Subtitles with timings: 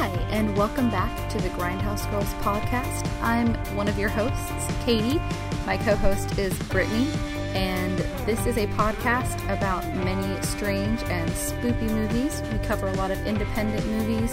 [0.00, 3.06] Hi, and welcome back to the Grindhouse Girls podcast.
[3.20, 5.20] I'm one of your hosts, Katie.
[5.66, 7.06] My co host is Brittany,
[7.52, 12.40] and this is a podcast about many strange and spooky movies.
[12.50, 14.32] We cover a lot of independent movies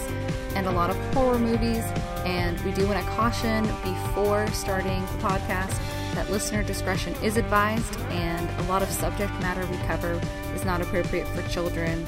[0.54, 1.84] and a lot of horror movies,
[2.24, 5.78] and we do want to caution before starting the podcast
[6.14, 10.18] that listener discretion is advised, and a lot of subject matter we cover
[10.54, 12.06] is not appropriate for children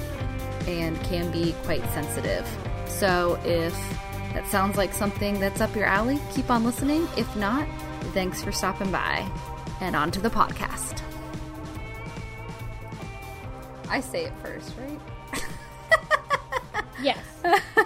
[0.66, 2.48] and can be quite sensitive.
[2.98, 3.74] So if
[4.34, 7.08] that sounds like something that's up your alley, keep on listening.
[7.16, 7.66] If not,
[8.12, 9.26] thanks for stopping by.
[9.80, 11.02] And on to the podcast.
[13.88, 15.42] I say it first, right?
[17.02, 17.24] yes.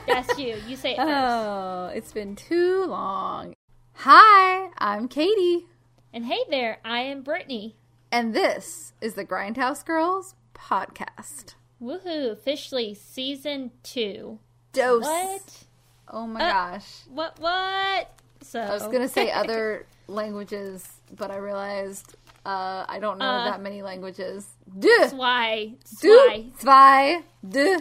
[0.06, 0.56] That's you.
[0.66, 1.10] You say it first.
[1.10, 3.54] Oh, it's been too long.
[3.94, 5.66] Hi, I'm Katie.
[6.12, 7.76] And hey there, I am Brittany.
[8.10, 11.54] And this is the Grindhouse Girls podcast.
[11.80, 14.38] Woohoo, officially season two.
[14.74, 15.02] Dose.
[15.04, 15.64] What?
[16.08, 17.02] Oh my Uh, gosh.
[17.08, 18.10] What what?
[18.42, 23.44] So I was gonna say other languages, but I realized uh, I don't know Uh,
[23.50, 24.46] that many languages.
[24.78, 25.72] Duh, Zwei.
[25.84, 26.44] Zwei.
[26.58, 27.80] zwei, de,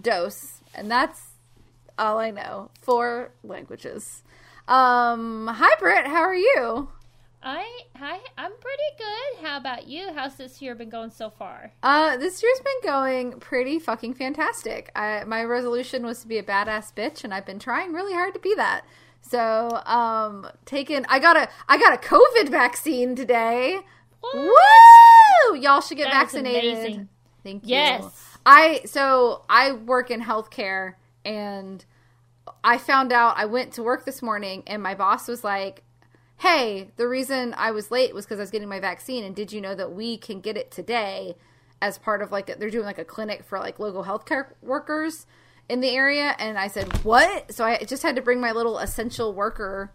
[0.00, 1.20] dos, and that's
[1.98, 2.70] all I know.
[2.82, 4.22] Four languages.
[4.68, 6.88] Um, hi Britt, how are you?
[7.46, 7.66] I
[7.98, 9.46] hi, I'm pretty good.
[9.46, 10.12] How about you?
[10.14, 11.72] How's this year been going so far?
[11.82, 14.90] Uh, this year's been going pretty fucking fantastic.
[14.96, 18.32] I, my resolution was to be a badass bitch, and I've been trying really hard
[18.32, 18.86] to be that.
[19.20, 21.04] So, um, taken.
[21.10, 23.80] I got a I got a COVID vaccine today.
[24.20, 24.34] What?
[25.52, 25.56] Woo!
[25.58, 26.78] Y'all should get That vaccinated.
[26.78, 27.08] amazing.
[27.42, 27.70] Thank you.
[27.74, 28.38] Yes.
[28.46, 30.94] I so I work in healthcare
[31.26, 31.84] and
[32.62, 35.82] I found out I went to work this morning and my boss was like,
[36.38, 39.52] "Hey, the reason I was late was cuz I was getting my vaccine and did
[39.52, 41.36] you know that we can get it today
[41.80, 45.26] as part of like they're doing like a clinic for like local healthcare workers
[45.68, 48.78] in the area?" And I said, "What?" So I just had to bring my little
[48.78, 49.92] essential worker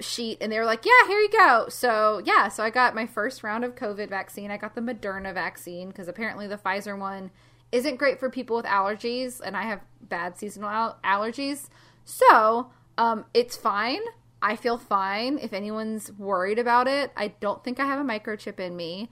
[0.00, 3.06] sheet and they were like, "Yeah, here you go." So, yeah, so I got my
[3.06, 4.50] first round of COVID vaccine.
[4.50, 7.30] I got the Moderna vaccine because apparently the Pfizer one
[7.70, 11.68] isn't great for people with allergies and I have bad seasonal al- allergies.
[12.04, 14.00] So, um it's fine.
[14.42, 17.12] I feel fine if anyone's worried about it.
[17.16, 19.10] I don't think I have a microchip in me.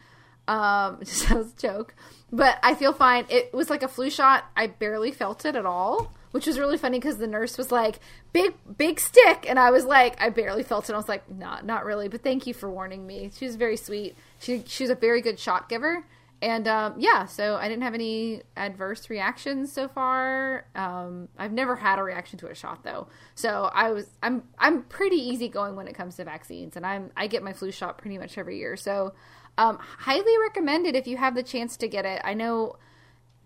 [0.48, 1.94] Um just as a joke.
[2.32, 3.26] But I feel fine.
[3.28, 4.44] It was like a flu shot.
[4.56, 7.98] I barely felt it at all which was really funny because the nurse was like
[8.32, 11.64] big big stick and i was like i barely felt it i was like not
[11.64, 14.90] not really but thank you for warning me she was very sweet she she was
[14.90, 16.04] a very good shot giver
[16.42, 20.66] and um, yeah so i didn't have any adverse reactions so far.
[20.74, 23.08] Um, i've never had a reaction to a shot though.
[23.34, 27.26] So i was i'm i'm pretty easygoing when it comes to vaccines and i'm i
[27.26, 28.76] get my flu shot pretty much every year.
[28.76, 29.14] So
[29.58, 32.22] um, highly recommended if you have the chance to get it.
[32.24, 32.76] I know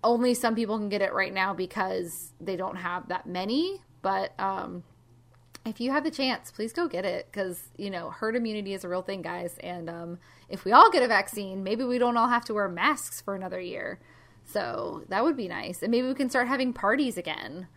[0.04, 3.82] only some people can get it right now because they don't have that many.
[4.02, 4.84] But um,
[5.64, 8.84] if you have the chance, please go get it because you know herd immunity is
[8.84, 9.56] a real thing, guys.
[9.58, 12.68] And um, if we all get a vaccine, maybe we don't all have to wear
[12.68, 13.98] masks for another year.
[14.44, 17.68] So that would be nice, and maybe we can start having parties again.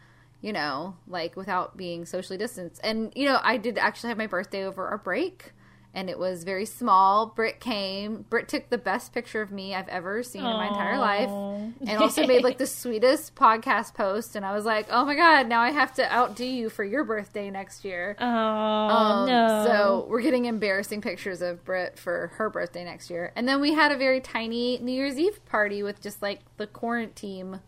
[0.41, 2.79] You know, like without being socially distanced.
[2.83, 5.53] And you know, I did actually have my birthday over our break.
[5.93, 7.25] And it was very small.
[7.27, 8.25] Britt came.
[8.29, 11.97] Britt took the best picture of me I've ever seen in my entire life and
[11.97, 15.59] also made like the sweetest podcast post and i was like oh my god now
[15.61, 19.63] i have to outdo you for your birthday next year Oh Um, no.
[19.65, 23.73] so we're getting embarrassing pictures of Brit for her birthday next year and then we
[23.73, 27.59] had a very tiny new year's eve party with just like the quarantine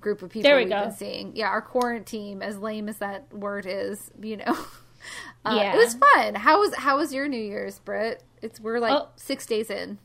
[0.00, 0.80] group of people There we we've go.
[0.86, 4.56] been seeing yeah our quarantine as lame as that word is you know
[5.44, 5.74] uh, Yeah.
[5.74, 8.22] it was fun how was how was your new year's Brit?
[8.42, 9.08] it's we're like Oh.
[9.16, 9.98] six days in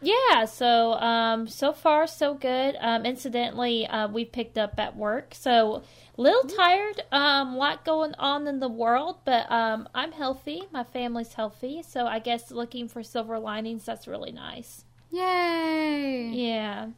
[0.00, 2.74] Yeah, so um, so far so good.
[2.80, 5.84] Um, incidentally, uh, we picked up at work, so
[6.16, 7.04] little tired.
[7.12, 10.62] Um, lot going on in the world, but um, I'm healthy.
[10.72, 13.84] My family's healthy, so I guess looking for silver linings.
[13.84, 14.84] That's really nice.
[15.12, 16.88] yay Yeah.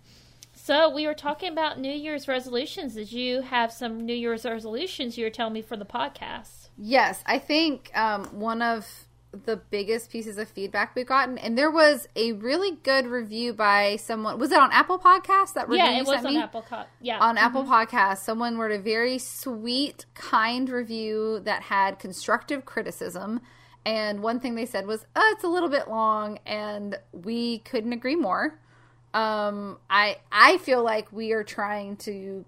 [0.54, 2.94] So we were talking about New Year's resolutions.
[2.94, 6.63] Did you have some New Year's resolutions you were telling me for the podcast?
[6.76, 8.86] Yes, I think um, one of
[9.44, 13.96] the biggest pieces of feedback we've gotten, and there was a really good review by
[13.96, 14.38] someone.
[14.38, 15.54] Was it on Apple Podcasts?
[15.54, 16.40] That review yeah, it was on me?
[16.40, 21.98] Apple Co- Yeah, on Apple Podcasts, someone wrote a very sweet, kind review that had
[21.98, 23.40] constructive criticism.
[23.86, 27.92] And one thing they said was, oh, it's a little bit long, and we couldn't
[27.92, 28.58] agree more.
[29.12, 32.44] Um, I I feel like we are trying to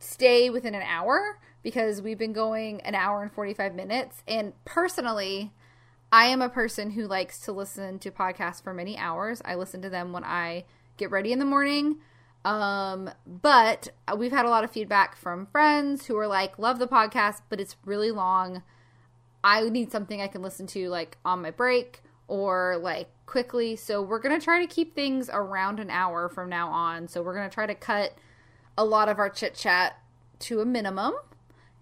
[0.00, 1.38] stay within an hour
[1.68, 4.22] because we've been going an hour and 45 minutes.
[4.26, 5.52] And personally,
[6.10, 9.42] I am a person who likes to listen to podcasts for many hours.
[9.44, 10.64] I listen to them when I
[10.96, 11.98] get ready in the morning.
[12.42, 16.88] Um, but we've had a lot of feedback from friends who are like, love the
[16.88, 18.62] podcast, but it's really long.
[19.44, 23.76] I need something I can listen to like on my break or like quickly.
[23.76, 27.08] So we're going to try to keep things around an hour from now on.
[27.08, 28.14] So we're going to try to cut
[28.78, 29.98] a lot of our chit chat
[30.38, 31.12] to a minimum.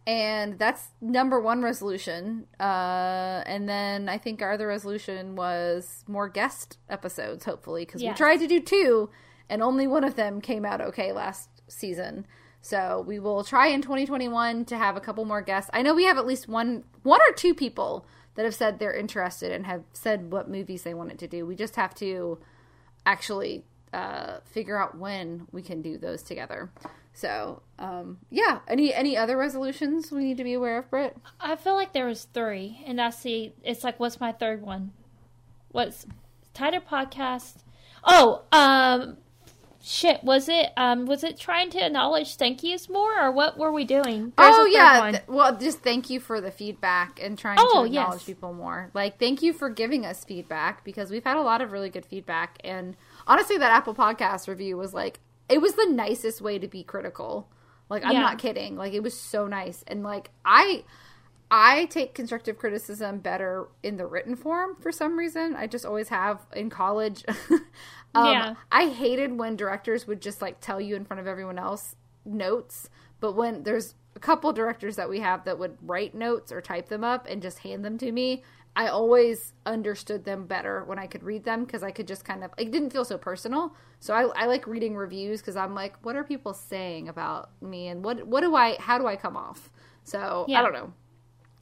[0.06, 2.46] And that's number one resolution.
[2.60, 8.14] Uh, and then I think our other resolution was more guest episodes, hopefully, because Yes.
[8.14, 9.10] we tried to do two,
[9.48, 12.26] and only one of them came out okay last season.
[12.60, 15.70] So we will try in 2021 to have a couple more guests.
[15.72, 18.94] I know we have at least one, one or two people that have said they're
[18.94, 21.46] interested and have said what movies they wanted to do.
[21.46, 22.38] We just have to
[23.04, 26.70] actually uh, figure out when we can do those together.
[27.16, 28.58] So, um, yeah.
[28.68, 31.16] Any any other resolutions we need to be aware of, Britt?
[31.40, 34.92] I feel like there was three, and I see it's like, what's my third one?
[35.72, 36.04] What's
[36.52, 37.54] tighter podcast?
[38.04, 39.16] Oh, um,
[39.82, 40.22] shit.
[40.24, 43.86] Was it um, was it trying to acknowledge thank yous more, or what were we
[43.86, 44.34] doing?
[44.36, 45.10] There's oh yeah.
[45.12, 48.24] Th- well, just thank you for the feedback and trying Oh, to acknowledge yes.
[48.24, 48.90] people more.
[48.92, 52.04] Like, thank you for giving us feedback because we've had a lot of really good
[52.04, 52.58] feedback.
[52.62, 52.94] And
[53.26, 57.48] honestly, that Apple Podcast review was like, it was the nicest way to be critical.
[57.88, 58.20] Like, I'm Yeah.
[58.20, 58.76] not kidding.
[58.76, 59.84] Like, it was so nice.
[59.86, 60.84] And like, I.
[61.48, 65.54] I take constructive criticism better in the written form for some reason.
[65.54, 67.24] I just always have in college.
[68.16, 68.54] um, Yeah.
[68.72, 71.94] I hated when directors would just like tell you in front of everyone else
[72.24, 72.90] notes,
[73.20, 76.88] but when there's a couple directors that we have that would write notes or type
[76.88, 78.42] them up and just hand them to me,
[78.76, 82.44] I always understood them better when I could read them because I could just kind
[82.44, 83.74] of it didn't feel so personal.
[84.00, 87.88] So I, I like reading reviews because I'm like, what are people saying about me
[87.88, 89.70] and what what do I how do I come off?
[90.04, 90.60] So Yeah.
[90.60, 90.92] I don't know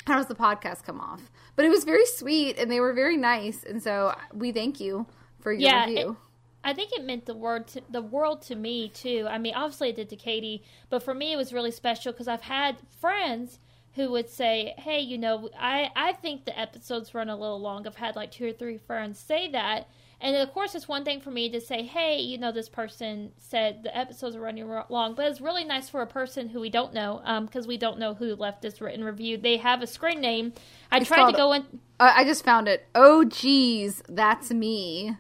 [0.07, 1.31] how does the podcast come off?
[1.57, 5.07] But it was very sweet and they were very nice, and so we thank you
[5.41, 6.17] for your Yeah, review.
[6.65, 9.27] I think it meant the word to, the world to me too.
[9.31, 12.27] I mean, obviously it did to Katie, but for me it was really special because
[12.29, 13.59] I've had friends
[13.95, 17.87] who would say, "Hey, you know, I I think the episodes run a little long."
[17.87, 19.89] I've had like two or three friends say that,
[20.21, 23.33] and of course it's one thing for me to say, "Hey, you know, this person
[23.39, 26.71] said the episodes are running long," but it's really nice for a person who we
[26.71, 29.37] don't know, because we don't know who left this written review.
[29.37, 30.53] They have a screen name.
[30.91, 31.63] I It's tried to go in.
[32.01, 32.87] Uh, I just found it.
[32.95, 35.17] Oh, geez, that's me.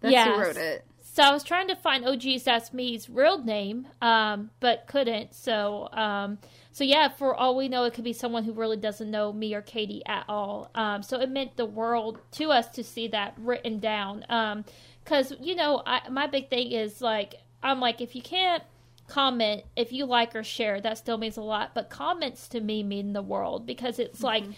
[0.00, 0.26] That's Yes.
[0.26, 0.84] who wrote it.
[1.00, 5.34] So I was trying to find OG's That's Me's real name, um, but couldn't.
[5.34, 6.38] So, um,
[6.76, 9.54] so yeah, for all we know, it could be someone who really doesn't know me
[9.54, 10.70] or Katie at all.
[10.74, 14.26] Um, so it meant the world to us to see that written down.
[14.28, 14.62] Um,
[15.02, 18.62] because you know, I, my big thing is like, I'm like, if you can't
[19.08, 21.70] comment, if you like or share, that still means a lot.
[21.74, 24.42] But comments to me mean the world because it's like.
[24.42, 24.52] Mm-hmm.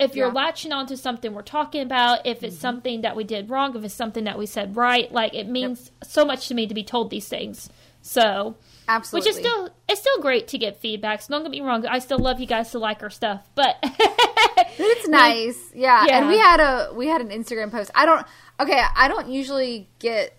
[0.00, 0.32] If you're Yeah.
[0.32, 2.60] latching onto something we're talking about, if it's mm-hmm.
[2.60, 5.92] something that we did wrong, if it's something that we said right, like it means
[6.02, 7.70] so much to me to be told these things.
[8.02, 8.56] So,
[8.88, 9.28] Absolutely.
[9.28, 11.22] which is still it's still great to get feedback.
[11.22, 13.76] So don't get me wrong, I still love you guys to like our stuff, but
[14.78, 15.70] It's nice.
[15.74, 16.06] Yeah.
[16.06, 16.18] Yeah.
[16.18, 17.90] And we had a we had an Instagram post.
[17.94, 18.26] I don't
[18.60, 20.34] okay, I don't usually get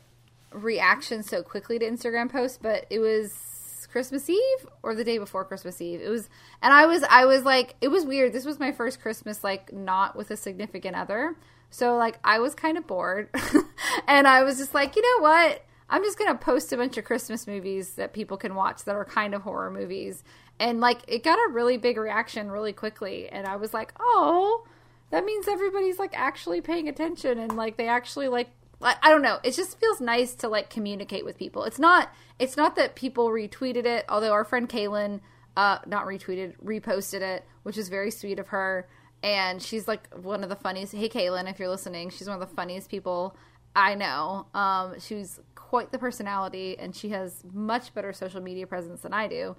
[0.52, 5.46] reactions so quickly to Instagram posts, but it was Christmas Eve or the day before
[5.46, 6.02] Christmas Eve.
[6.02, 6.30] It was
[6.62, 8.34] and I was I was like it was weird.
[8.34, 11.36] This was my first Christmas like not with a significant other.
[11.70, 13.30] So like I was kind of bored.
[14.08, 15.64] and I was just like, "You know what?
[15.90, 18.96] I'm just going to post a bunch of Christmas movies that people can watch that
[18.96, 20.24] are kind of horror movies."
[20.60, 24.66] And like it got a really big reaction really quickly and I was like, "Oh,
[25.12, 28.50] that means everybody's like actually paying attention and like they actually like
[28.82, 29.40] I don't know.
[29.44, 31.64] It just feels nice to like communicate with people.
[31.66, 35.20] It's not it's not that people retweeted it, although our friend Kaylin
[35.58, 38.88] uh not retweeted, reposted it, which is very sweet of her.
[39.22, 40.94] And she's like one of the funniest.
[40.94, 43.36] Hey Kaylin, if you're listening, she's one of the funniest people
[43.76, 44.48] I know.
[44.54, 49.28] Um she's quite the personality and she has much better social media presence than I
[49.28, 49.56] do.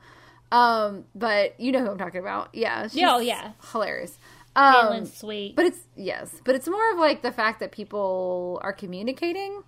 [0.53, 2.49] Um but you know who I'm talking about.
[2.55, 2.85] Yeah.
[2.85, 3.53] She's Yeah, oh, yeah.
[3.73, 4.19] Hilarious.
[4.57, 5.55] Um, Kaylin's sweet.
[5.55, 9.63] but it's yes, but it's more of like the fact that people are communicating.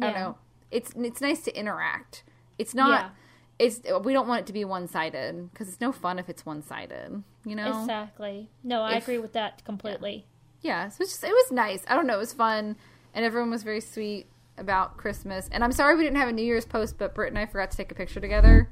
[0.00, 0.38] I don't know.
[0.70, 2.24] It's it's nice to interact.
[2.58, 3.00] It's not.
[3.00, 3.10] Yeah.
[3.58, 6.44] It's we don't want it to be one sided because it's no fun if it's
[6.44, 7.22] one sided.
[7.46, 7.80] You know.
[7.80, 8.50] exactly.
[8.62, 10.26] No, I If- agree with that completely.
[10.60, 10.88] Yeah.
[10.90, 11.82] So it's just, it was nice.
[11.88, 12.16] I don't know.
[12.16, 12.76] It was fun,
[13.14, 14.26] and everyone was very sweet
[14.58, 15.48] about Christmas.
[15.50, 17.70] And I'm sorry we didn't have a New Year's post, but Britt and I forgot
[17.70, 18.70] to take a picture together,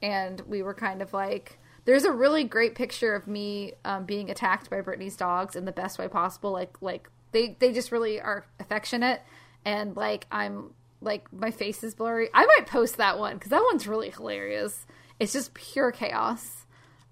[0.00, 1.58] and we were kind of like.
[1.84, 5.72] There's a really great picture of me um, being attacked by Brittany's dogs in the
[5.72, 6.52] best way possible.
[6.52, 9.20] Like, like they they just really are affectionate,
[9.64, 12.28] and like I'm like my face is blurry.
[12.32, 14.86] I might post that one because that one's really hilarious.
[15.18, 16.66] It's just pure chaos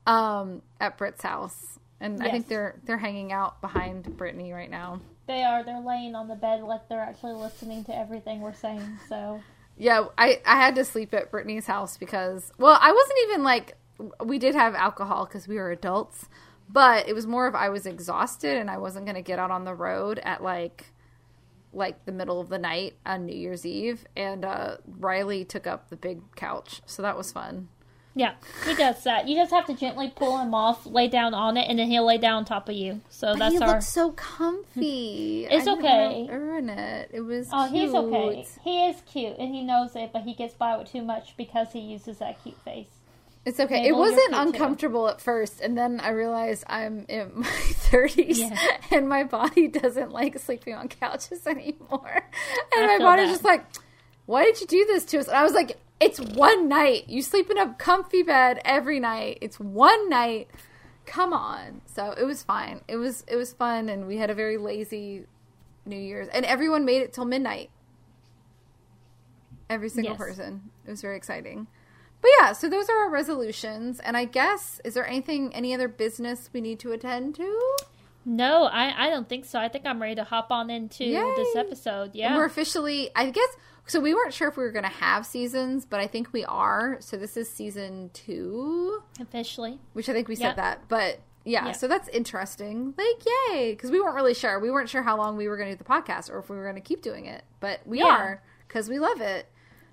[0.07, 5.01] um, at Britt's house, and I think they're they're hanging out behind Brittany right now.
[5.31, 5.63] They are.
[5.63, 8.99] They're laying on the bed like they're actually listening to everything we're saying.
[9.09, 9.41] So
[9.79, 13.77] Yeah, I I had to sleep at Brittany's house because well, I wasn't even like
[14.25, 16.29] we did have alcohol because we were adults,
[16.69, 19.53] but it was more of I was exhausted and I wasn't going to get out
[19.53, 20.87] on the road at like
[21.73, 25.91] like the middle of the night on New Year's Eve, and uh, Riley took up
[25.91, 27.69] the big couch, so that was fun.
[28.15, 28.33] Yeah,
[28.67, 29.29] he does that.
[29.29, 32.05] You just have to gently pull him off, lay down on it, and then he'll
[32.05, 33.01] lay down on top of you.
[33.09, 33.69] So But that's he our.
[33.69, 35.47] looked so comfy.
[35.51, 36.29] It's I okay.
[36.31, 37.11] Ruin it.
[37.13, 37.49] It was.
[37.53, 38.47] Oh, he's okay.
[38.65, 41.73] He is cute, and he knows it, but he gets by with too much because
[41.73, 42.89] he uses that cute face.
[43.47, 43.83] It's okay.
[43.83, 44.39] Mabel, it wasn't cute, too.
[44.49, 48.57] uncomfortable at first, and then I realized I'm in my 30s Yeah.
[48.91, 52.23] and my body doesn't like sleeping on couches anymore.
[52.77, 53.33] And I my body's that.
[53.35, 53.65] just like,
[54.27, 55.29] why did you do this to us?
[55.29, 57.09] And I was like, it's one night.
[57.09, 59.39] You sleep in a comfy bed every night.
[59.41, 60.49] It's one night.
[61.07, 61.83] Come on.
[61.87, 62.81] So it was fine.
[62.89, 65.27] It was it was fun, and we had a very lazy
[65.87, 67.71] New Year's, and everyone made it till midnight.
[69.69, 70.19] Every single Yes.
[70.19, 70.71] person.
[70.87, 71.67] It was very exciting.
[72.21, 73.99] But yeah, so those are our resolutions.
[74.01, 77.77] And I guess, is there anything, any other business we need to attend to?
[78.25, 79.59] No, I, I don't think so.
[79.59, 81.61] I think I'm ready to hop on into this Yay.
[81.61, 82.03] episode.
[82.11, 82.37] And Yeah.
[82.37, 83.49] we're officially, I guess,
[83.87, 86.45] so we weren't sure if we were going to have seasons, but I think we
[86.45, 86.99] are.
[87.01, 89.81] So this is season two, Officially.
[89.95, 90.83] which I think we said that.
[90.89, 91.73] But yeah, Yeah.
[91.73, 92.95] so that's interesting.
[92.99, 93.73] Like, yay.
[93.73, 94.61] Because we weren't really sure.
[94.61, 96.57] We weren't sure how long we were going to do the podcast or if we
[96.57, 97.43] were going to keep doing it.
[97.61, 98.07] But we Yeah.
[98.09, 99.47] are because we love it.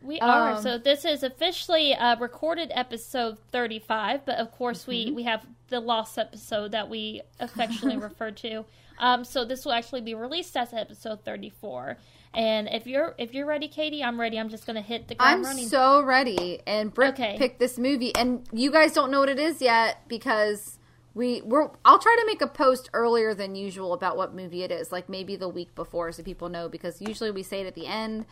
[0.07, 0.53] We are.
[0.53, 4.91] Um, so this is officially uh, recorded episode 35, but of course Mm-hmm.
[5.09, 8.63] we, we have the lost episode that we affectionately refer to.
[8.99, 11.97] Um, so this will actually be released as episode 34.
[12.33, 14.39] And if you're if you're ready, Katie, I'm ready.
[14.39, 15.67] I'm just gonna hit the ground I'm running.
[15.67, 16.59] so ready.
[16.65, 17.35] And Britt Okay.
[17.37, 20.77] picked this movie, and you guys don't know what it is yet because
[21.15, 21.69] we we're.
[21.85, 25.09] I'll try to make a post earlier than usual about what movie it is, like
[25.09, 26.69] maybe the week before, so people know.
[26.69, 28.25] Because usually we say it at the end,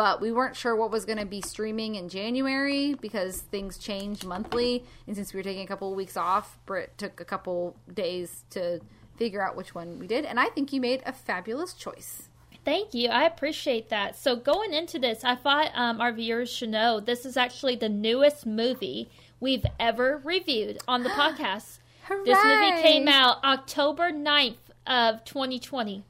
[0.00, 4.24] but we weren't sure what was going to be streaming in January because things change
[4.24, 7.76] monthly, and since we were taking a couple of weeks off, Britt took a couple
[7.92, 8.80] days to
[9.18, 12.30] figure out which one we did, and I think you made a fabulous choice.
[12.64, 13.10] Thank you.
[13.10, 14.16] I appreciate that.
[14.16, 17.90] So going into this, I thought um, our viewers should know this is actually the
[17.90, 21.78] newest movie we've ever reviewed on the podcast.
[22.24, 24.54] This movie came out October 9th
[24.86, 26.04] of 2020,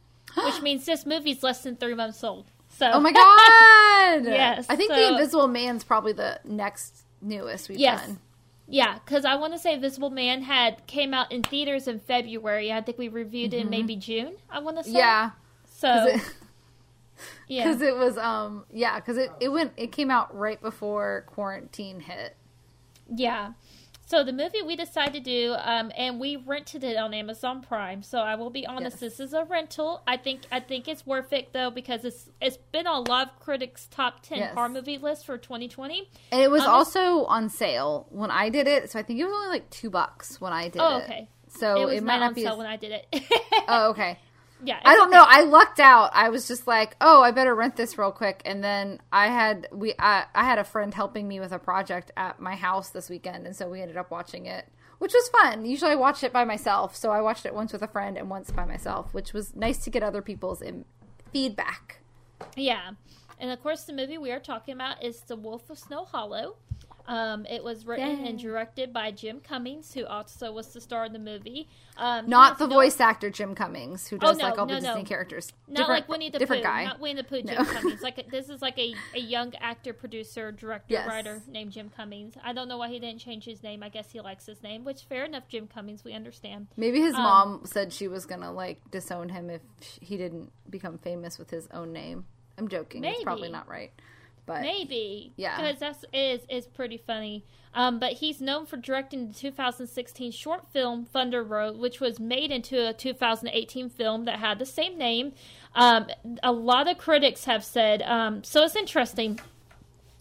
[0.45, 2.53] which means this movie's less than three months old.
[2.81, 3.13] So Oh my
[4.25, 4.25] god!
[4.33, 8.07] Yes, I think so- the Invisible Man's probably the next newest we've Yes.
[8.07, 8.19] done.
[8.67, 12.73] Yeah, because I want to say Visible Man had came out in theaters in February.
[12.73, 14.37] I think we reviewed it in maybe June.
[14.49, 14.91] I want to say.
[14.91, 14.99] Mm-hmm.
[14.99, 15.31] Yeah,
[15.65, 16.05] So
[17.49, 21.25] because yeah, it, was um yeah because it it went it came out right before
[21.27, 22.35] quarantine hit.
[23.15, 23.53] Yeah.
[24.11, 28.03] So the movie we decided to do, um, and we rented it on Amazon Prime.
[28.03, 29.01] So I will be honest, Yes.
[29.19, 30.03] this is a rental.
[30.05, 33.29] I think I think it's worth it though because it's it's been on a lot
[33.29, 34.55] of critics' top ten Yes.
[34.55, 36.09] horror movie list for 2020.
[36.33, 39.25] And it was Um, also on sale when I did it, so I think it
[39.27, 41.05] was only like two bucks when I did Oh, it.
[41.05, 41.29] okay.
[41.47, 42.43] So it it, might not not on be.
[42.43, 43.23] sale as- when I did it.
[43.69, 44.19] oh, okay.
[44.65, 45.17] yeah, I don't okay.
[45.17, 45.25] know.
[45.27, 46.11] I lucked out.
[46.15, 48.43] I was just like, oh, I better rent this real quick.
[48.45, 52.11] And then I had we I, I had a friend helping me with a project
[52.17, 54.67] at my house this weekend, and so we ended up watching it,
[54.99, 55.65] which was fun.
[55.65, 58.29] Usually I watch it by myself, so I watched it once with a friend and
[58.31, 60.85] once by myself, which was nice to get other people's im
[61.33, 62.01] feedback.
[62.57, 62.93] Yeah.
[63.39, 66.57] And of course, the movie we are talking about is The Wolf of Snow Hollow.
[67.07, 71.13] Um, it was written and directed by Jim Cummings, who also was the star of
[71.13, 71.69] the movie.
[71.97, 75.03] Um, Not the voice actor Jim Cummings, who does no, like all no, the Disney
[75.03, 75.09] no.
[75.09, 75.53] characters.
[75.69, 76.69] Not different, like Winnie the different Pooh.
[76.69, 76.85] guy.
[76.85, 77.43] Not Winnie the Pooh.
[77.43, 77.65] Jim.
[77.67, 78.01] Cummings.
[78.03, 81.09] Like this is like a, a young actor, producer, director, Yes.
[81.09, 82.35] writer named Jim Cummings.
[82.43, 83.83] I don't know why he didn't change his name.
[83.83, 85.49] I guess he likes his name, which fair enough.
[85.49, 86.69] Jim Cummings, we understand.
[86.77, 89.63] Maybe his Um, mom said she was gonna like disown him if
[90.01, 92.25] he didn't become famous with his own name.
[92.59, 93.05] I'm joking.
[93.05, 93.91] It's probably not right,
[94.51, 95.33] but Maybe.
[95.37, 95.57] Yeah.
[95.57, 97.45] Because that's is is pretty funny.
[97.73, 102.51] Um, but he's known for directing the 2016 short film Thunder Road, which was made
[102.51, 105.35] into a 2018 film that had the same name.
[105.77, 106.09] Um,
[106.43, 108.03] a lot of critics have said.
[108.03, 109.39] Um, so it's interesting.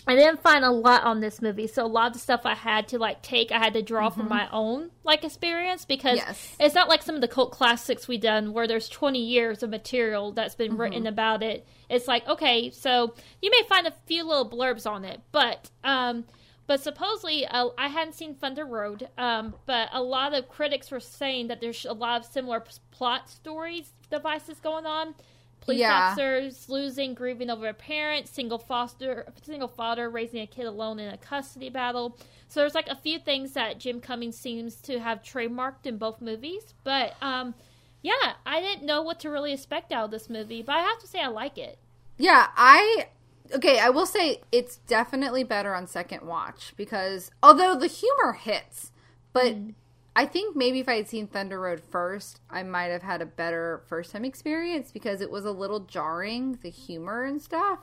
[0.08, 2.56] I didn't find a lot on this movie, so a lot of the stuff I
[2.56, 6.56] had to like take, I had to draw from my own like experience because Yes.
[6.60, 9.70] it's not like some of the cult classics we've done where there's 20 years of
[9.70, 11.68] material that's been written about it.
[11.89, 16.25] It's like okay, so you may find a few little blurbs on it, but um,
[16.65, 21.00] but supposedly uh, I hadn't seen Thunder Road, um, but a lot of critics were
[21.00, 25.13] saying that there's a lot of similar p- plot stories devices going on.
[25.62, 25.94] Police Yeah.
[26.12, 31.13] officers losing, grieving over a parent, single foster, single father raising a kid alone in
[31.13, 32.18] a custody battle.
[32.48, 36.22] So there's like a few things that Jim Cummings seems to have trademarked in both
[36.22, 36.74] movies.
[36.84, 37.54] But um,
[38.01, 41.00] yeah, I didn't know what to really expect out of this movie, but I have
[41.00, 41.78] to say I like it.
[42.18, 43.08] Yeah, I
[43.56, 48.92] okay, I will say it's definitely better on second watch because although the humor hits,
[49.34, 49.74] but Mm.
[50.19, 53.25] I think maybe if I had seen Thunder Road first, I might have had a
[53.25, 57.79] better first time experience because it was a little jarring, the humor and stuff.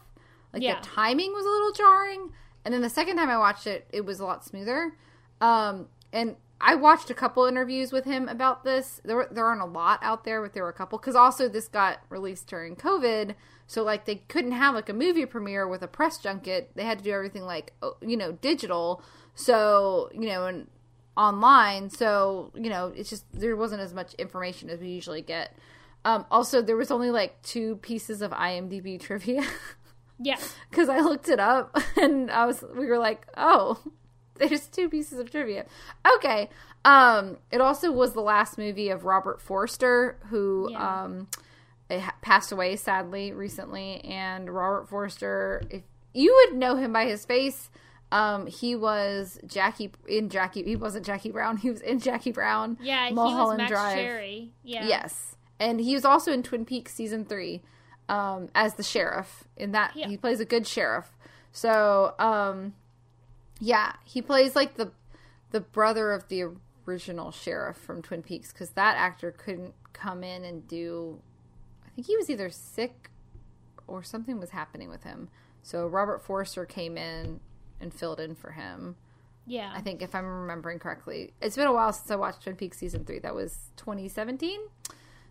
[0.52, 0.78] Like Yeah.
[0.78, 2.32] the timing was a little jarring.
[2.62, 4.98] And then the second time I watched it, it was a lot smoother.
[5.40, 9.00] Um, and I watched a couple interviews with him about this.
[9.02, 10.98] There, were, there aren't a lot out there, but there were a couple.
[10.98, 13.34] Because also this got released during COVID,
[13.66, 16.72] so like they couldn't have like a movie premiere with a press junket.
[16.74, 19.02] They had to do everything like oh, you know digital.
[19.34, 20.66] So you know and
[21.16, 21.90] online.
[21.90, 25.56] So you know it's just there wasn't as much information as we usually get.
[26.04, 29.42] Um, also, there was only like two pieces of IMDb trivia.
[30.20, 30.38] Yeah.
[30.70, 33.82] because I looked it up and I was we were like, oh,
[34.36, 35.66] there's two pieces of trivia.
[36.16, 36.48] Okay.
[36.84, 41.02] Um, it also was the last movie of Robert Forster, who Yeah.
[41.04, 41.26] um
[41.90, 44.00] ha- passed away sadly recently.
[44.04, 45.82] And Robert Forster, if
[46.14, 47.68] you would know him by his face,
[48.12, 50.62] um, he was Jackie in Jackie.
[50.62, 51.56] He wasn't Jackie Brown.
[51.56, 52.78] He was in Jackie Brown.
[52.80, 53.94] Yeah, he was Mulholland Max Drive.
[53.96, 54.52] Cherry.
[54.62, 54.86] Yeah.
[54.86, 57.62] Yes, and he was also in Twin Peaks season three
[58.08, 59.44] um, as the sheriff.
[59.56, 60.08] In that, Yeah.
[60.08, 61.10] he plays a good sheriff.
[61.52, 62.74] So, um,
[63.60, 64.92] yeah, he plays like the
[65.50, 66.44] the brother of the
[66.86, 71.20] original sheriff from Twin Peaks because that actor couldn't come in and do.
[71.84, 73.10] I think he was either sick
[73.88, 75.28] or something was happening with him.
[75.62, 77.40] So Robert Forster came in
[77.80, 78.96] and filled in for him.
[79.46, 79.72] Yeah.
[79.74, 81.32] I think if I'm remembering correctly.
[81.40, 83.18] It's been a while since I watched Twin Peaks season three.
[83.20, 84.58] That was 2017.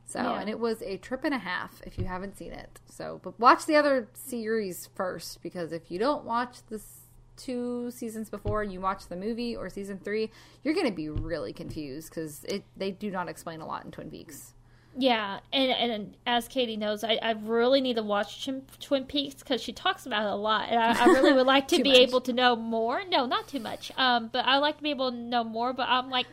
[0.06, 0.40] So, Yeah.
[0.40, 2.80] and it was a trip and a half if you haven't seen it.
[2.88, 6.82] So, but watch the other series first because if you don't watch the
[7.38, 10.32] two seasons before and you watch the movie or season three,
[10.64, 13.92] you're going to be really confused because it they do not explain a lot in
[13.92, 14.54] Twin Peaks.
[14.98, 19.36] Yeah, and and as Katie knows, I, I really need to watch Twin, Twin Peaks
[19.36, 21.90] because she talks about it a lot, and I, I really would like to be
[21.90, 21.98] much.
[22.00, 23.04] able to know more.
[23.10, 23.92] No, not too much.
[23.98, 25.74] Um, but I like to be able to know more.
[25.74, 26.28] But I'm like,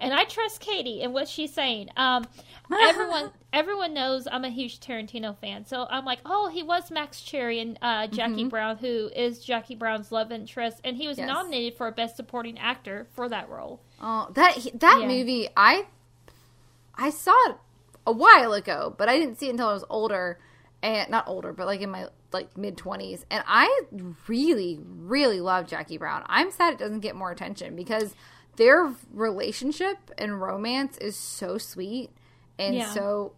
[0.00, 1.90] and I trust Katie and what she's saying.
[1.96, 2.26] Um,
[2.72, 7.20] everyone everyone knows I'm a huge Tarantino fan, so I'm like, oh, he was Max
[7.20, 11.26] Cherry and uh, Jackie Brown, who is Jackie Brown's love interest, and he was Yes.
[11.28, 13.80] nominated for a Best Supporting Actor for that role.
[14.00, 15.06] Oh, that that Yeah.
[15.08, 15.84] movie, I
[16.94, 17.56] I saw it
[18.06, 20.38] a while ago, but I didn't see it until I was older,
[20.82, 23.24] and not older, but like in my like mid twenties.
[23.30, 23.82] And I
[24.28, 26.22] really, really love Jackie Brown.
[26.26, 28.14] I'm sad it doesn't get more attention because
[28.56, 32.10] their relationship and romance is so sweet
[32.58, 32.90] and Yeah.
[32.92, 33.32] so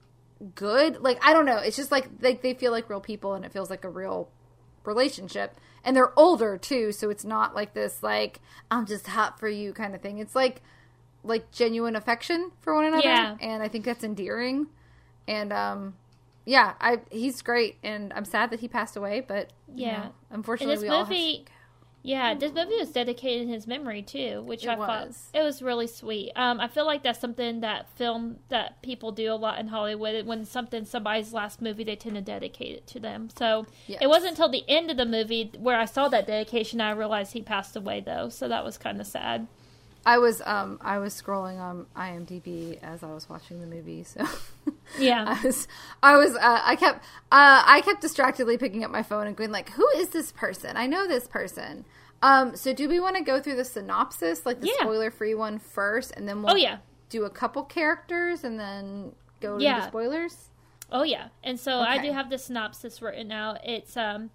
[0.54, 1.00] good.
[1.00, 3.52] Like I don't know, it's just like like they feel like real people, and it
[3.52, 4.28] feels like a real
[4.84, 5.54] relationship
[5.84, 9.72] and they're older too so it's not like this like i'm just hot for you
[9.74, 10.62] kind of thing it's like
[11.24, 13.36] like genuine affection for one another Yeah.
[13.40, 14.66] and i think that's endearing
[15.26, 15.94] and um
[16.46, 19.96] yeah i he's great and i'm sad that he passed away but you Yeah.
[19.96, 21.44] know, And unfortunately this we all have movie,
[22.02, 25.28] yeah, this movie was dedicated in his memory too, which It I thought was.
[25.34, 26.32] it was really sweet.
[26.36, 30.24] Um, I feel like that's something that film that people do a lot in Hollywood.
[30.24, 33.28] When something somebody's last movie, they tend to dedicate it to them.
[33.36, 33.98] So Yes.
[34.00, 37.32] it wasn't until the end of the movie where I saw that dedication I realized
[37.34, 38.28] he passed away though.
[38.30, 39.48] So that was kind of sad.
[40.06, 44.24] I was um i was scrolling on imdb as i was watching the movie so
[44.98, 45.68] Yeah, I was,
[46.02, 49.52] I was, uh, I kept, uh, I kept distractedly picking up my phone and going
[49.52, 50.78] like, "Who is this person?
[50.78, 51.84] I know this person."
[52.22, 54.80] Um, so do we want to go through the synopsis, like the Yeah.
[54.80, 56.78] spoiler-free one first, and then we'll Oh, yeah.
[57.10, 59.80] do a couple characters and then go to Yeah.
[59.80, 60.48] the spoilers?
[60.90, 63.58] Oh yeah, and so I do have the synopsis written out.
[63.64, 64.30] It's um,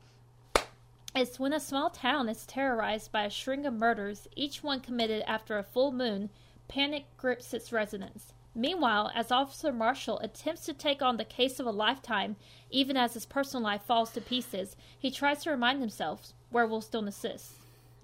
[1.16, 5.24] it's when a small town is terrorized by a string of murders, each one committed
[5.28, 6.30] after a full moon.
[6.68, 8.34] Panic grips its residents.
[8.56, 12.36] Meanwhile, as Officer Marshall attempts to take on the case of a lifetime,
[12.70, 17.08] even as his personal life falls to pieces, he tries to remind himself werewolves don't
[17.08, 17.54] assist,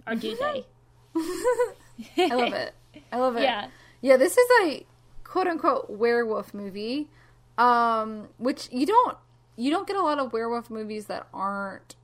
[0.08, 0.66] or do they?
[2.18, 2.74] I love it.
[3.12, 3.44] I love it.
[3.44, 3.68] Yeah.
[4.02, 4.18] yeah.
[4.18, 4.86] This is a
[5.24, 7.10] quote unquote werewolf movie,
[7.58, 9.18] um, which you don't
[9.56, 11.96] you don't get a lot of werewolf movies that aren't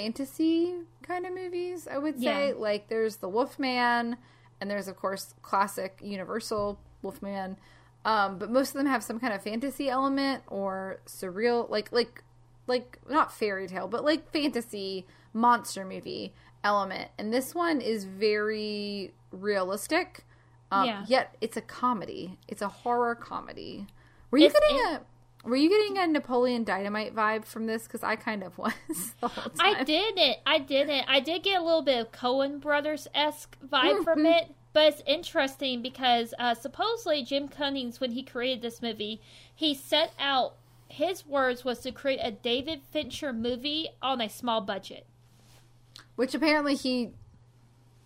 [0.00, 1.88] fantasy kind of movies.
[1.90, 2.54] I would say Yeah.
[2.56, 4.16] like there's the Wolfman,
[4.60, 7.56] and there's of course classic Universal Wolfman.
[8.04, 12.22] Um, but most of them have some kind of fantasy element or surreal, like like
[12.66, 17.10] like not fairy tale, but like fantasy monster movie element.
[17.18, 20.24] And this one is very realistic.
[20.70, 21.04] Um, Yeah.
[21.06, 22.38] Yet it's a comedy.
[22.48, 23.86] It's a horror comedy.
[24.30, 25.00] Were you It's- getting it- a
[25.44, 27.84] Were you getting a Napoleon Dynamite vibe from this?
[27.84, 28.74] Because I kind of was
[29.20, 29.76] the whole time.
[29.76, 30.38] I didn't.
[30.44, 31.04] I didn't.
[31.08, 35.02] I did get a little bit of Coen Brothers esque vibe from it, but it's
[35.06, 39.20] interesting because uh, supposedly Jim Cummings, when he created this movie,
[39.54, 40.54] he set out
[40.88, 45.06] his words was to create a David Fincher movie on a small budget.
[46.16, 47.10] Which apparently he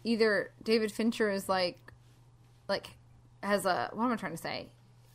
[0.04, 1.78] either David Fincher is like
[2.68, 2.90] like
[3.42, 4.68] has a what am I trying to say?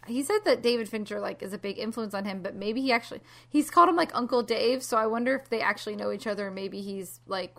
[0.07, 2.91] He said that David Fincher like is a big influence on him, but maybe he
[2.91, 6.27] actually he's called him like Uncle Dave, so I wonder if they actually know each
[6.27, 6.51] other.
[6.51, 7.55] Maybe he's like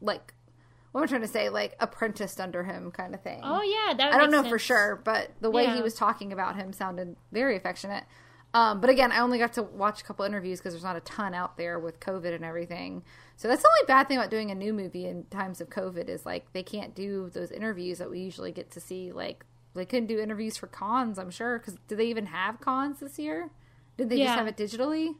[0.00, 0.34] like
[0.92, 1.48] what am I trying to say?
[1.48, 3.40] Like apprenticed under him, kind of thing.
[3.44, 4.48] Oh yeah, that I don't know sense.
[4.50, 5.76] for sure, but the way Yeah.
[5.76, 8.04] he was talking about him sounded very affectionate.
[8.52, 11.00] Um, but again, I only got to watch a couple interviews because there's not a
[11.00, 13.04] ton out there with COVID and everything.
[13.36, 16.08] So that's the only bad thing about doing a new movie in times of COVID
[16.08, 19.12] is like they can't do those interviews that we usually get to see.
[19.12, 21.58] Like they couldn't do interviews for cons, I'm sure.
[21.58, 23.50] Because do they even have cons this year?
[23.96, 25.16] Did they just have it digitally?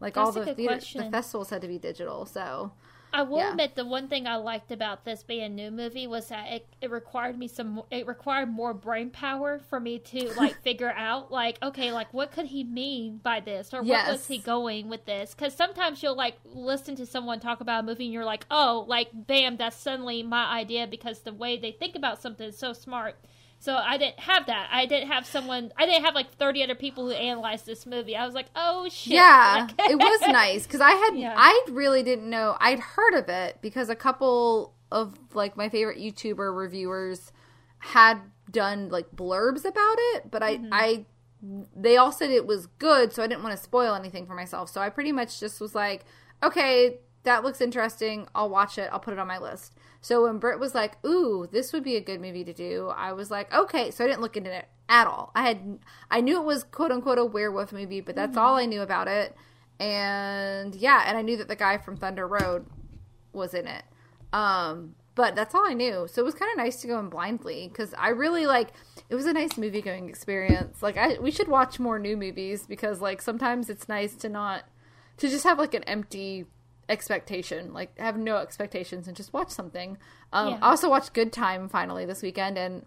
[0.00, 2.24] Like That's all the theater, the festivals had to be digital.
[2.26, 2.72] So
[3.12, 3.50] I will Yeah.
[3.50, 6.66] admit the one thing I liked about this being a new movie was that it,
[6.80, 11.32] it required me some it required more brain power for me to like figure out
[11.32, 15.06] like okay like what could he mean by this or what was he going with
[15.06, 18.46] this because sometimes you'll like listen to someone talk about a movie and you're like
[18.48, 22.56] oh like bam that's suddenly my idea because the way they think about something is
[22.58, 23.16] so smart
[23.60, 26.74] so I didn't have that I didn't have someone I didn't have like 30 other
[26.74, 30.80] people who analyzed this movie I was like oh shit Yeah, it was nice because
[30.80, 31.34] I had Yeah.
[31.36, 35.98] I really didn't know I'd heard of it because a couple of like my favorite
[35.98, 37.30] YouTuber reviewers
[37.78, 38.18] had
[38.50, 40.68] done like blurbs about it, but I Mm-hmm.
[40.72, 41.04] I
[41.74, 44.68] they all said it was good, so I didn't want to spoil anything for myself.
[44.68, 46.04] So I pretty much just was like,
[46.42, 48.26] okay, that looks interesting.
[48.34, 48.90] I'll watch it.
[48.92, 49.74] I'll put it on my list.
[50.00, 53.12] So when Britt was like, "Ooh, this would be a good movie to do," I
[53.12, 55.30] was like, "Okay." So I didn't look into it at all.
[55.34, 55.78] I had
[56.10, 59.08] I knew it was quote unquote a werewolf movie, but that's all I knew about
[59.08, 59.34] it.
[59.78, 62.66] And yeah, and I knew that the guy from Thunder Road
[63.32, 63.84] was in it.
[64.32, 66.06] Um, but that's all I knew.
[66.08, 68.70] So it was kind of nice to go in blindly because I really like.
[69.08, 70.82] It was a nice movie going experience.
[70.82, 74.64] Like I, we should watch more new movies because like sometimes it's nice to not
[75.18, 76.46] to just have like an empty
[76.90, 79.96] expectation, like have no expectations and just watch something.
[80.32, 80.58] Um, Yeah.
[80.62, 82.84] I also watched Good Time finally this weekend and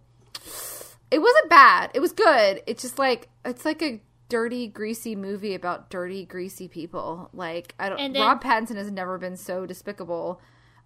[1.09, 1.91] it wasn't bad.
[1.93, 2.61] It was good.
[2.67, 7.29] It's just like it's like a dirty, greasy movie about dirty, greasy people.
[7.33, 8.13] Like I don't.
[8.13, 10.41] Then- Rob Pattinson has never been so despicable.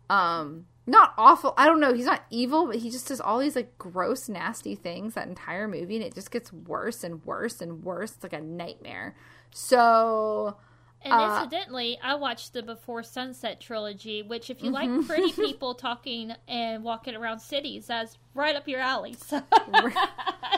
[0.10, 1.54] Um, not awful.
[1.58, 1.94] I don't know.
[1.94, 5.68] He's not evil, but he just does all these like gross, nasty things that entire
[5.68, 8.14] movie, and it just gets worse and worse and worse.
[8.14, 9.16] It's like a nightmare.
[9.52, 10.56] So
[11.04, 14.98] And Uh, incidentally, I watched the Before Sunset trilogy, which, if you Mm-hmm.
[14.98, 19.14] like pretty people talking and walking around cities, that's right up your alley.
[19.14, 19.94] So, Which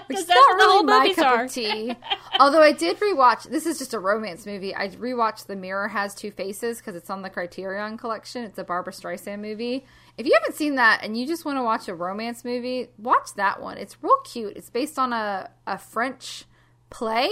[0.07, 1.43] because that's not really my cup are.
[1.45, 1.93] of tea.
[2.39, 3.43] Although I did rewatch.
[3.49, 4.73] This is just a romance movie.
[4.73, 8.43] I rewatched The Mirror Has Two Faces because it's on the Criterion Collection.
[8.45, 9.85] It's a Barbra Streisand movie.
[10.17, 13.33] If you haven't seen that and you just want to watch a romance movie, watch
[13.35, 13.77] that one.
[13.77, 14.53] It's real cute.
[14.55, 16.45] It's based on a a French
[16.89, 17.29] play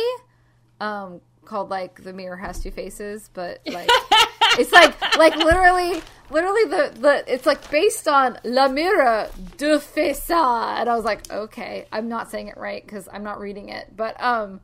[0.79, 3.89] um called like The Mirror Has Two Faces, but like
[4.59, 10.79] it's like like literally literally the the it's like based on La Mirror de Fesa
[10.79, 13.95] and I was like okay I'm not saying it right because I'm not reading it.
[13.95, 14.61] But um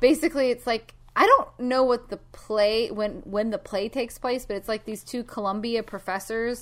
[0.00, 4.44] basically it's like I don't know what the play when when the play takes place
[4.44, 6.60] but it's like these two Columbia professors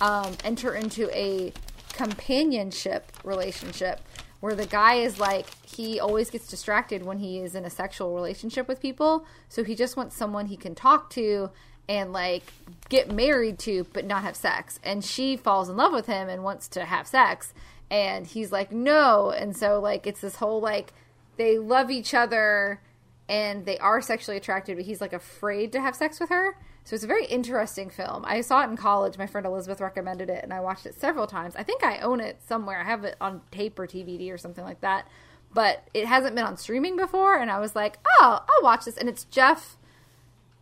[0.00, 1.52] um enter into a
[1.94, 4.00] companionship relationship
[4.40, 8.14] where the guy is like he always gets distracted when he is in a sexual
[8.14, 9.26] relationship with people.
[9.48, 11.50] So he just wants someone he can talk to
[11.88, 12.42] and like
[12.88, 14.78] get married to but not have sex.
[14.82, 17.54] And she falls in love with him and wants to have sex.
[17.90, 19.30] And he's like no.
[19.30, 20.92] And so like it's this whole like
[21.36, 22.80] they love each other
[23.28, 26.94] and they are sexually attracted but he's like afraid to have sex with her so
[26.94, 30.42] it's a very interesting film i saw it in college my friend elizabeth recommended it
[30.42, 33.16] and i watched it several times i think i own it somewhere i have it
[33.20, 35.06] on tape or dvd or something like that
[35.52, 38.96] but it hasn't been on streaming before and i was like oh i'll watch this
[38.96, 39.76] and it's jeff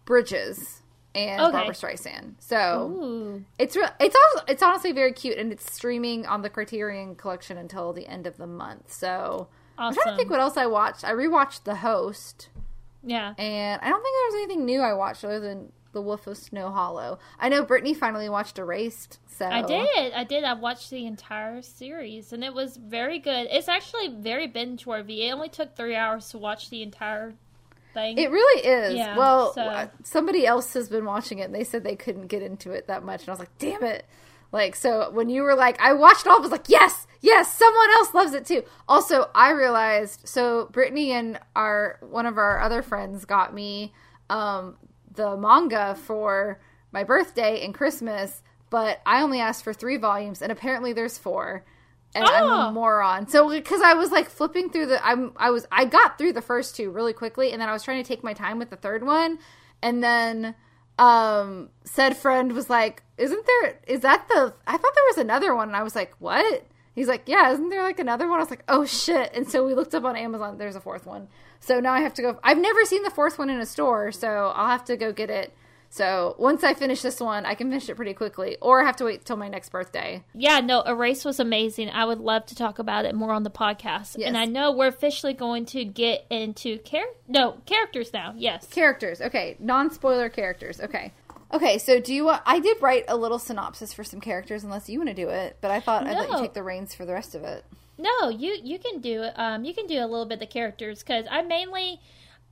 [0.05, 0.83] bridges
[1.15, 1.53] and Okay.
[1.53, 3.45] barbra streisand so Ooh.
[3.59, 7.57] it's re- it's also, it's honestly very cute, and it's streaming on the Criterion Collection
[7.57, 8.93] until the end of the month.
[8.93, 9.47] So
[9.79, 11.05] I'm trying to think what else I watched.
[11.05, 12.49] I rewatched The Host,
[13.05, 13.35] Yeah.
[13.39, 16.37] and I don't think there was anything new I watched other than The Wolf of
[16.37, 17.18] Snow Hollow.
[17.40, 20.12] I know Brittany finally watched Erased, so I did.
[20.12, 20.44] I did.
[20.44, 23.48] I watched the entire series, and it was very good.
[23.50, 25.22] It's actually very binge worthy.
[25.26, 27.35] It only took three hours to watch the entire
[27.94, 28.18] thing.
[28.18, 28.94] It really is.
[28.94, 32.26] Yeah, well, so- uh, somebody else has been watching it, and they said they couldn't
[32.26, 34.04] get into it that much, and I was like, damn it.
[34.52, 37.52] Like, so when you were like, I watched it all, I was like, yes, yes,
[37.52, 38.62] someone else loves it too.
[38.88, 43.92] Also, I realized, so Brittany and our, one of our other friends got me,
[44.30, 44.76] um,
[45.14, 46.61] the manga for
[46.92, 51.64] my birthday and Christmas, but I only asked for three volumes, and apparently there's four.
[52.16, 52.68] and I'm Oh.
[52.68, 53.27] a moron.
[53.27, 56.40] So because I was like flipping through the, I'm I was I got through the
[56.42, 58.77] first two really quickly, and then I was trying to take my time with the
[58.77, 59.40] third one,
[59.83, 60.55] and then
[60.96, 63.81] um said friend was like, "Isn't there?
[63.88, 64.55] Is that the?
[64.66, 67.70] I thought there was another one." And I was like, "What?" He's like, "Yeah, isn't
[67.70, 70.14] there like another one?" I was like, "Oh shit!" And so we looked up on
[70.14, 70.57] Amazon.
[70.57, 71.27] There's a fourth one.
[71.61, 72.38] So now I have to go.
[72.43, 75.31] I've never seen the fourth one in a store, so I'll have to go get
[75.31, 75.55] it.
[75.95, 78.97] So once I finish this one, I can finish it pretty quickly, or I have
[78.97, 80.25] to wait till my next birthday.
[80.35, 81.88] Yeah, no, Erase was amazing.
[81.88, 84.17] I would love to talk about it more on the podcast.
[84.19, 84.27] Yes.
[84.27, 88.35] And I know we're officially going to get into char- no characters now.
[88.37, 88.67] Yes.
[88.67, 89.21] Characters.
[89.21, 89.57] Okay.
[89.61, 90.81] Non spoiler characters.
[90.81, 91.12] Okay.
[91.53, 94.88] Okay, so do you want I did write a little synopsis for some characters unless
[94.88, 97.07] you want to do it, but I thought I'd let you take the reins for
[97.07, 97.64] the rest of it.
[97.96, 99.28] No, you you can do.
[99.37, 102.00] Um, you can do a little bit of the characters because I mainly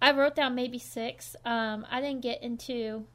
[0.01, 1.37] I wrote down maybe six.
[1.45, 3.07] Um, I didn't get into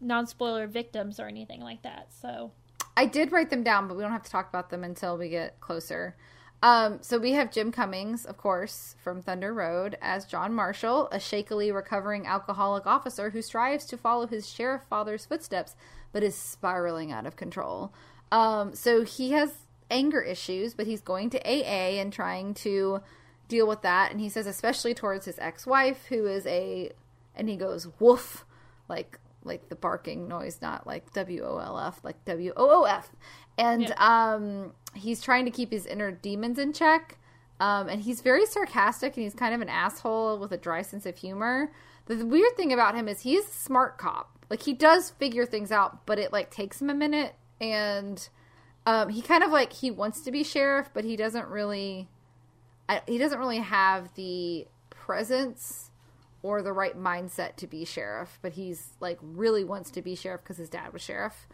[0.00, 2.08] non spoiler victims or anything like that.
[2.10, 2.52] So
[2.96, 5.28] I did write them down, but we don't have to talk about them until we
[5.28, 6.16] get closer.
[6.60, 11.20] Um, so we have Jim Cummings, of course, from Thunder Road as John Marshall, a
[11.20, 15.76] shakily recovering alcoholic officer who strives to follow his sheriff father's footsteps,
[16.12, 17.92] but is spiraling out of control.
[18.32, 23.00] Um, so he has anger issues, but he's going to AA and trying to
[23.48, 24.10] deal with that.
[24.10, 26.92] And he says, especially towards his ex-wife, who is a,
[27.34, 28.44] and he goes woof,
[28.88, 32.84] like like the barking noise, not like W O L F, like W O O
[32.84, 33.10] F.
[33.56, 33.94] And Yeah.
[34.34, 37.16] um, he's trying to keep his inner demons in check.
[37.60, 41.06] Um, and he's very sarcastic and he's kind of an asshole with a dry sense
[41.06, 41.72] of humor.
[42.06, 44.44] The, the weird thing about him is he's a smart cop.
[44.50, 47.34] Like he does figure things out, but it like takes him a minute.
[47.60, 48.28] And
[48.88, 52.08] um, he kind of like he wants to be sheriff, but he doesn't really.
[52.88, 55.90] I, he doesn't really have the presence
[56.42, 60.42] or the right mindset to be sheriff, but he's like really wants to be sheriff
[60.42, 61.46] because his dad was sheriff,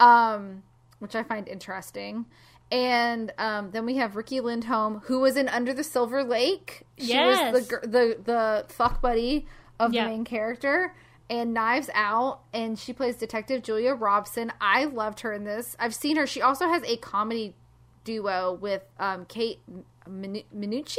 [0.00, 0.62] um,
[0.98, 2.26] which I find interesting.
[2.70, 6.84] And um, then we have Riki Lindhome, who was in Under the Silver Lake.
[6.98, 7.52] She Yes.
[7.52, 9.46] was the the the fuck buddy
[9.78, 10.04] of Yeah.
[10.04, 10.94] the main character.
[11.32, 14.52] And Knives Out, and she plays Detective Julia Robson.
[14.60, 15.74] I loved her in this.
[15.80, 16.26] I've seen her.
[16.26, 17.54] She also has a comedy
[18.04, 19.60] duo with um, Kate
[20.08, 20.96] Minu- Minucci.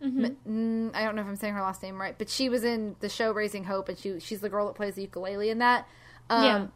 [0.00, 2.62] M- mm, I don't know if I'm saying her last name right, but she was
[2.62, 5.58] in the show Raising Hope, and she she's the girl that plays the ukulele in
[5.58, 5.88] that.
[6.30, 6.66] Um, Yeah.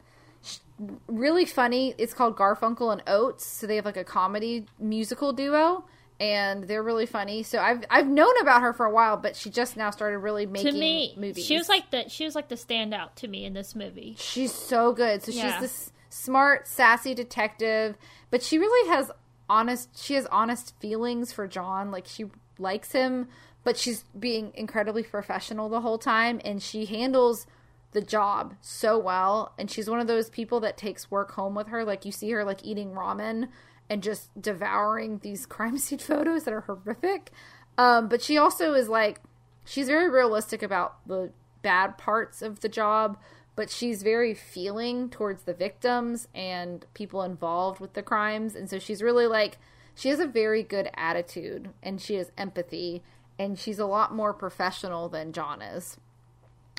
[0.42, 0.58] sh-
[1.06, 1.94] really funny.
[1.98, 5.84] It's called Garfunkel and Oates, so they have like a comedy musical duo,
[6.20, 7.42] and they're really funny.
[7.42, 10.46] So I've I've known about her for a while, but she just now started really
[10.46, 11.44] making to me, movies.
[11.44, 14.16] she was like the she was like the standout to me in this movie.
[14.18, 15.22] She's so good.
[15.22, 15.52] So Yeah.
[15.52, 17.96] she's this smart, sassy detective,
[18.30, 19.10] but she really has
[19.48, 19.90] honest.
[20.02, 21.90] She has honest feelings for John.
[21.90, 22.26] Like she
[22.58, 23.28] likes him,
[23.62, 27.46] but she's being incredibly professional the whole time, and she handles
[27.92, 29.54] the job so well.
[29.58, 31.84] And she's one of those people that takes work home with her.
[31.84, 33.48] Like you see her like eating ramen
[33.90, 37.30] and just devouring these crime scene photos that are horrific.
[37.76, 39.20] Um, but she also is like
[39.64, 41.30] she's very realistic about the
[41.62, 43.18] bad parts of the job,
[43.56, 48.54] but she's very feeling towards the victims and people involved with the crimes.
[48.54, 49.58] And so she's really like,
[49.94, 53.02] she has a very good attitude and she has empathy
[53.38, 55.96] and she's a lot more professional than John is.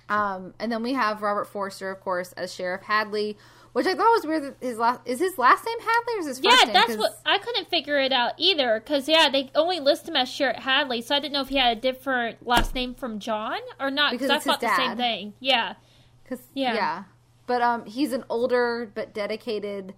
[0.09, 3.37] Um, and then we have Robert Forster, of course, as Sheriff Hadley,
[3.73, 4.43] which I thought was weird.
[4.43, 6.73] That his last is his last name Hadley or is his first Yeah, name?
[6.73, 8.79] that's 'Cause- what I couldn't figure it out either.
[8.79, 11.58] Because yeah, they only list him as Sheriff Hadley, so I didn't know if he
[11.58, 14.12] had a different last name from John or not.
[14.12, 15.34] Because Because I thought the same thing.
[15.39, 15.73] Yeah,
[16.27, 16.73] Cause, Yeah.
[16.73, 17.03] yeah.
[17.47, 19.95] But um, he's an older but dedicated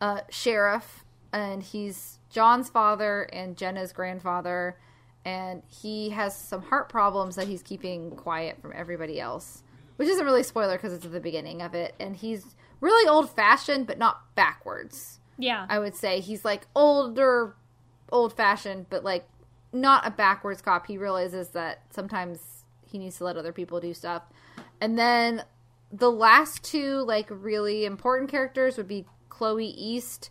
[0.00, 4.76] uh, sheriff, and he's John's father and Jenna's grandfather,
[5.24, 9.62] and he has some heart problems that he's keeping quiet from everybody else,
[9.96, 13.08] which isn't really a spoiler because it's at the beginning of it, and he's really
[13.08, 15.18] old fashioned but not backwards.
[15.38, 15.66] yeah.
[15.68, 17.54] I would say he's like older,
[18.10, 19.28] old fashioned, but like
[19.72, 20.86] not a backwards cop.
[20.86, 24.22] He realizes that sometimes he needs to let other people do stuff.
[24.80, 25.44] And then
[25.92, 30.30] the last two, like really important characters, would be Chloe East,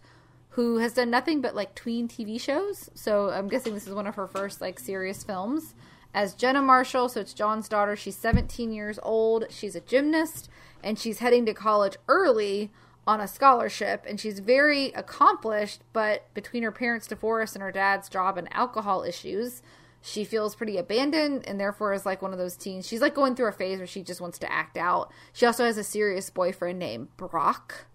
[0.50, 2.90] who has done nothing but like tween TV shows.
[2.96, 5.76] So I'm guessing this is one of her first like serious films.
[6.14, 7.96] As Jenna Marshall, so it's John's daughter.
[7.96, 9.46] She's 17 years old.
[9.52, 10.50] She's a gymnast
[10.84, 12.72] and she's heading to college early
[13.06, 18.10] on a scholarship and she's very accomplished, but between her parents' divorce and her dad's
[18.10, 19.62] job and alcohol issues,
[20.02, 22.88] she feels pretty abandoned and therefore is like one of those teens.
[22.88, 25.12] She's like going through a phase where she just wants to act out.
[25.34, 27.88] She also has a serious boyfriend named Brock.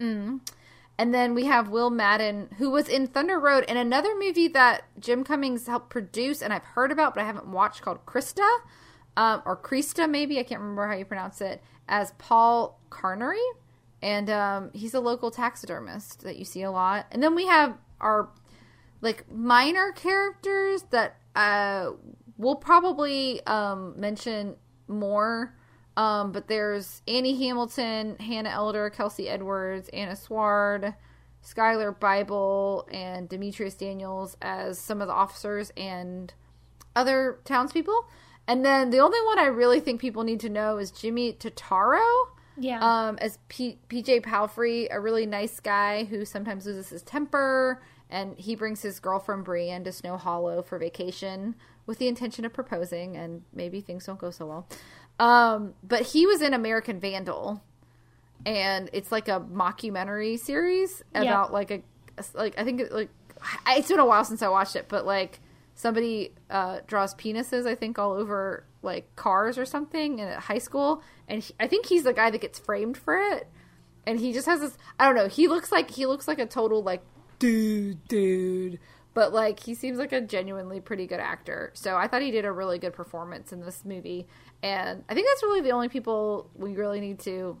[0.00, 0.40] Mm.
[0.98, 4.84] And then we have Will Madden, who was in Thunder Road and another movie that
[4.98, 8.48] Jim Cummings helped produce and I've heard about, but I haven't watched called Krista,
[9.16, 10.38] um, or Krista, maybe.
[10.38, 13.42] I can't remember how you pronounce it, as Paul Carnery.
[14.02, 17.06] And um, he's a local taxidermist that you see a lot.
[17.12, 18.30] And then we have our
[19.00, 21.90] like minor characters that uh
[22.36, 24.56] we'll probably um mention
[24.88, 25.54] more.
[25.96, 30.94] Um, but there's Annie Hamilton, Hannah Elder, Kelsey Edwards, Anna Sward,
[31.44, 36.32] Skylar Bible, and Demetrius Daniels as some of the officers and
[36.96, 38.08] other townspeople.
[38.48, 42.00] And then the only one I really think people need to know is Jimmy Tatro.
[42.56, 42.80] Yeah.
[42.80, 48.36] Um, as P- PJ Palfrey, a really nice guy who sometimes loses his temper, and
[48.36, 51.54] he brings his girlfriend Brienne to Snow Hollow for vacation
[51.86, 54.68] with the intention of proposing, and maybe things don't go so well.
[55.18, 57.62] Um, but he was in American Vandal,
[58.44, 61.22] and it's like a mockumentary series Yeah.
[61.22, 61.82] about like a
[62.34, 63.08] like I think it, like
[63.68, 65.40] it's been a while since I watched it, but like
[65.74, 71.02] somebody uh, draws penises I think all over like cars or something in high school,
[71.28, 73.48] and he, I think he's the guy that gets framed for it,
[74.06, 76.46] and he just has this I don't know he looks like he looks like a
[76.46, 77.02] total like
[77.38, 78.78] dude dude.
[79.14, 82.46] But like he seems like a genuinely pretty good actor, so I thought he did
[82.46, 84.26] a really good performance in this movie,
[84.62, 87.58] and I think that's really the only people we really need to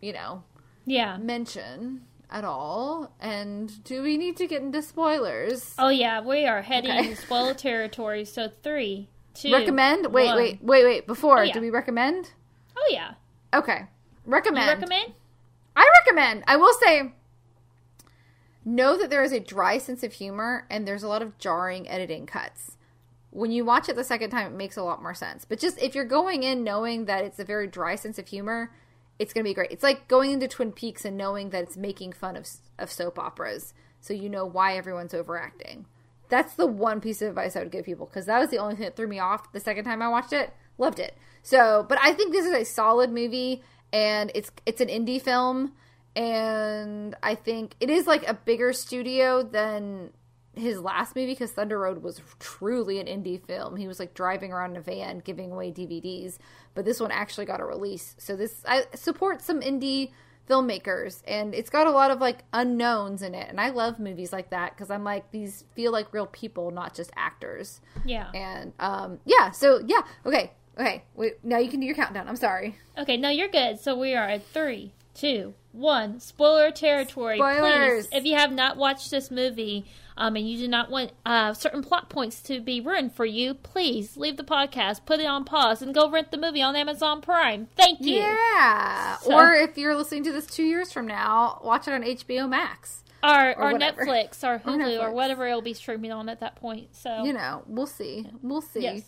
[0.00, 0.42] you know,
[0.86, 1.16] yeah.
[1.18, 3.12] mention at all.
[3.20, 5.74] And do we need to get into spoilers?
[5.78, 7.10] Oh yeah, we are heading Okay.
[7.10, 8.24] into spoiler territory.
[8.24, 10.06] So three, two, recommend?
[10.12, 10.36] Wait, one.
[10.36, 11.06] wait, wait, wait.
[11.06, 11.52] Before, Oh, yeah.
[11.52, 12.32] do we recommend?
[12.76, 13.14] Oh yeah.
[13.54, 13.86] Okay.
[14.26, 14.66] Recommend.
[14.66, 15.12] You recommend?
[15.76, 16.44] I recommend.
[16.46, 17.12] I will say
[18.64, 21.88] know that there is a dry sense of humor and there's a lot of jarring
[21.88, 22.76] editing cuts.
[23.30, 25.44] When you watch it the second time, it makes a lot more sense.
[25.44, 28.72] But just if you're going in knowing that it's a very dry sense of humor,
[29.20, 29.70] it's going to be great.
[29.70, 33.18] It's like going into Twin Peaks and knowing that it's making fun of of soap
[33.18, 35.84] operas, so you know why everyone's overacting.
[36.30, 38.76] That's the one piece of advice I would give people because that was the only
[38.76, 40.54] thing that threw me off the second time I watched it.
[40.78, 41.14] Loved it.
[41.42, 45.74] So, but I think this is a solid movie, and it's it's an indie film,
[46.16, 50.12] and I think it is like a bigger studio than
[50.54, 53.76] his last movie because Thunder Road was truly an indie film.
[53.76, 56.38] He was like driving around in a van giving away DVDs,
[56.74, 58.16] but this one actually got a release.
[58.18, 60.10] So this I support some indie
[60.48, 63.48] filmmakers and it's got a lot of like unknowns in it.
[63.48, 66.94] And I love movies like that because I'm like these feel like real people, not
[66.94, 67.80] just actors.
[68.04, 68.30] Yeah.
[68.34, 70.52] And um yeah, so yeah, okay.
[70.78, 71.04] Okay.
[71.14, 72.28] Wait, now you can do your countdown.
[72.28, 72.76] I'm sorry.
[72.96, 73.78] Okay, no, you're good.
[73.78, 76.18] So we are at three, two, one.
[76.20, 77.36] Spoiler territory.
[77.36, 78.06] Spoilers.
[78.06, 79.84] Please, if you have not watched this movie,
[80.20, 83.54] um, and you do not want uh, certain plot points to be ruined for you,
[83.54, 87.20] please leave the podcast, put it on pause, and go rent the movie on Amazon
[87.22, 87.68] Prime.
[87.74, 88.16] Thank you.
[88.16, 89.16] Yeah.
[89.16, 92.48] So- Or if you're listening to this 2 years from now, watch it on HBO
[92.48, 93.02] Max.
[93.22, 93.78] Or, Or or.
[93.78, 94.66] Netflix, or Hulu,
[94.98, 95.12] or Netflix.
[95.12, 96.94] whatever it'll be streaming on at that point.
[96.96, 98.26] So You know, we'll see.
[98.42, 98.80] We'll see.
[98.82, 99.02] Yes.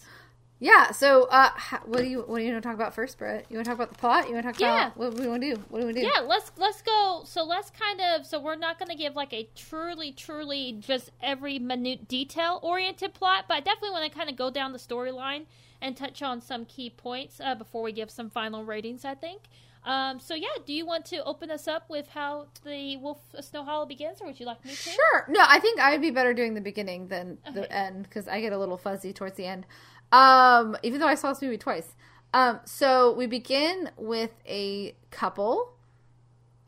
[0.63, 0.93] Yeah.
[0.93, 1.51] So, uh,
[1.87, 3.47] what do you what do you want to talk about first, Brett?
[3.51, 4.29] You want to talk about the plot?
[4.29, 4.87] You want to talk Yeah.
[4.87, 5.63] about what do we want to do?
[5.69, 6.01] What do we do?
[6.01, 9.33] yeah let's let's go so let's kind of so we're not going to give like
[9.33, 14.31] a truly truly just every minute detail oriented plot but i definitely want to kind
[14.31, 15.45] of go down the storyline
[15.81, 19.43] and touch on some key points uh, before we give some final ratings i think
[19.85, 23.45] um, so yeah do you want to open us up with how the wolf of
[23.45, 25.27] snow hollow begins or would you like me to Sure.
[25.29, 28.41] No, I think I would be better doing the beginning than the end because I
[28.41, 29.67] get a little fuzzy towards the end.
[30.13, 31.95] Um, even though I saw this movie twice.
[32.35, 35.75] Um, so we begin with a couple,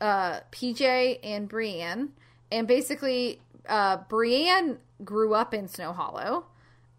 [0.01, 2.09] uh, PJ and Brienne,
[2.51, 6.45] and basically, uh, Brienne grew up in Snow Hollow.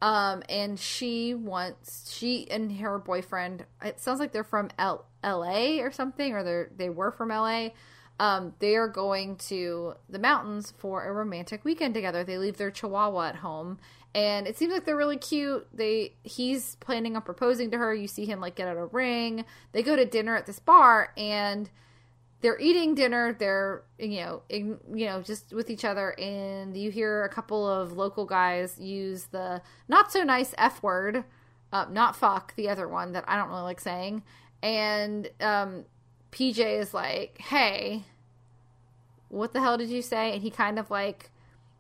[0.03, 3.65] Um, and she wants she and her boyfriend.
[3.83, 5.81] It sounds like they're from L- L.A.
[5.81, 7.73] or something, or they they were from L.A.
[8.19, 12.25] Um, they are going to the mountains for a romantic weekend together.
[12.25, 13.79] They leave their Chihuahua at home,
[14.15, 15.67] and it seems like they're really cute.
[15.73, 17.95] They he's planning on proposing to her.
[17.95, 19.45] You see him like get out a ring.
[19.73, 21.69] They go to dinner at this bar, and
[22.41, 26.91] they're eating dinner they're you know in, you know just with each other and you
[26.91, 31.25] hear a couple of local guys use the not so nice f word
[31.73, 34.23] uh, not fuck the other one that i don't really like saying
[34.63, 35.85] and um,
[36.33, 38.05] pj is like hey
[39.29, 41.31] what the hell did you say and he kind of like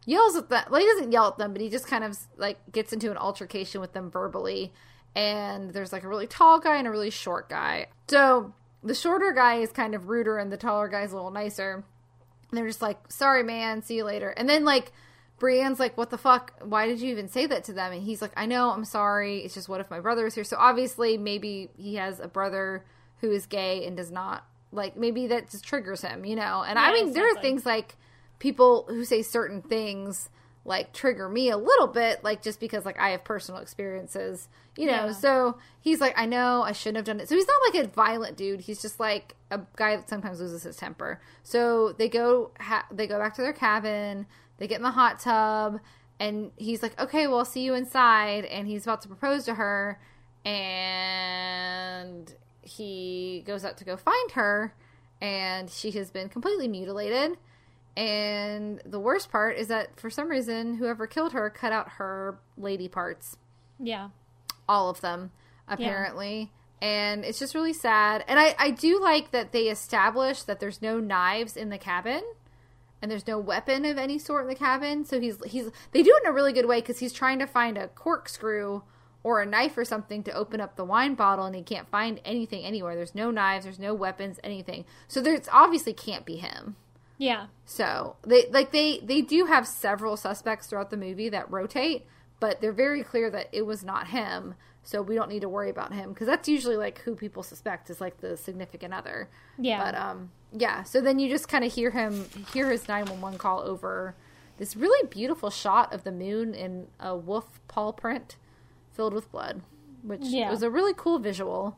[0.04, 2.58] yells at them well he doesn't yell at them but he just kind of like
[2.72, 4.72] gets into an altercation with them verbally
[5.14, 9.32] and there's like a really tall guy and a really short guy so the shorter
[9.32, 11.84] guy is kind of ruder and the taller guy's a little nicer
[12.50, 14.92] and they're just like sorry man see you later and then like
[15.38, 16.52] Brienne's like, what the fuck?
[16.62, 17.92] Why did you even say that to them?
[17.92, 19.40] And he's like, I know, I'm sorry.
[19.40, 20.44] It's just what if my brother was here?
[20.44, 22.84] So obviously, maybe he has a brother
[23.20, 24.96] who is gay and does not like.
[24.96, 26.64] Maybe that just triggers him, you know.
[26.66, 27.96] And I Yeah, mean, there are things like
[28.38, 30.28] people who say certain things,
[30.64, 34.86] like trigger me a little bit, like just because like I have personal experiences, you
[34.86, 35.06] know.
[35.06, 35.12] Yeah.
[35.12, 37.28] So he's like, I know I shouldn't have done it.
[37.28, 38.60] So he's not like a violent dude.
[38.62, 41.20] He's just like a guy that sometimes loses his temper.
[41.42, 44.26] So they go, ha- they go back to their cabin.
[44.58, 45.80] They get in the hot tub,
[46.18, 48.46] and he's like, okay, well, I'll see you inside.
[48.46, 50.00] And he's about to propose to her,
[50.46, 52.34] and
[52.66, 54.74] he goes out to go find her,
[55.20, 57.38] and she has been completely mutilated.
[57.96, 62.38] And the worst part is that for some reason, whoever killed her cut out her
[62.58, 63.36] lady parts,
[63.78, 64.10] Yeah.
[64.68, 65.30] all of them,
[65.66, 66.52] apparently.
[66.82, 68.22] And it's just really sad.
[68.28, 72.22] And I, I do like that they establish that there's no knives in the cabin
[73.00, 75.06] and there's no weapon of any sort in the cabin.
[75.06, 77.46] So he's he's they do it in a really good way because he's trying to
[77.46, 78.82] find a corkscrew
[79.26, 82.20] or a knife or something to open up the wine bottle, and he can't find
[82.24, 82.94] anything anywhere.
[82.94, 84.84] There's no knives, there's no weapons, anything.
[85.08, 86.76] So there's obviously can't be him.
[87.18, 87.46] Yeah.
[87.64, 92.06] So they like they they do have several suspects throughout the movie that rotate,
[92.38, 94.54] but they're very clear that it was not him.
[94.84, 97.90] So we don't need to worry about him because that's usually like who people suspect
[97.90, 99.28] is like the significant other.
[99.58, 99.82] Yeah.
[99.82, 100.84] But um, yeah.
[100.84, 104.14] So then you just kind of hear him hear his nine one one call over
[104.58, 108.36] this really beautiful shot of the moon in a wolf paw print
[108.96, 109.60] filled with blood,
[110.02, 110.50] which Yeah.
[110.50, 111.76] was a really cool visual.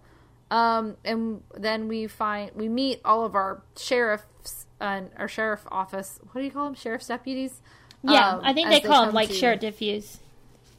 [0.50, 6.18] Um, and then we find we meet all of our sheriffs and our sheriff office.
[6.32, 6.74] What do you call them?
[6.74, 7.60] Sheriff's deputies.
[8.02, 8.30] Yeah.
[8.36, 10.20] Um, I think they call come him like to- share diffuse.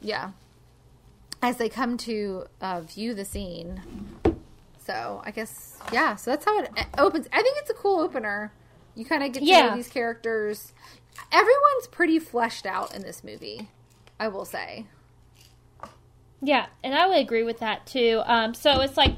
[0.00, 0.30] Yeah,
[1.42, 3.82] as they come to uh, view the scene.
[4.86, 6.16] So I guess yeah.
[6.16, 7.28] So that's how it opens.
[7.32, 8.52] I think it's a cool opener.
[8.96, 9.68] You kind of get to Yeah.
[9.68, 10.72] know these characters.
[11.30, 13.68] Everyone's pretty fleshed out in this movie.
[14.18, 14.86] I will say.
[16.42, 18.22] Yeah, and I would agree with that too.
[18.24, 19.14] Um, so it's like,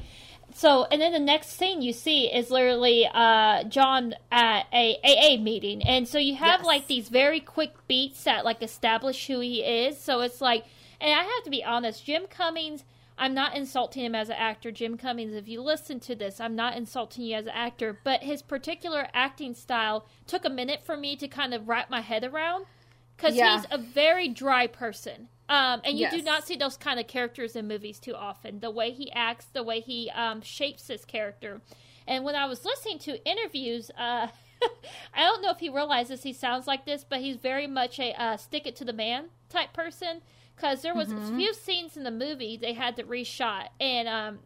[0.53, 5.41] so and then the next scene you see is literally uh, John at a AA
[5.41, 6.65] meeting, and so you have Yes.
[6.67, 9.97] like these very quick beats that like establish who he is.
[9.99, 10.65] So it's like,
[10.99, 12.83] and I have to be honest, Jim Cummings.
[13.15, 15.35] I'm not insulting him as an actor, Jim Cummings.
[15.35, 19.07] If you listen to this, I'm not insulting you as an actor, but his particular
[19.13, 22.65] acting style took a minute for me to kind of wrap my head around
[23.15, 23.55] because Yeah.
[23.57, 25.29] he's a very dry person.
[25.53, 28.59] Um, and you do not see those kind of characters in movies too often.
[28.59, 31.61] The way he acts, the way he um, shapes his character.
[32.07, 34.27] And when I was listening to interviews, uh,
[35.13, 38.19] I don't know if he realizes he sounds like this, but he's very much a
[38.19, 40.21] uh, stick it to the man type person.
[40.55, 44.39] Because there was a few scenes in the movie they had to reshot, and um,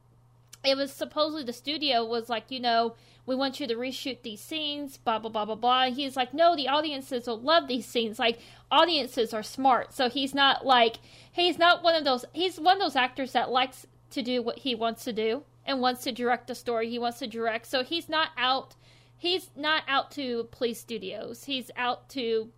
[0.63, 2.95] it was supposedly the studio was like, you know,
[3.25, 5.83] we want you to reshoot these scenes, blah blah blah blah blah.
[5.83, 8.19] And he's like, no, the audiences will love these scenes.
[8.19, 8.39] Like
[8.71, 10.97] audiences are smart, so he's not like
[11.31, 12.25] he's not one of those.
[12.33, 15.81] He's one of those actors that likes to do what he wants to do and
[15.81, 17.67] wants to direct a story he wants to direct.
[17.67, 18.75] So he's not out.
[19.17, 21.43] He's not out to please studios.
[21.43, 22.49] He's out to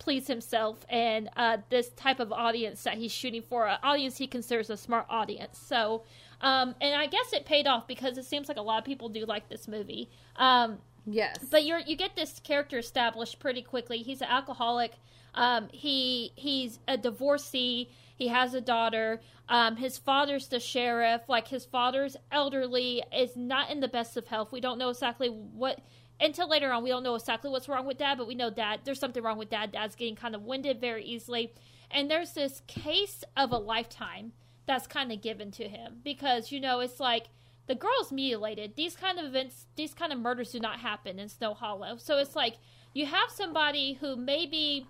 [0.00, 4.26] please himself and uh, this type of audience that he's shooting for, an audience he
[4.26, 5.58] considers a smart audience.
[5.58, 6.02] So,
[6.40, 9.08] um, and I guess it paid off because it seems like a lot of people
[9.08, 10.10] do like this movie.
[10.36, 11.38] Um, Yes.
[11.50, 13.98] but you're you get this character established pretty quickly.
[13.98, 14.92] He's an alcoholic.
[15.34, 17.90] Um, he he's a divorcee.
[18.16, 19.20] He has a daughter.
[19.48, 21.22] Um, his father's the sheriff.
[21.28, 24.52] Like his father's elderly, is not in the best of health.
[24.52, 25.80] We don't know exactly what
[26.20, 26.82] until later on.
[26.84, 28.80] We don't know exactly what's wrong with dad, but we know dad.
[28.84, 29.72] There's something wrong with dad.
[29.72, 31.52] Dad's getting kind of winded very easily,
[31.90, 34.32] and there's this case of a lifetime
[34.70, 37.26] that's kind of given to him because you know it's like
[37.66, 38.76] the girl's mutilated.
[38.76, 41.96] These kind of events, these kind of murders do not happen in Snow Hollow.
[41.96, 42.54] So it's like
[42.94, 44.86] you have somebody who maybe,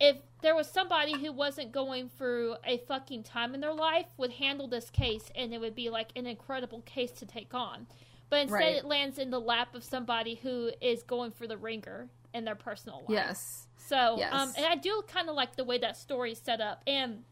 [0.00, 4.32] if there was somebody who wasn't going through a fucking time in their life, would
[4.32, 7.86] handle this case and it would be like an incredible case to take on.
[8.30, 8.76] But instead, Right.
[8.76, 12.56] it lands in the lap of somebody who is going for the ringer in their
[12.56, 13.10] personal life.
[13.10, 13.66] yes.
[13.76, 14.32] So, Yes.
[14.32, 17.24] um, and I do kind of like the way that story is set up, and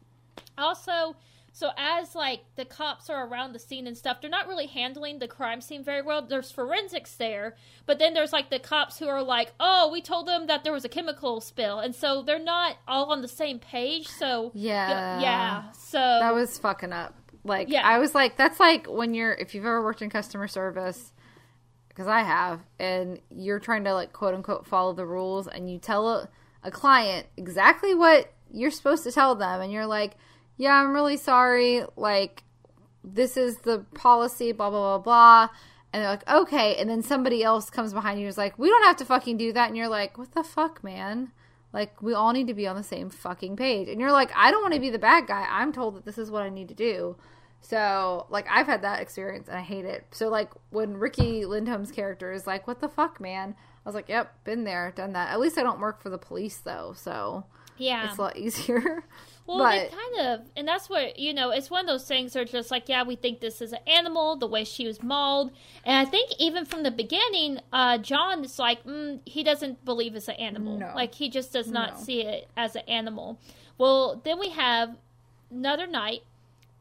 [0.57, 1.15] also,
[1.59, 5.19] so as like the cops are around the scene and stuff, they're not really handling
[5.19, 6.21] the crime scene very well.
[6.21, 10.25] There's forensics there, but then there's like the cops who are like, "Oh, we told
[10.25, 13.59] them that there was a chemical spill," and so they're not all on the same
[13.59, 14.07] page.
[14.07, 15.19] So, Yeah.
[15.19, 15.71] yeah.
[15.73, 17.13] So That was fucking up.
[17.43, 17.85] Like Yeah.
[17.85, 21.11] I was like, that's like when you're if you've ever worked in customer service,
[21.89, 25.77] because I have, and you're trying to like quote unquote follow the rules, and you
[25.77, 26.29] tell a,
[26.63, 30.15] a client exactly what you're supposed to tell them, and you're like,
[30.59, 32.43] yeah, I'm really sorry, like
[33.03, 35.55] this is the policy, blah blah blah blah.
[35.91, 36.75] And they're like, okay.
[36.75, 39.37] And then somebody else comes behind you and is like, we don't have to fucking
[39.37, 39.69] do that.
[39.69, 41.31] And you're like, what the fuck, man?
[41.73, 43.87] Like, we all need to be on the same fucking page.
[43.89, 45.47] And you're like, I don't want to be the bad guy.
[45.49, 47.15] I'm told that this is what I need to do.
[47.61, 50.05] So, like, I've had that experience and I hate it.
[50.11, 53.55] So, like, when Riki Lindhome's character is like, what the fuck, man?
[53.57, 55.29] I was like, yep, been there, done that.
[55.31, 56.93] At least I don't work for the police, though.
[56.95, 57.45] So,
[57.77, 58.09] Yeah.
[58.09, 59.03] it's a lot easier.
[59.49, 61.49] Well, but they kind of, and that's what you know.
[61.49, 63.79] It's one of those things that are just like, yeah, we think this is an
[63.87, 65.51] animal, the way she was mauled,
[65.83, 70.15] and I think even from the beginning, uh, John is like, mm, he doesn't believe
[70.15, 70.77] it's an animal.
[70.77, 70.91] No.
[70.95, 71.99] Like he just does not No.
[72.03, 73.39] see it as an animal.
[73.77, 74.95] Well, then we have
[75.51, 76.21] another night,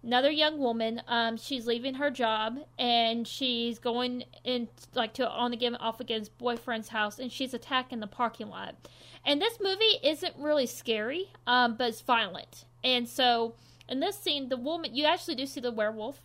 [0.03, 1.03] another young woman.
[1.09, 6.37] Um, she's leaving her job and she's going in like to on again off against
[6.39, 8.75] boyfriend's house, and she's attacked in the parking lot.
[9.25, 12.65] And this movie isn't really scary, um, but it's violent.
[12.83, 13.55] And so
[13.89, 16.21] in this scene, the woman you actually do see the werewolf,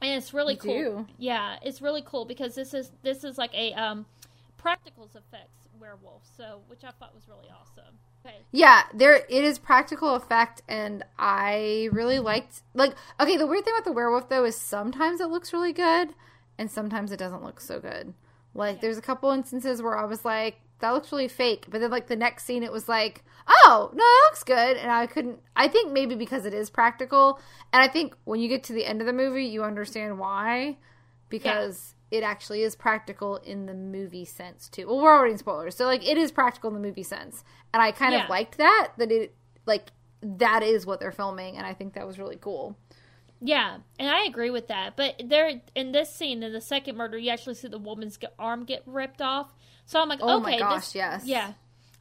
[0.00, 0.74] and it's really You cool.
[0.74, 1.06] do?
[1.18, 4.06] Yeah, it's really cool because this is this is like a um,
[4.62, 7.94] practicals effects werewolf, so which I thought was really awesome.
[8.28, 8.38] Okay.
[8.52, 13.36] Yeah, there it is practical effect, and I really liked like okay.
[13.36, 16.14] The weird thing about the werewolf though is sometimes it looks really good,
[16.58, 18.14] and sometimes it doesn't look so good.
[18.54, 21.90] Like there's a couple instances where I was like, that looks really fake, but then
[21.90, 25.40] like the next scene it was like, oh no, that looks good, and I couldn't.
[25.54, 27.40] I think maybe because it is practical,
[27.72, 30.76] and I think when you get to the end of the movie, you understand why
[31.28, 34.86] because it actually is practical in the movie sense too.
[34.86, 37.82] Well, we're already in spoilers, so like it is practical in the movie sense, and
[37.82, 38.24] I kind Yeah.
[38.24, 39.34] of liked that that it
[39.66, 39.92] like
[40.22, 42.76] that is what they're filming, and I think that was really cool.
[43.40, 44.96] Yeah, and I agree with that.
[44.96, 48.64] But there, in this scene, in the second murder, you actually see the woman's arm
[48.64, 49.54] get ripped off.
[49.86, 51.22] So I'm like, Oh my okay, gosh, this, yes.
[51.24, 51.52] yeah.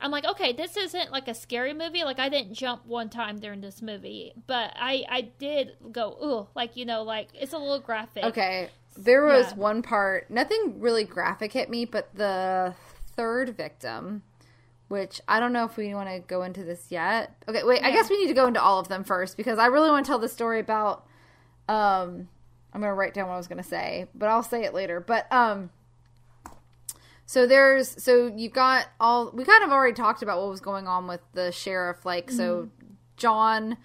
[0.02, 2.04] I'm like, okay, this isn't like a scary movie.
[2.04, 6.48] Like I didn't jump one time during this movie, but I I did go, ooh,
[6.56, 8.24] like you know, like it's a little graphic.
[8.24, 9.56] Okay, there was Yeah.
[9.58, 12.74] one part, nothing really graphic hit me, but the
[13.16, 14.24] third victim.
[14.90, 17.36] Which I don't know if we want to go into this yet.
[17.50, 17.84] Okay, wait.
[17.84, 20.06] I guess we need to go into all of them first because I really want
[20.06, 21.06] to tell the story about
[21.68, 22.30] um
[22.74, 25.02] I'm gonna write down what I was gonna say, but I'll say it later.
[25.02, 25.72] But um
[27.26, 30.88] so there's so you got all we kind of already talked about what was going
[30.88, 32.06] on with the sheriff.
[32.06, 32.70] Like so,
[33.18, 33.76] John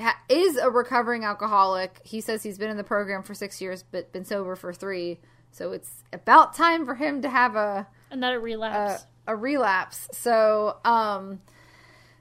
[0.00, 2.00] ha- is a recovering alcoholic.
[2.04, 5.20] He says he's been in the program for six years, but been sober for three.
[5.52, 9.06] So it's about time for him to have a Another a, relapse.
[9.26, 10.08] a relapse.
[10.12, 11.40] So, um,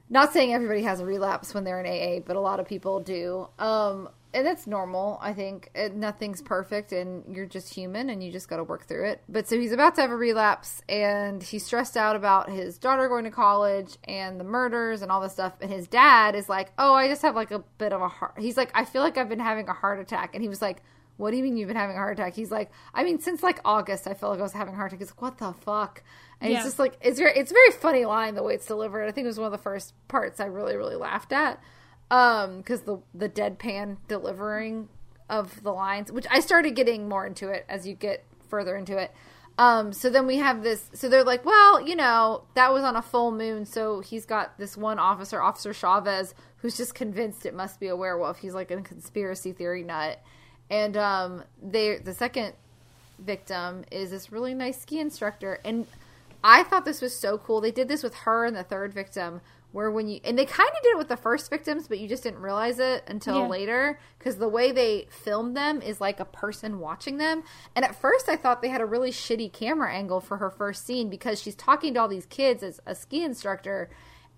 [0.09, 2.99] not saying everybody has a relapse when they're in AA, but a lot of people
[2.99, 3.47] do.
[3.59, 5.17] Um, and that's normal.
[5.21, 8.86] I think it, nothing's perfect, and you're just human, and you just got to work
[8.88, 9.21] through it.
[9.27, 13.07] But so he's about to have a relapse, and he's stressed out about his daughter
[13.07, 15.53] going to college and the murders and all this stuff.
[15.61, 18.36] And his dad is like, "Oh, I just have like a bit of a heart."
[18.38, 20.82] He's like, "I feel like I've been having a heart attack," and he was like.
[21.17, 22.34] What do you mean you've been having a heart attack?
[22.34, 24.93] He's like, I mean, since like August, I feel like I was having a heart
[24.93, 25.01] attack.
[25.01, 26.01] He's like, what the fuck?
[26.39, 26.59] And Yeah.
[26.59, 29.05] it's just like it's very it's a very funny line the way it's delivered.
[29.05, 31.61] I think it was one of the first parts I really really laughed at
[32.12, 34.89] um because the the deadpan delivering
[35.30, 38.97] of the lines, which I started getting more into it as you get further into
[38.97, 39.12] it.
[39.60, 40.89] Um, so then we have this.
[40.93, 43.66] So they're like, well, you know, that was on a full moon.
[43.66, 47.95] So he's got this one officer, Officer Chavez, who's just convinced it must be a
[47.95, 48.39] werewolf.
[48.39, 50.20] He's like a conspiracy theory nut.
[50.70, 52.53] And um, they the second
[53.20, 55.86] victim is this really nice ski instructor and
[56.43, 59.41] i thought this was so cool they did this with her and the third victim
[59.72, 62.07] where when you and they kind of did it with the first victims but you
[62.07, 63.47] just didn't realize it until Yeah.
[63.47, 67.43] later because the way they filmed them is like a person watching them.
[67.76, 70.86] And at first i thought they had a really shitty camera angle for her first
[70.86, 73.89] scene because she's talking to all these kids as a ski instructor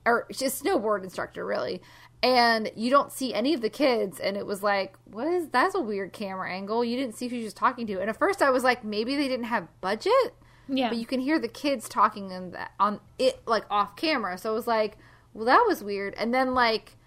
[0.06, 1.82] or she's a snowboard instructor really.
[2.24, 5.76] And you don't see any of the kids and it was like what is that's
[5.76, 6.84] a weird camera angle.
[6.84, 8.00] You didn't see who she was talking to.
[8.02, 10.36] And at first i was like maybe they didn't have budget?
[10.68, 10.88] Yeah.
[10.90, 14.38] but you can hear the kids talking in that on it like off camera.
[14.38, 14.98] So it was like
[15.34, 16.14] well that was weird.
[16.18, 16.98] And then like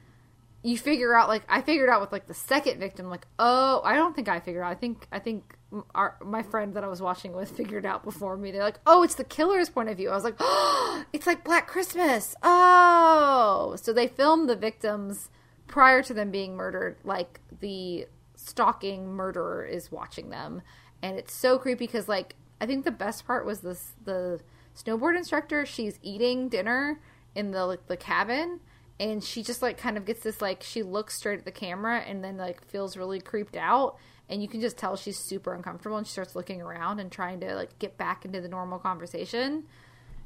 [0.63, 3.95] you figure out like i figured out with like the second victim like oh i
[3.95, 4.71] don't think i figured out.
[4.73, 5.57] I think i think
[5.95, 8.51] our my friend that i was watching with figured out before me.
[8.51, 10.11] They're like oh it's the killer's point of view.
[10.11, 12.35] I was like oh it's like black christmas.
[12.43, 13.77] Oh.
[13.81, 15.29] So they filmed the victims
[15.67, 18.07] prior to them being murdered like the
[18.37, 20.63] stalking murderer is watching them.
[21.03, 24.41] And it's so creepy because like i think the best part was this the
[24.75, 27.01] snowboard instructor she's eating dinner
[27.35, 28.61] in the like, the cabin
[29.01, 31.99] and she just like kind of gets this like she looks straight at the camera
[32.01, 33.97] and then like feels really creeped out
[34.29, 37.41] and you can just tell she's super uncomfortable and she starts looking around and trying
[37.41, 39.65] to like get back into the normal conversation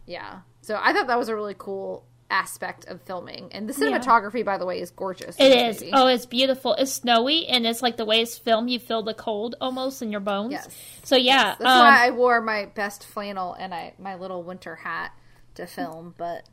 [0.06, 4.44] yeah so i thought that was a really cool aspect of filming and the cinematography
[4.44, 5.80] by the way is gorgeous It is.
[5.80, 5.92] movie.
[5.94, 6.74] Oh, it's beautiful.
[6.74, 8.68] It's snowy, and it's like the way it's filmed.
[8.68, 10.52] You feel the cold almost in your bones.
[10.52, 10.68] Yes.
[11.04, 14.74] So yeah, That's um, why I wore my best flannel and I my little winter
[14.76, 15.12] hat
[15.54, 16.46] to film, but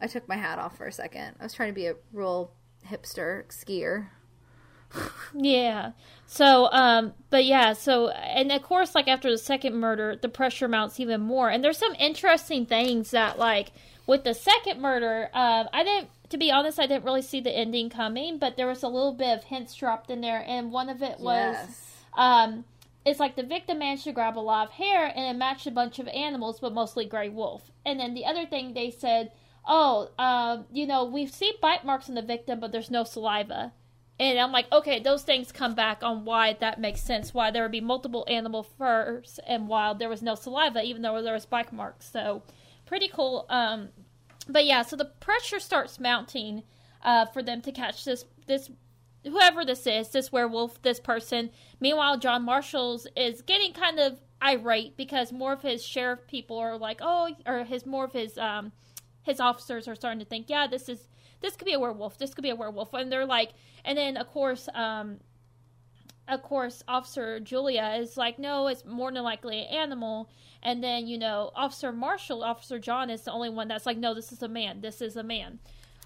[0.00, 1.36] I took my hat off for a second.
[1.40, 2.52] I was trying to be a real
[2.86, 4.08] hipster skier.
[5.34, 5.92] Yeah.
[6.26, 10.68] So, um, but yeah, so, and of course, like after the second murder, the pressure
[10.68, 11.50] mounts even more.
[11.50, 13.72] And there's some interesting things that, like,
[14.06, 16.10] with the second murder, um, I didn't.
[16.30, 19.12] To be honest, I didn't really see the ending coming, but there was a little
[19.12, 21.92] bit of hints dropped in there, and one of it was, Yes.
[22.14, 22.64] um,
[23.04, 25.70] it's like the victim managed to grab a lot of hair and it matched a
[25.70, 27.70] bunch of animals, but mostly gray wolf.
[27.84, 29.30] And then the other thing they said,
[29.66, 33.72] oh, um, you know, we see bite marks on the victim, but there's no saliva.
[34.18, 37.34] And I'm like, okay, those things come back on why that makes sense.
[37.34, 41.20] Why there would be multiple animal furs and why there was no saliva, even though
[41.20, 42.10] there was bite marks.
[42.10, 42.42] So,
[42.86, 43.46] pretty cool.
[43.48, 43.88] Um,
[44.48, 46.62] but yeah, so the pressure starts mounting
[47.02, 48.70] uh, for them to catch this this
[49.24, 51.50] whoever this is, this werewolf, this person.
[51.80, 56.76] Meanwhile, John Marshall's is getting kind of irate because more of his sheriff people are
[56.76, 58.72] like, oh, or his more of his um
[59.24, 61.08] his officers are starting to think, yeah, this is
[61.40, 62.16] this could be a werewolf.
[62.16, 63.50] This could be a werewolf, and they're like,
[63.84, 65.18] and then of course, um,
[66.28, 70.30] of course, Officer Julia is like, no, it's more than likely an animal.
[70.62, 74.14] And then you know, Officer Marshall, Officer John is the only one that's like, no,
[74.14, 74.80] this is a man.
[74.80, 75.58] This is a man.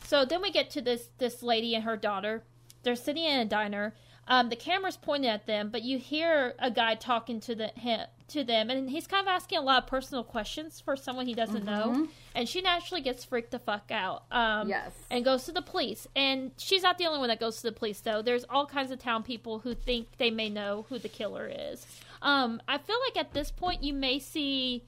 [0.04, 2.44] So then we get to this this lady and her daughter.
[2.82, 3.94] They're sitting in a diner.
[4.26, 8.06] Um, the camera's pointed at them, but you hear a guy talking to the him,
[8.28, 11.34] to them, and he's kind of asking a lot of personal questions for someone he
[11.34, 12.08] doesn't know.
[12.34, 14.24] And she naturally gets freaked the fuck out.
[14.30, 14.92] Um, Yes.
[15.10, 16.06] and goes to the police.
[16.14, 18.22] And she's not the only one that goes to the police, though.
[18.22, 21.86] There's all kinds of town people who think they may know who the killer is.
[22.22, 24.84] Um, I feel like at this point you may see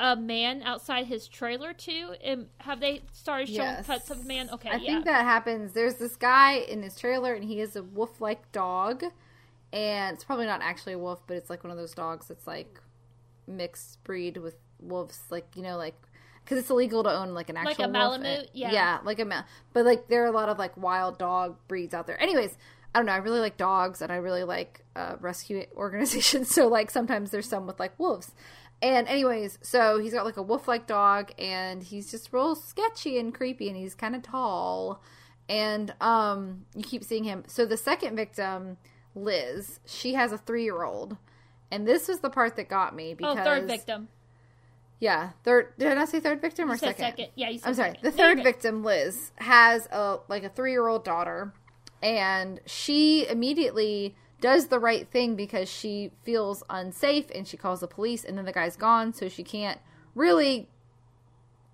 [0.00, 2.14] a man outside his trailer too.
[2.22, 3.86] And have they started showing Yes.
[3.86, 4.50] cuts of the man?
[4.52, 4.86] Okay, I yeah.
[4.86, 5.72] think that happens.
[5.72, 9.04] There's this guy in his trailer, and he is a wolf-like dog,
[9.74, 12.46] and it's probably not actually a wolf, but it's like one of those dogs that's
[12.46, 12.80] like
[13.46, 15.94] mixed breed with wolves, like you know, like
[16.44, 18.20] because it's illegal to own like an Like actual a wolf.
[18.20, 18.48] Malamute?
[18.54, 18.72] Yeah.
[18.72, 19.44] yeah, like a mal.
[19.74, 22.20] But like there are a lot of like wild dog breeds out there.
[22.22, 22.56] Anyways.
[22.96, 23.12] I don't know.
[23.12, 26.48] I really like dogs, and I really like uh, rescue organizations.
[26.54, 28.30] So, like, sometimes there's some with like wolves.
[28.80, 33.34] And anyways, so he's got like a wolf-like dog, and he's just real sketchy and
[33.34, 35.02] creepy, and he's kind of tall.
[35.48, 37.42] And um, you keep seeing him.
[37.48, 38.76] So the second victim,
[39.14, 41.16] Liz, she has a three-year-old,
[41.70, 44.08] and this was the part that got me because oh, third victim.
[45.00, 45.74] Yeah, third.
[45.78, 47.04] Did I not say third victim or second?
[47.04, 47.28] second.
[47.34, 47.90] Yeah, you said I'm sorry.
[47.90, 48.04] second.
[48.04, 48.44] The third good.
[48.44, 51.52] victim, Liz, has a like a three year old daughter,
[52.02, 57.86] and she immediately does the right thing because she feels unsafe and she calls the
[57.86, 59.78] police, and then the guy's gone, so she can't
[60.14, 60.68] really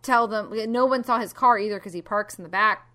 [0.03, 0.53] tell them.
[0.71, 2.90] No one saw his car either because he parks in the back.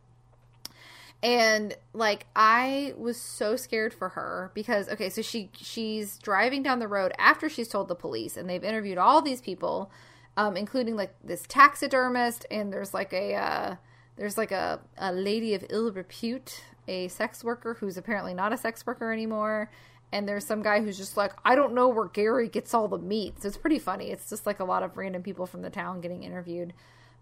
[1.23, 6.79] And like I was so scared for her because okay, so she she's driving down
[6.79, 9.91] the road after she's told the police and they've interviewed all these people,
[10.37, 13.75] um, including like this taxidermist and there's like a uh,
[14.17, 18.57] there's like a, a lady of ill repute, a sex worker who's apparently not a
[18.57, 19.69] sex worker anymore.
[20.11, 22.97] And there's some guy who's just like, I don't know where Gary gets all the
[22.97, 23.41] meat.
[23.41, 24.11] So it's pretty funny.
[24.11, 26.73] It's just like a lot of random people from the town getting interviewed.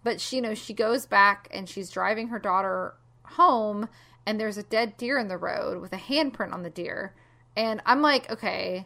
[0.04, 2.94] But she, you know, she goes back and she's driving her daughter
[3.34, 3.90] home,
[4.26, 7.14] and there's a dead deer in the road with a handprint on the deer.
[7.56, 8.86] And I'm like, okay,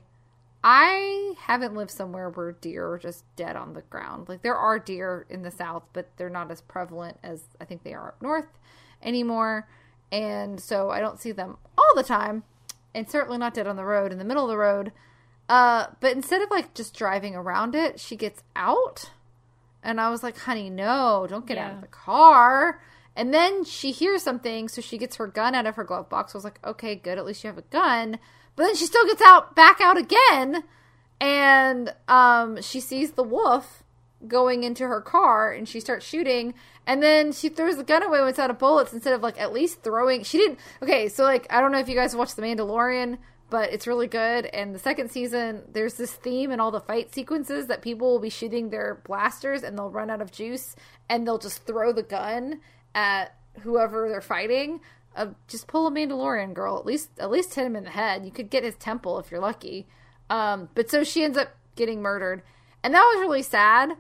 [0.64, 4.28] I haven't lived somewhere where deer are just dead on the ground.
[4.28, 7.84] Like there are deer in the south, but they're not as prevalent as I think
[7.84, 8.58] they are up north
[9.02, 9.68] anymore.
[10.12, 12.44] And so I don't see them all the time,
[12.96, 14.92] and certainly not dead on the road in the middle of the road.
[15.50, 19.12] Uh, but instead of like just driving around it, she gets out.
[19.84, 22.82] And I was like, honey, no, don't get out of the car.
[23.18, 26.36] And then she hears something, so she gets her gun out of her glove box.
[26.36, 28.20] I was like, okay, good, at least you have a gun.
[28.56, 30.64] But then she still gets out, back out again,
[31.20, 33.84] and um, she sees the wolf
[34.28, 36.54] going into her car, and she starts shooting.
[36.86, 39.42] And then she throws the gun away when it's out of bullets instead of like
[39.42, 40.24] at least throwing.
[40.24, 40.60] She didn't.
[40.84, 43.18] Okay, so like I don't know if you guys watched The Mandalorian,
[43.50, 44.46] but it's really good.
[44.46, 48.20] And the second season, there's this theme in all the fight sequences that people will
[48.20, 50.76] be shooting their blasters and they'll run out of juice
[51.10, 52.62] and they'll just throw the gun
[52.98, 54.82] at whoever they're fighting.
[55.16, 56.78] Uh, just pull a Mandalorian girl.
[56.78, 58.26] At least, at least hit him in the head.
[58.26, 59.88] You could get his temple if you're lucky.
[60.32, 62.42] Um, but so she ends up getting murdered,
[62.84, 63.94] and that was really sad.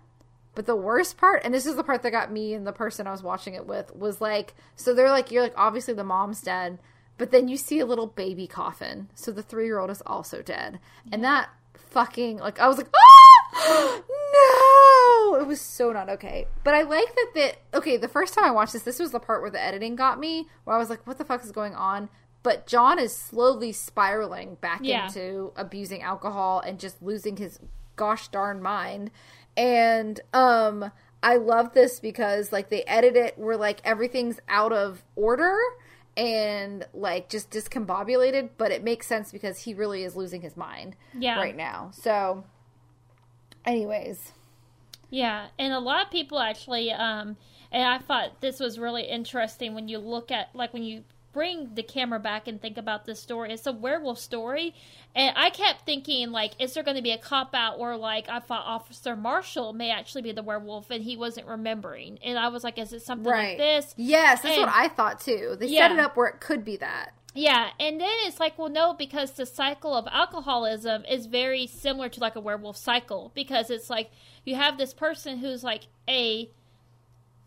[0.55, 3.05] But the worst part, and this is the part that got me and the person
[3.05, 6.41] I was watching it with, was like, so they're like, you're like, obviously the mom's
[6.41, 6.79] dead,
[7.19, 9.07] but then you see a little baby coffin.
[9.13, 10.79] So the three year old is also dead.
[11.11, 13.36] And that fucking, like, I was like, ah!
[13.53, 15.35] No!
[15.39, 16.47] It was so not okay.
[16.63, 19.19] But I like that the, okay, the first time I watched this, this was the
[19.19, 21.75] part where the editing got me, where I was like, what the fuck is going
[21.75, 22.09] on?
[22.43, 25.05] But John is slowly spiraling back Yeah.
[25.07, 27.59] into abusing alcohol and just losing his
[27.95, 29.11] gosh darn mind.
[29.55, 30.91] And um
[31.23, 35.57] I love this because like they edit it where like everything's out of order
[36.15, 40.95] and like just discombobulated, but it makes sense because he really is losing his mind
[41.17, 41.37] Yeah.
[41.39, 41.89] right now.
[41.91, 42.45] So
[43.67, 44.31] anyways,
[45.09, 47.37] Yeah, and a lot of people actually, um,
[47.71, 51.03] and I thought this was really interesting when you look at, like, when you
[51.33, 53.53] bring the camera back and think about this story.
[53.53, 54.73] It's a werewolf story,
[55.15, 58.27] and I kept thinking, like, is there going to be a cop out where, like,
[58.27, 62.47] I thought Officer Marshall may actually be the werewolf and he wasn't remembering, and I
[62.47, 63.49] was like, is it something Right.
[63.49, 63.93] like this?
[63.97, 65.55] Yes, that's And- what I thought too.
[65.59, 65.87] They Yeah.
[65.89, 67.13] set it up where it could be that.
[67.37, 72.09] Yeah, and then it's like, well, no, because the cycle of alcoholism is very similar
[72.09, 74.09] to like a werewolf cycle because it's like
[74.43, 76.49] you have this person who's like a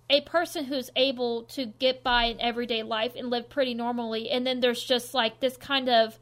[0.08, 4.46] a person who's able to get by in everyday life and live pretty normally, and
[4.46, 6.20] then there's just like this kind of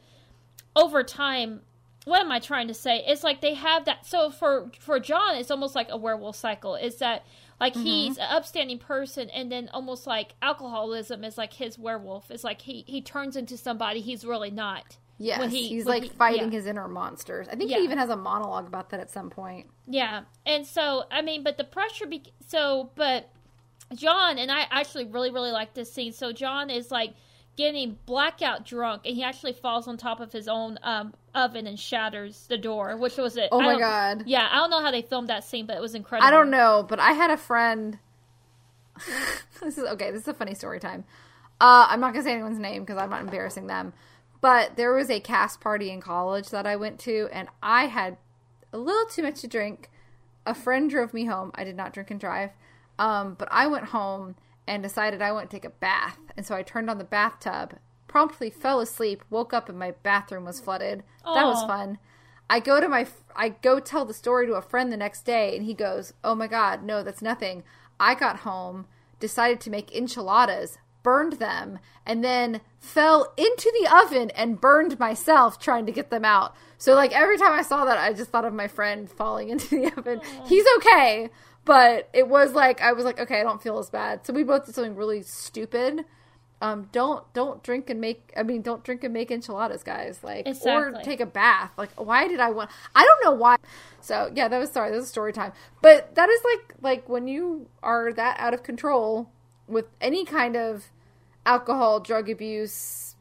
[0.75, 1.61] over time.
[2.07, 3.05] What am I trying to say?
[3.07, 4.07] It's like they have that.
[4.07, 6.75] So for for John, it's almost like a werewolf cycle.
[6.75, 7.27] Is that
[7.61, 7.84] like mm-hmm.
[7.84, 12.30] he's an upstanding person, and then almost like alcoholism is like his werewolf.
[12.30, 14.96] It's like he he turns into somebody he's really not.
[15.20, 16.59] Yes, When he- he's when like he- fighting yeah.
[16.59, 17.48] his inner monsters.
[17.48, 17.78] I think Yeah.
[17.78, 19.66] he even has a monologue about that at some point.
[19.86, 22.06] Yeah, and so I mean, but the pressure.
[22.06, 23.28] Be- so, but
[23.94, 26.12] John and I actually really really like this scene.
[26.12, 27.14] So John is like
[27.59, 31.78] getting blackout drunk, and he actually falls on top of his own um, oven and
[31.78, 33.48] shatters the door, which was it.
[33.50, 34.22] Oh my god.
[34.26, 36.26] Yeah, I don't know how they filmed that scene, but it was incredible.
[36.26, 37.98] I don't know, but I had a friend.
[39.61, 40.12] this is okay.
[40.12, 41.04] This is a funny story time.
[41.61, 43.92] Uh, I'm not gonna say anyone's name because I'm not embarrassing them.
[44.40, 48.18] But there was a cast party in college that I went to, and I had
[48.72, 49.90] a little too much to drink.
[50.46, 51.50] A friend drove me home.
[51.56, 52.50] I did not drink and drive,
[53.00, 54.36] um, but I went home
[54.69, 57.79] and decided I went to take a bath, and so I turned on the bathtub.
[58.07, 59.25] Promptly fell asleep.
[59.31, 61.03] Woke up and my bathroom was flooded.
[61.25, 61.99] That was fun.
[62.49, 63.07] I go to my
[63.37, 66.35] I go tell the story to a friend the next day and he goes, "Oh
[66.35, 67.64] my god, no, that's nothing.
[68.01, 68.87] I got home,
[69.21, 75.59] decided to make enchiladas, burned them, and then fell into the oven and burned myself
[75.59, 78.47] trying to get them out." So like every time I saw that, I just thought
[78.47, 80.23] of my friend falling into the oven.
[80.47, 81.29] He's okay,
[81.69, 84.43] but it was like I was like, "Okay, I don't feel as bad." So we
[84.43, 86.07] both did something really stupid.
[86.62, 88.33] Um, don't don't drink and make.
[88.35, 90.25] I mean, don't drink and make enchiladas, guys.
[90.25, 91.73] Like, or take a bath.
[91.77, 92.71] Like, why did I want?
[92.95, 93.57] I don't know why.
[94.01, 94.91] So yeah, that was sorry.
[94.91, 95.53] That was story time.
[95.83, 99.31] But that is like like when you are that out of control
[99.66, 100.87] with any kind of
[101.45, 103.14] alcohol, drug abuse,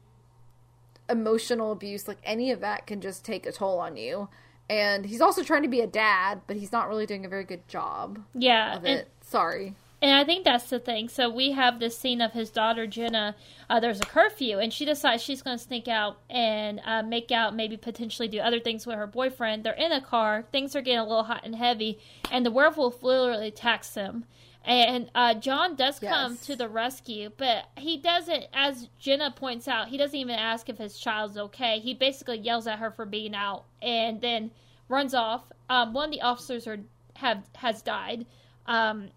[1.06, 4.30] emotional abuse, like any of that can just take a toll on you.
[4.70, 7.44] And he's also trying to be a dad, but he's not really doing a very
[7.44, 9.08] good job Yeah, of and, it.
[9.22, 9.74] Sorry.
[10.02, 11.08] and I think that's the thing.
[11.08, 13.34] So we have this scene of his daughter Jenna.
[13.70, 17.32] Uh, there's a curfew, and she decides she's going to sneak out and uh, make
[17.32, 19.64] out, maybe potentially do other things with her boyfriend.
[19.64, 20.44] They're in a car.
[20.52, 21.98] Things are getting a little hot and heavy,
[22.30, 24.24] and the werewolf literally attacks them.
[24.64, 29.88] And uh, John does come to the rescue, but he doesn't, as Jenna points out,
[29.88, 31.78] he doesn't even ask if his child's okay.
[31.78, 34.50] He basically yells at her for being out, and then
[34.88, 35.44] runs off.
[35.70, 36.80] Um, one of the officers are
[37.14, 38.26] have has died.
[38.66, 39.08] Um,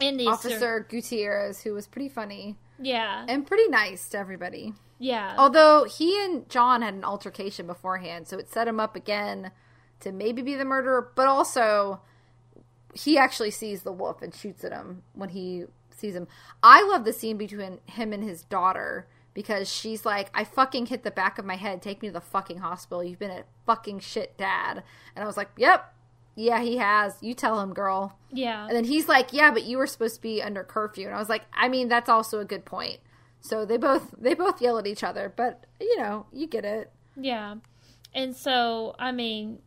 [0.00, 4.74] in the Officer Gutierrez, who was pretty funny yeah, and pretty nice to everybody.
[4.98, 9.50] yeah, Although he and John had an altercation beforehand, so it set him up again
[10.00, 12.00] to maybe be the murderer, but also
[12.94, 16.26] he actually sees the wolf and shoots at him when he sees him.
[16.62, 21.02] I love the scene between him and his daughter because she's like, I fucking hit
[21.02, 21.82] the back of my head.
[21.82, 23.02] Take me to the fucking hospital.
[23.02, 24.82] You've been a fucking shit dad.
[25.14, 25.92] And I was like, yep.
[26.36, 27.14] Yeah, he has.
[27.20, 28.18] You tell him, girl.
[28.32, 28.66] yeah.
[28.66, 31.18] And then he's like, "Yeah, but you were supposed to be under curfew." And I
[31.20, 32.98] was like, "I mean, that's also a good point."
[33.40, 36.90] So they both they both yell at each other, but you know, you get it.
[37.16, 37.54] Yeah.
[38.12, 39.60] And so, I mean,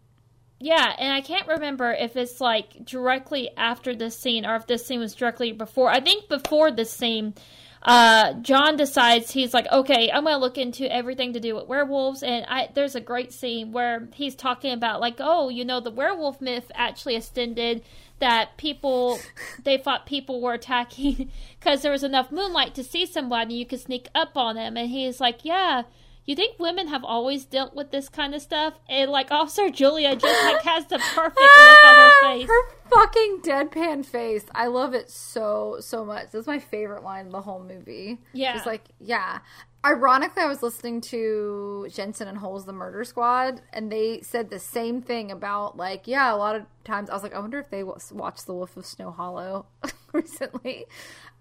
[0.59, 4.85] yeah, and I can't remember if it's like directly after this scene or if this
[4.85, 5.89] scene was directly before.
[5.89, 7.35] I think before this scene,
[7.83, 12.23] uh, John decides he's like, okay, I'm gonna look into everything to do with werewolves,
[12.23, 15.91] and I there's a great scene where he's talking about like, oh, you know, the
[15.91, 17.83] werewolf myth actually extended
[18.17, 19.19] that people
[19.63, 21.29] they thought people were attacking
[21.59, 24.89] because there was enough moonlight to see somebody you could sneak up on them, and
[24.89, 25.83] he's like, yeah.
[26.27, 28.73] You think women have always dealt with this kind of stuff?
[28.89, 32.47] And like Officer Julia just like has the perfect look on her face.
[32.47, 34.45] Her fucking deadpan face.
[34.53, 36.31] I love it so so much.
[36.31, 38.19] That's my favorite line of the whole movie.
[38.33, 38.53] Yeah.
[38.53, 39.39] Just like, yeah.
[39.85, 44.59] Ironically, I was listening to Jensen and Holes the Murder Squad, and they said the
[44.59, 47.69] same thing about like, yeah, a lot of times I was like, I wonder if
[47.69, 49.67] they watched The Wolf of Snow Hollow
[50.11, 50.87] recently.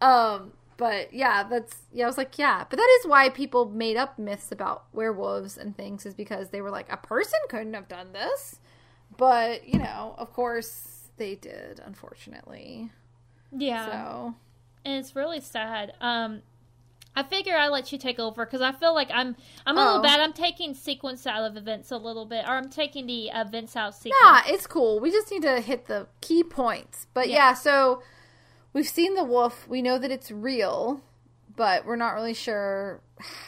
[0.01, 2.05] Um, but yeah, that's yeah.
[2.05, 5.77] I was like, yeah, but that is why people made up myths about werewolves and
[5.77, 8.61] things, is because they were like, a person couldn't have done this,
[9.17, 12.91] but you know, of course they did, unfortunately.
[13.53, 13.87] Yeah.
[13.87, 14.35] So
[14.85, 15.95] and it's really sad.
[16.01, 16.43] Um,
[17.19, 19.85] I figure I let you take over because I feel like I'm I'm a Oh.
[19.87, 20.21] little bad.
[20.21, 23.95] I'm taking sequence out of events a little bit, or I'm taking the events out
[23.95, 24.17] sequence.
[24.23, 25.01] Nah, it's cool.
[25.01, 27.07] We just need to hit the key points.
[27.15, 27.37] But yeah.
[27.37, 27.55] Yeah.
[27.55, 28.03] so
[28.77, 29.67] we've seen the wolf.
[29.67, 31.01] We know that it's real,
[31.57, 33.01] but we're not really sure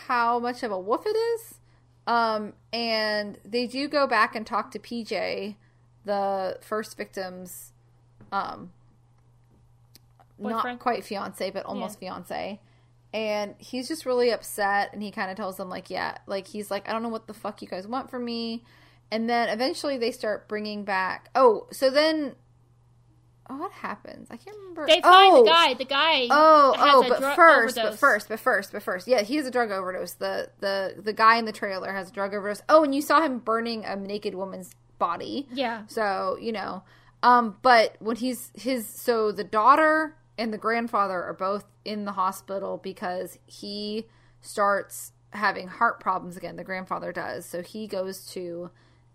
[0.07, 1.59] how much of a wolf it is.
[2.07, 5.57] Um, and they do go back and talk to PJ,
[6.07, 7.73] the first victim's,
[8.33, 8.73] um,
[10.39, 12.59] not quite fiance, but almost fiance.
[13.13, 16.71] And he's just really upset, and he kind of tells them like, yeah, like he's
[16.71, 18.65] like, I don't know what the fuck you guys want from me.
[19.11, 21.29] And then eventually they start bringing back.
[21.35, 22.35] Oh, so then,
[23.51, 24.29] oh, what happens?
[24.31, 24.87] I can't remember.
[24.87, 25.75] They find oh, the guy.
[25.75, 26.27] The guy.
[26.31, 29.09] Oh, oh, but first, but first, but first, but first.
[29.09, 30.15] Yeah, he has a drug overdose.
[30.15, 32.63] The the the guy in the trailer has a drug overdose.
[32.69, 35.47] Oh, and you saw him burning a naked woman's body.
[35.53, 35.83] Yeah.
[35.87, 36.83] So, you know,
[37.23, 42.13] um but when he's his so the daughter and the grandfather are both in the
[42.13, 44.07] hospital because he
[44.41, 46.57] starts having heart problems again.
[46.57, 47.45] The grandfather does.
[47.47, 48.71] So he goes to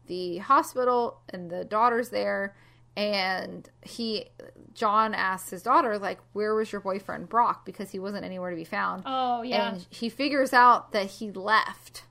[0.08, 2.56] the hospital and the daughter's there
[2.96, 4.26] and he
[4.74, 8.56] John asks his daughter like where was your boyfriend Brock because he wasn't anywhere to
[8.56, 9.04] be found.
[9.06, 9.74] Oh yeah.
[9.74, 12.04] And he figures out that he left.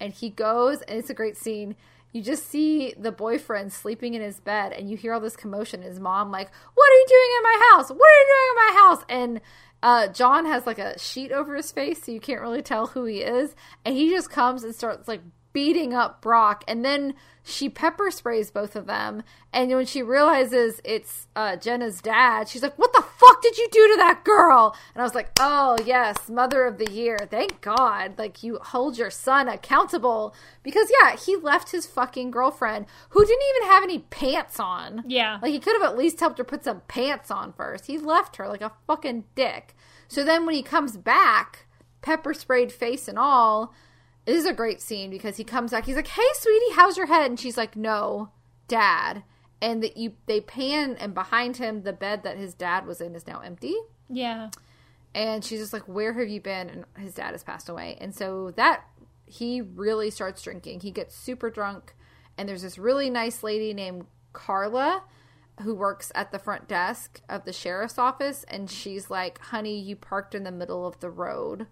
[0.00, 1.76] And he goes, and it's a great scene.
[2.10, 5.80] You just see the boyfriend sleeping in his bed, and you hear all this commotion.
[5.80, 7.88] His mom, like, What are you doing in my house?
[7.88, 9.04] What are you doing in my house?
[9.08, 9.40] And
[9.82, 13.04] uh, John has like a sheet over his face, so you can't really tell who
[13.04, 13.54] he is.
[13.84, 15.22] And he just comes and starts like
[15.52, 16.64] beating up Brock.
[16.66, 19.22] And then she pepper sprays both of them.
[19.52, 23.68] And when she realizes it's uh, Jenna's dad, she's like, What the fuck did you
[23.70, 24.76] do to that girl?
[24.94, 27.18] And I was like, Oh, yes, mother of the year.
[27.30, 28.16] Thank God.
[28.16, 30.34] Like, you hold your son accountable.
[30.62, 35.04] Because, yeah, he left his fucking girlfriend who didn't even have any pants on.
[35.06, 35.38] Yeah.
[35.42, 37.86] Like, he could have at least helped her put some pants on first.
[37.86, 39.74] He left her like a fucking dick.
[40.06, 41.66] So then when he comes back,
[42.02, 43.74] pepper sprayed face and all,
[44.24, 45.84] this is a great scene because he comes back.
[45.84, 48.30] He's like, "Hey, sweetie, how's your head?" And she's like, "No,
[48.68, 49.24] dad."
[49.60, 53.14] And that you they pan and behind him the bed that his dad was in
[53.14, 53.74] is now empty.
[54.08, 54.50] yeah.
[55.14, 57.98] And she's just like, "Where have you been?" And his dad has passed away.
[58.00, 58.84] And so that
[59.26, 60.80] he really starts drinking.
[60.80, 61.94] He gets super drunk,
[62.38, 65.02] and there's this really nice lady named Carla
[65.62, 69.94] who works at the front desk of the sheriff's office and she's like, "Honey, you
[69.96, 71.66] parked in the middle of the road."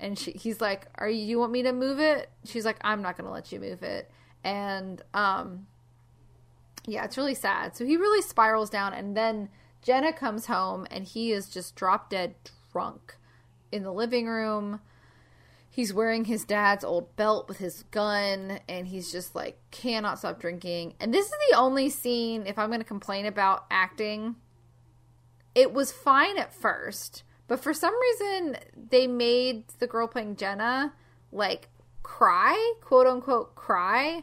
[0.00, 3.02] And she he's like, "Are you, you want me to move it?" She's like, "I'm
[3.02, 4.10] not going to let you move it."
[4.42, 5.66] And um
[6.86, 7.76] yeah, it's really sad.
[7.76, 9.48] So he really spirals down and then
[9.80, 12.34] Jenna comes home and he is just drop dead
[12.72, 13.16] drunk
[13.72, 14.80] in the living room.
[15.70, 20.40] He's wearing his dad's old belt with his gun and he's just like cannot stop
[20.40, 20.94] drinking.
[21.00, 24.36] And this is the only scene if I'm going to complain about acting
[25.54, 28.56] it was fine at first, but for some reason
[28.90, 30.92] they made the girl playing Jenna
[31.32, 31.68] like
[32.02, 34.22] cry, quote unquote cry,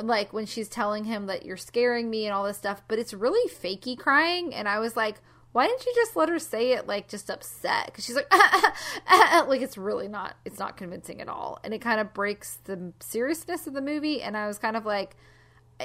[0.00, 3.14] like when she's telling him that you're scaring me and all this stuff, but it's
[3.14, 5.20] really fakey crying and I was like
[5.56, 7.86] why didn't you just let her say it like just upset?
[7.86, 8.30] Because she's like,
[9.48, 12.92] like it's really not, it's not convincing at all, and it kind of breaks the
[13.00, 14.20] seriousness of the movie.
[14.20, 15.16] And I was kind of like,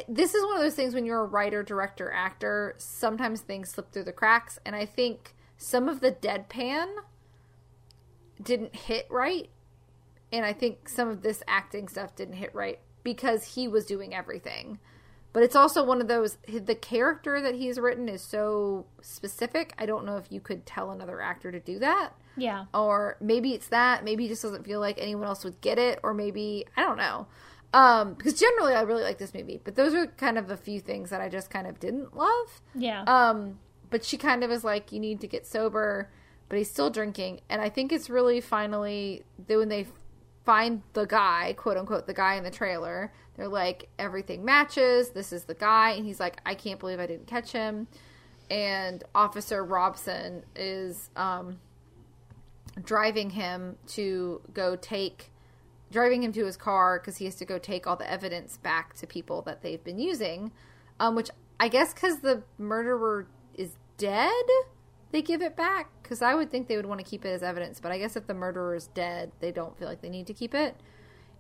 [0.10, 3.94] this is one of those things when you're a writer, director, actor, sometimes things slip
[3.94, 4.60] through the cracks.
[4.66, 6.88] And I think some of the deadpan
[8.42, 9.50] didn't hit right.
[10.32, 14.14] And I think some of this acting stuff didn't hit right because he was doing
[14.16, 14.80] everything.
[15.34, 19.74] But it's also one of those, the character that he's written is so specific.
[19.78, 22.66] I don't know if you could tell another actor to do that Yeah.
[22.74, 26.00] or maybe it's that maybe he just doesn't feel like anyone else would get it
[26.04, 27.28] or maybe i don't know
[27.74, 30.80] um because generally i really like this movie but those are kind of a few
[30.82, 33.04] things that i just kind of didn't love Yeah.
[33.04, 33.60] um
[33.92, 36.10] but she kind of is like you need to get sober
[36.50, 37.42] but he's still drinking.
[37.50, 39.86] And i think it's really finally when they
[40.44, 45.12] find the guy quote unquote the guy in the trailer they're like everything matches.
[45.12, 45.92] This is the guy.
[45.92, 47.88] And he's like i can't believe i didn't catch him.
[48.50, 51.60] And officer robson is um
[52.84, 55.32] driving him to go take
[55.92, 58.94] driving him to his car because he has to go take all the evidence back
[58.94, 60.52] to people that they've been using
[61.00, 61.30] um, which
[61.60, 63.28] i guess because the murderer
[64.02, 64.46] dead
[65.12, 67.44] they give it back because i would think they would want to keep it as
[67.44, 70.28] evidence but i guess if the murderer is dead they don't feel like they need
[70.28, 70.76] to keep it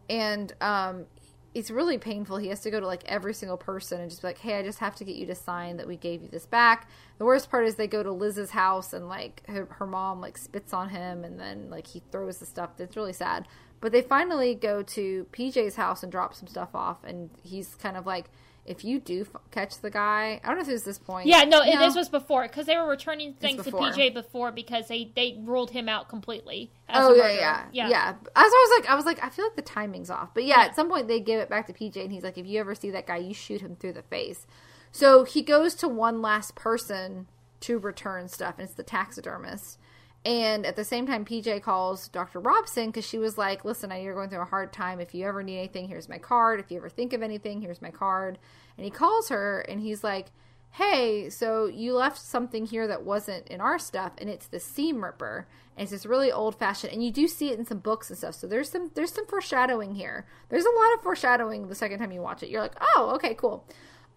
[0.09, 1.05] and um,
[1.53, 2.37] it's really painful.
[2.37, 4.63] He has to go to like every single person and just be like, "Hey, I
[4.63, 7.49] just have to get you to sign that we gave you this back." The worst
[7.49, 10.89] part is they go to Liz's house and like her, her mom like spits on
[10.89, 12.71] him and then like he throws the stuff.
[12.79, 13.47] It's really sad.
[13.81, 17.97] But they finally go to PJ's house and drop some stuff off, and he's kind
[17.97, 18.29] of like,
[18.65, 21.27] if you do f- catch the guy, I don't know if it was this point.
[21.27, 23.71] Yeah, no, it, this was before because they were returning things to.
[23.71, 26.71] PJ before because they they ruled him out completely.
[26.89, 28.09] Oh yeah, yeah, yeah, yeah.
[28.09, 30.33] As I was like, I was like, I feel like the timing's off.
[30.33, 30.65] But yeah, Yeah.
[30.67, 32.75] at some point they give it back to PJ, and he's like, if you ever
[32.75, 34.45] see that guy, you shoot him through the face.
[34.91, 37.27] So he goes to one last person
[37.61, 39.77] to return stuff, and it's the taxidermist.
[40.23, 42.39] And at the same time, PJ calls Dr.
[42.39, 44.99] Robson because she was like, listen, I know you're going through a hard time.
[44.99, 46.59] If you ever need anything, here's my card.
[46.59, 48.37] If you ever think of anything, here's my card.
[48.77, 50.27] And he calls her, and he's like,
[50.71, 55.03] hey, so you left something here that wasn't in our stuff, and it's the seam
[55.03, 55.47] ripper.
[55.75, 58.17] And it's this really old fashioned, and you do see it in some books and
[58.17, 58.35] stuff.
[58.35, 60.25] So there's some there's some foreshadowing here.
[60.49, 62.49] There's a lot of foreshadowing the second time you watch it.
[62.49, 63.65] You're like, oh, okay, cool.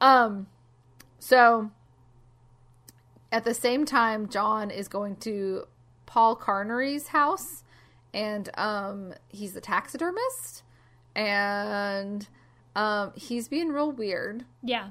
[0.00, 0.48] Um,
[1.18, 1.70] so
[3.32, 5.66] at the same time, John is going to
[6.14, 7.64] Paul Carnery's house,
[8.12, 10.62] and um, he's a taxidermist,
[11.16, 12.28] and
[12.76, 14.44] um, he's being real weird.
[14.62, 14.90] yeah.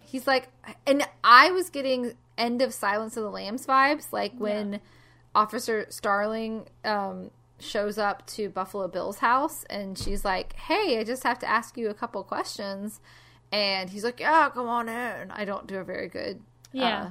[0.00, 0.48] He's like,
[0.86, 4.80] and I was getting end of Silence of the Lambs vibes, like when
[5.36, 11.22] Officer Starling um, shows up to Buffalo Bill's house, and she's like, "Hey, I just
[11.24, 13.00] have to ask you a couple questions,"
[13.52, 16.40] and he's like, "Yeah, come on in." I don't do a very good,
[16.72, 17.02] Yeah.
[17.02, 17.10] uh,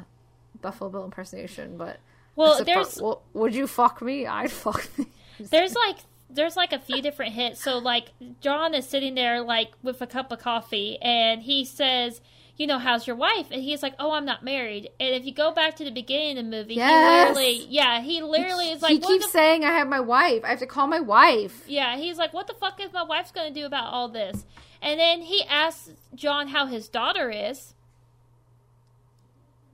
[0.62, 2.00] Buffalo Bill impersonation, but
[2.36, 2.66] Well, suppose-
[2.96, 4.26] there's well, would you fuck me?
[4.28, 5.06] I'd fuck me.
[5.40, 5.98] there's like
[6.30, 7.64] there's like a few different hits.
[7.64, 8.10] So like
[8.42, 12.20] John is sitting there like with a cup of coffee and he says,
[12.58, 13.48] you know, how's your wife?
[13.52, 14.90] And he's like, oh, I'm not married.
[15.00, 17.28] And if you go back to the beginning of the movie, Yes.
[17.28, 20.42] he literally, yeah, he literally is like, he keeps saying, "I have my wife.
[20.44, 23.32] I have to call my wife." Yeah, he's like, "What the fuck is my wife's
[23.32, 24.46] going to do about all this?"
[24.82, 27.74] And then he asks John how his daughter is,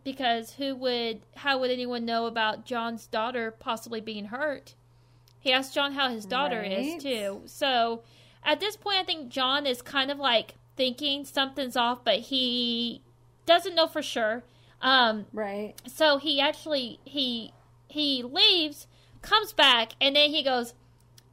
[0.03, 4.75] because who would, how would anyone know about John's daughter possibly being hurt?
[5.39, 6.71] He asks John how his daughter Right.
[6.71, 7.41] is too.
[7.45, 8.03] So
[8.43, 13.01] at this point, I think John is kind of like thinking something's off, but he
[13.45, 14.43] doesn't know for sure.
[14.81, 15.73] Um, Right.
[15.87, 17.53] so he actually he
[17.87, 18.87] he leaves
[19.21, 20.73] comes back and then he goes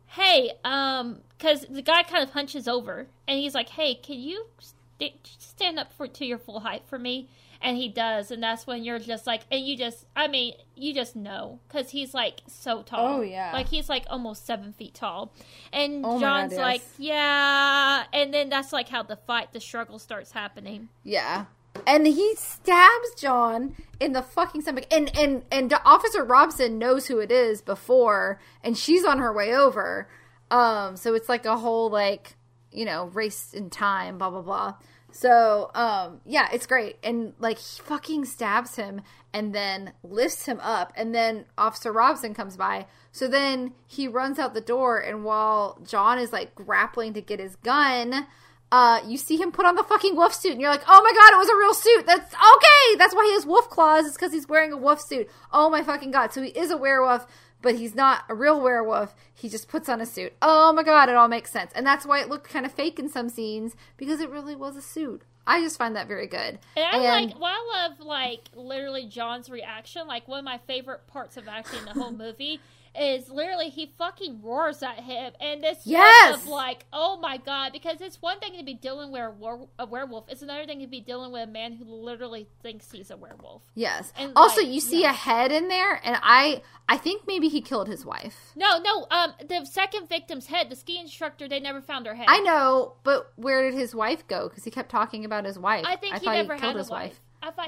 [0.08, 4.46] hey um because the guy kind of hunches over and he's like hey can you
[4.58, 7.28] st- stand up for to your full height for me
[7.61, 10.94] and he does and that's when you're just like and you just i mean you
[10.94, 13.50] just know because he's like so tall Oh, yeah.
[13.52, 15.32] like he's like almost seven feet tall
[15.72, 16.61] and Oh my God, john's yes.
[16.61, 21.46] like yeah and then that's like how the fight the struggle starts happening Yeah.
[21.86, 24.86] And he stabs John in the fucking stomach.
[24.90, 29.54] And and and Officer Robson knows who it is before, and she's on her way
[29.54, 30.09] over.
[30.50, 32.34] Um, so it's like a whole like
[32.72, 34.74] you know race in time, blah blah blah.
[35.11, 36.96] So um, yeah, it's great.
[37.02, 39.02] And like he fucking stabs him,
[39.32, 42.86] and then lifts him up, and then Officer Robson comes by.
[43.12, 47.40] So then he runs out the door, and while John is like grappling to get
[47.40, 48.26] his gun
[48.70, 51.12] uh, you see him put on the fucking wolf suit, and you're like, oh my
[51.12, 52.06] god, it was a real suit.
[52.06, 52.98] That's okay.
[52.98, 54.06] That's why he has wolf claws.
[54.06, 55.28] It's because he's wearing a wolf suit.
[55.52, 56.32] Oh my fucking god.
[56.32, 57.26] So he is a werewolf,
[57.62, 59.14] but he's not a real werewolf.
[59.34, 60.34] He just puts on a suit.
[60.42, 61.72] Oh my god, it all makes sense.
[61.74, 64.76] And that's why it looked kind of fake in some scenes because it really was
[64.76, 65.22] a suit.
[65.46, 66.59] I just find that very good.
[66.76, 70.06] And I like, well, I love like literally John's reaction.
[70.06, 72.61] Like one of my favorite parts of in the whole movie
[73.01, 76.36] is literally he fucking roars at him, and this Yes!
[76.36, 79.66] of like, oh my god, because it's one thing to be dealing with a, were-
[79.78, 83.11] a werewolf, it's another thing to be dealing with a man who literally thinks he's
[83.11, 83.62] a werewolf.
[83.74, 84.12] yes.
[84.18, 85.11] And, also, like, you see yeah.
[85.11, 88.53] a head in there, and I I think maybe he killed his wife.
[88.57, 92.26] No, no, um, the second victim's head, the ski instructor, they never found her head.
[92.28, 94.49] I know, but where did his wife go?
[94.49, 95.84] Because he kept talking about his wife.
[95.86, 97.03] I think he thought never killed had his wife.
[97.03, 97.16] I thought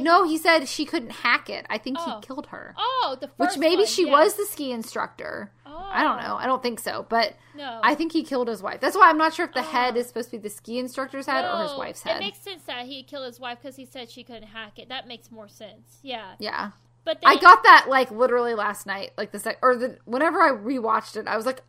[0.00, 1.66] No, he said she couldn't hack it.
[1.70, 2.16] I think Oh.
[2.20, 2.74] he killed her.
[2.76, 4.12] Oh, the Which maybe one, she yeah.
[4.12, 5.52] was the ski instructor.
[5.92, 6.28] I don't oh.
[6.28, 6.36] know.
[6.36, 7.06] I don't think so.
[7.08, 7.80] But No.
[7.82, 8.80] I think he killed his wife.
[8.80, 10.00] That's why I'm not sure if the head oh.
[10.00, 12.16] is supposed to be the ski instructor's head or his wife's head.
[12.16, 14.88] It makes sense that he'd kill his wife because he said she couldn't hack it.
[14.88, 15.98] That makes more sense.
[16.02, 16.34] Yeah.
[16.38, 16.70] yeah.
[17.04, 20.50] But I got that like literally last night, like the sec or the whenever I
[20.50, 21.62] rewatched it, I was like,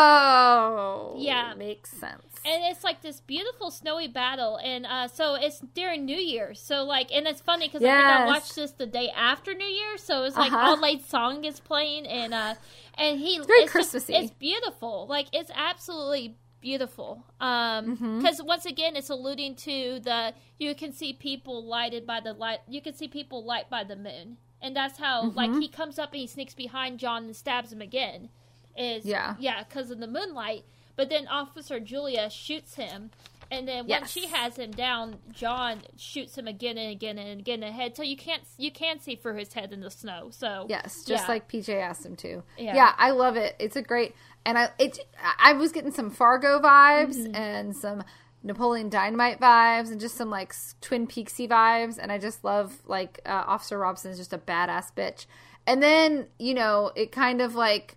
[0.00, 1.54] oh, Yeah.
[1.54, 2.27] makes sense.
[2.50, 6.84] And it's like this beautiful snowy battle and uh so it's during new year's so
[6.84, 10.02] like and it's funny because I, think I watched this the day after new year's
[10.02, 10.72] so it's like Uh-huh.
[10.72, 12.54] Auld Lang Syne is playing and uh
[12.96, 14.14] and he very it's just- Christmassy.
[14.14, 18.18] it's beautiful like it's absolutely beautiful um Mm-hmm.
[18.18, 22.60] because once again it's alluding to the you can see people lighted by the light
[22.68, 25.60] you can see people light by the moon and that's how like Mm-hmm.
[25.60, 28.28] he comes up and he sneaks behind john and stabs him again
[28.76, 29.36] is Yeah.
[29.38, 30.64] yeah because of the moonlight
[30.98, 33.10] but then officer julia shoots him
[33.50, 34.10] and then once Yes.
[34.10, 38.16] she has him down john shoots him again and again and again ahead so you
[38.16, 41.32] can't you can see through his head in the snow so Yes, just yeah.
[41.32, 42.42] like PJ asked him to.
[42.58, 42.74] Yeah.
[42.74, 42.92] Yeah.
[42.98, 43.56] I love it.
[43.58, 44.98] It's a great, and I it
[45.38, 47.34] I was getting some Fargo vibes Mm-hmm.
[47.34, 48.04] and some
[48.42, 51.98] Napoleon Dynamite vibes and just some like Twin Peaksy vibes.
[52.00, 55.24] And I just love like uh, Officer Robson is just a badass bitch.
[55.66, 57.96] And then you know it kind of like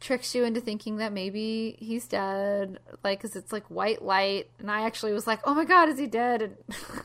[0.00, 4.50] tricks you into thinking that maybe he's dead, like because it's like white light.
[4.58, 6.42] And I actually was like, oh my god, is he dead?
[6.42, 6.56] And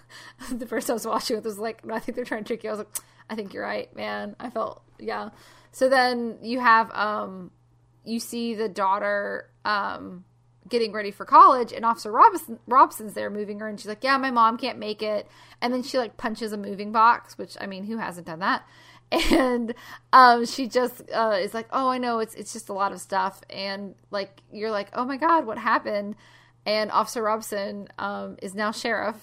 [0.60, 2.70] the person I was watching it was like, I think they're trying to trick you.
[2.70, 2.96] I was like,
[3.30, 4.36] I think you're right, man.
[4.40, 5.30] I felt yeah.
[5.72, 7.52] So then you have um
[8.06, 10.24] you see the daughter um
[10.68, 14.18] getting ready for college and officer robson robson's there moving her and she's like yeah
[14.18, 15.28] my mom can't make it
[15.62, 18.68] and then she like punches a moving box which i mean who hasn't done that
[19.32, 19.74] and
[20.14, 23.00] um she just uh is like oh i know it's it's just a lot of
[23.00, 26.16] stuff and like you're like oh my god what happened
[26.66, 29.18] and officer robson um is now sheriff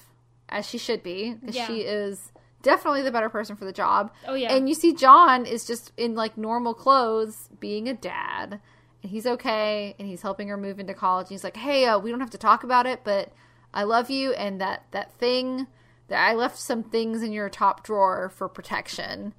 [0.48, 1.66] as she should be Yeah.
[1.66, 2.32] she is
[2.62, 4.52] definitely the better person for the job Oh, yeah.
[4.54, 8.60] and you see john is just in like normal clothes being a dad
[9.02, 11.98] and he's okay and he's helping her move into college And he's like hey uh,
[11.98, 13.32] we don't have to talk about it but
[13.74, 15.66] i love you and that that thing
[16.08, 19.34] that i left some things in your top drawer for protection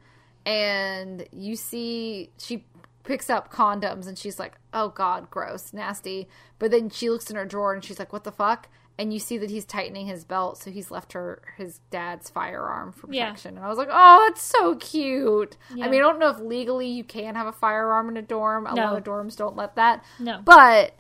[0.46, 2.66] and you see she
[3.04, 6.28] picks up condoms and she's like oh god gross nasty
[6.60, 9.20] but then she looks in her drawer and she's like what the fuck and you
[9.20, 13.26] see that he's tightening his belt so he's left her his dad's firearm for Yeah.
[13.26, 15.86] protection and i was like oh that's so cute Yeah.
[15.86, 18.66] i mean i don't know if legally you can have a firearm in a dorm
[18.68, 18.84] a No.
[18.86, 20.42] lot of dorms don't let that No.
[20.44, 20.94] but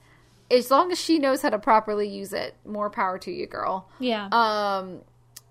[0.52, 3.88] as long as she knows how to properly use it more power to you girl
[4.00, 4.28] Yeah.
[4.32, 5.02] um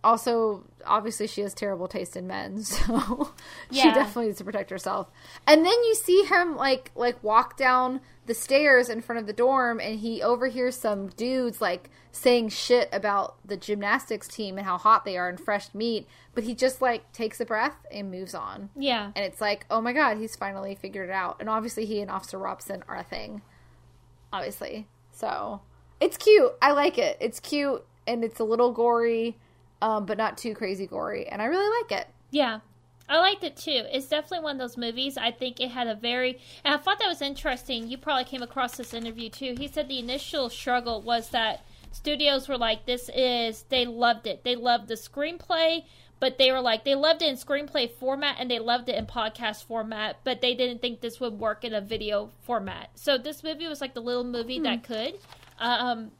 [0.04, 3.32] also obviously she has terrible taste in men so
[3.70, 5.10] she definitely needs to protect herself.
[5.46, 9.32] And then you see him like like walk down the stairs in front of the
[9.32, 14.78] dorm and he overhears some dudes like saying shit about the gymnastics team and how
[14.78, 18.34] hot they are and fresh meat but he just like takes a breath and moves
[18.34, 18.70] on.
[18.76, 19.12] Yeah.
[19.14, 21.36] and it's like oh my god he's finally figured it out.
[21.40, 23.42] And obviously he and officer robson are a thing
[24.32, 24.86] obviously.
[25.12, 25.60] So
[26.00, 26.52] it's cute.
[26.60, 27.16] I like it.
[27.20, 29.36] It's cute and it's a little gory
[29.82, 32.60] um, but not too crazy gory and i really like it Yeah.
[33.08, 33.82] I liked it too.
[33.92, 35.18] It's definitely one of those movies.
[35.18, 37.88] I think it had a very, and I thought that was interesting.
[37.88, 39.54] You probably came across this interview too.
[39.58, 44.44] He said the initial struggle was that studios were like, this is, they loved it.
[44.44, 45.84] They loved the screenplay,
[46.20, 49.04] but they were like, they loved it in screenplay format and they loved it in
[49.04, 52.90] podcast format, but they didn't think this would work in a video format.
[52.94, 55.18] So this movie was like the little movie that could.
[55.58, 56.12] Um,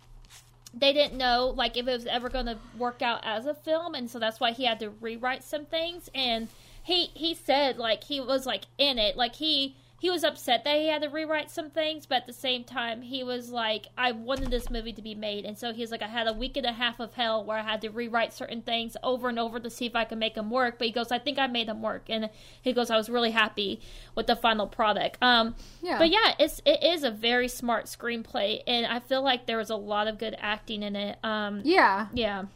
[0.75, 3.95] they didn't know like if it was ever going to work out as a film
[3.95, 6.11] and so that's why he had to rewrite some things.
[6.15, 6.49] And
[6.83, 9.17] he he said like he was like in it.
[9.17, 12.33] Like he he was upset that he had to rewrite some things but at the
[12.33, 15.45] same time he was like i wanted this movie to be made.
[15.45, 17.63] And so he's like i had a week and a half of hell where i
[17.63, 20.51] had to rewrite certain things over and over to see if i could make them
[20.51, 20.77] work.
[20.77, 22.07] But he goes i think i made them work.
[22.09, 22.31] And
[22.61, 23.81] he goes i was really happy
[24.17, 25.19] with the final product.
[25.23, 25.99] Um Yeah.
[25.99, 29.71] but yeah it's it is a very smart screenplay and i feel like there was
[29.71, 31.17] a lot of good acting in it.
[31.23, 32.09] Um yeah.
[32.13, 32.47] yeah.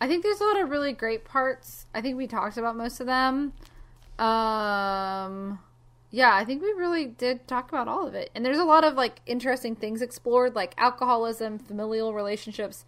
[0.00, 1.84] I think there's a lot of really great parts.
[1.94, 3.52] I think we talked about most of them.
[4.18, 5.58] Um
[6.16, 8.30] yeah i think we really did talk about all of it.
[8.34, 12.84] And there's a lot of like interesting things explored like alcoholism familial relationships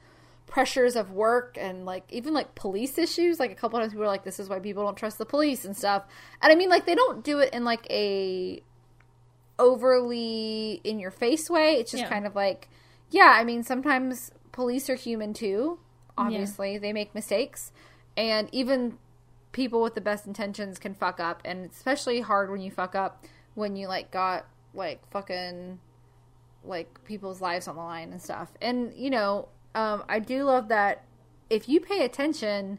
[0.46, 3.38] pressures of work and like even like police issues.
[3.38, 5.66] Like a couple times people were like this is why people don't trust the police
[5.66, 6.04] and stuff.
[6.40, 8.62] And i mean like they don't do it in like a
[9.58, 11.74] overly in your face way.
[11.74, 12.08] It's just Yeah.
[12.08, 12.68] kind of like
[13.10, 15.78] yeah i mean sometimes police are human too
[16.16, 16.78] obviously.
[16.78, 17.70] They make mistakes.
[18.16, 18.98] And even
[19.52, 22.94] people with the best intentions can fuck up and it's especially hard when you fuck
[22.94, 23.24] up
[23.54, 25.78] when you like got like fucking
[26.64, 28.52] like people's lives on the line and stuff.
[28.60, 31.04] And you know um i do love that
[31.50, 32.78] if you pay attention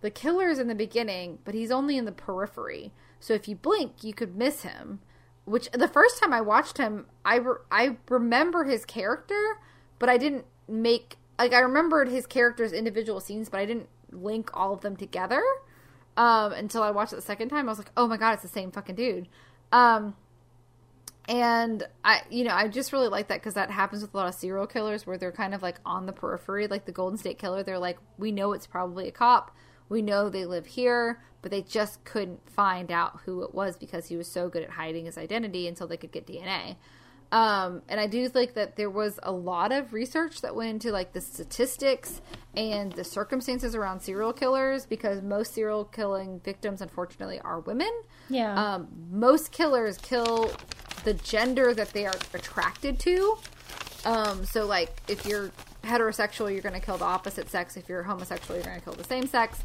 [0.00, 2.92] the killer's in the beginning but he's only in the periphery.
[3.20, 5.00] So if you blink you could miss him
[5.44, 9.58] which the first time i watched him i re- i remember his character
[9.98, 14.50] but i didn't make like i remembered his character's individual scenes but i didn't link
[14.54, 15.42] all of them together
[16.16, 18.42] um until i watched it the second time i was like oh my god it's
[18.42, 19.28] the same fucking dude
[19.72, 20.14] um
[21.28, 24.28] and I, you know, I just really like that because that happens with a lot
[24.28, 27.38] of serial killers where they're kind of like on the periphery, like the Golden State
[27.38, 27.62] Killer.
[27.62, 29.54] They're like, we know it's probably a cop,
[29.88, 34.06] we know they live here, but they just couldn't find out who it was because
[34.06, 36.76] he was so good at hiding his identity until they could get DNA.
[37.32, 40.92] Um, and I do think that there was a lot of research that went into
[40.92, 42.20] like the statistics
[42.56, 47.90] and the circumstances around serial killers because most serial killing victims, unfortunately, are women
[48.28, 50.50] yeah um, most killers kill
[51.04, 53.38] the gender that they are attracted to.
[54.04, 55.50] Um, so, like, if you're
[55.82, 57.76] heterosexual, you're going to kill the opposite sex.
[57.76, 59.60] If you're homosexual, you're going to kill the same sex.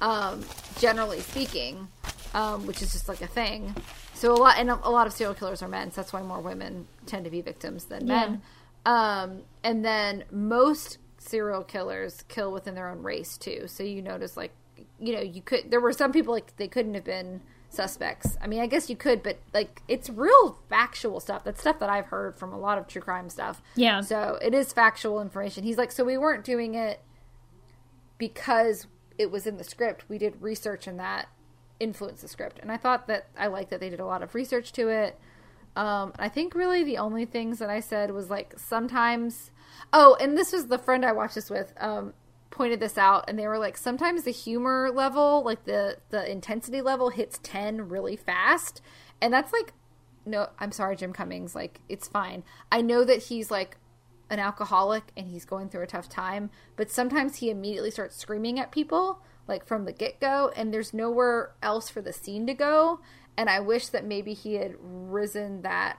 [0.00, 0.44] Um,
[0.78, 1.88] generally speaking,
[2.32, 3.74] um, which is just like a thing.
[4.24, 5.90] So a lot, and a, lot of serial killers are men.
[5.90, 8.40] So that's why more women tend to be victims than men.
[8.86, 13.64] Um, and then most serial killers kill within their own race too.
[13.66, 14.52] So you notice like
[14.98, 18.38] you know, you could there were some people like they couldn't have been suspects.
[18.40, 21.44] I mean, I guess you could, but like it's real factual stuff.
[21.44, 23.60] That's stuff that I've heard from a lot of true crime stuff.
[23.74, 24.00] Yeah.
[24.00, 25.64] So it is factual information.
[25.64, 27.02] He's like, so we weren't doing it
[28.16, 28.86] because
[29.18, 30.08] it was in the script.
[30.08, 31.28] We did research and that
[31.84, 32.58] influenced the script.
[32.60, 35.18] And I thought that I liked that they did a lot of research to it.
[35.76, 39.52] Um, I think really the only things that I said was like sometimes.
[39.92, 41.72] Oh, and this was the friend I watched this with.
[41.78, 42.14] Um,
[42.54, 46.80] pointed this out and they were like sometimes the humor level like the the intensity
[46.80, 48.80] level hits 10 really fast
[49.20, 49.72] and that's like
[50.24, 53.76] no i'm sorry jim cummings like it's fine i know that he's like
[54.30, 58.60] an alcoholic and he's going through a tough time but sometimes he immediately starts screaming
[58.60, 63.00] at people like from the get-go and there's nowhere else for the scene to go
[63.36, 65.98] and i wish that maybe he had risen that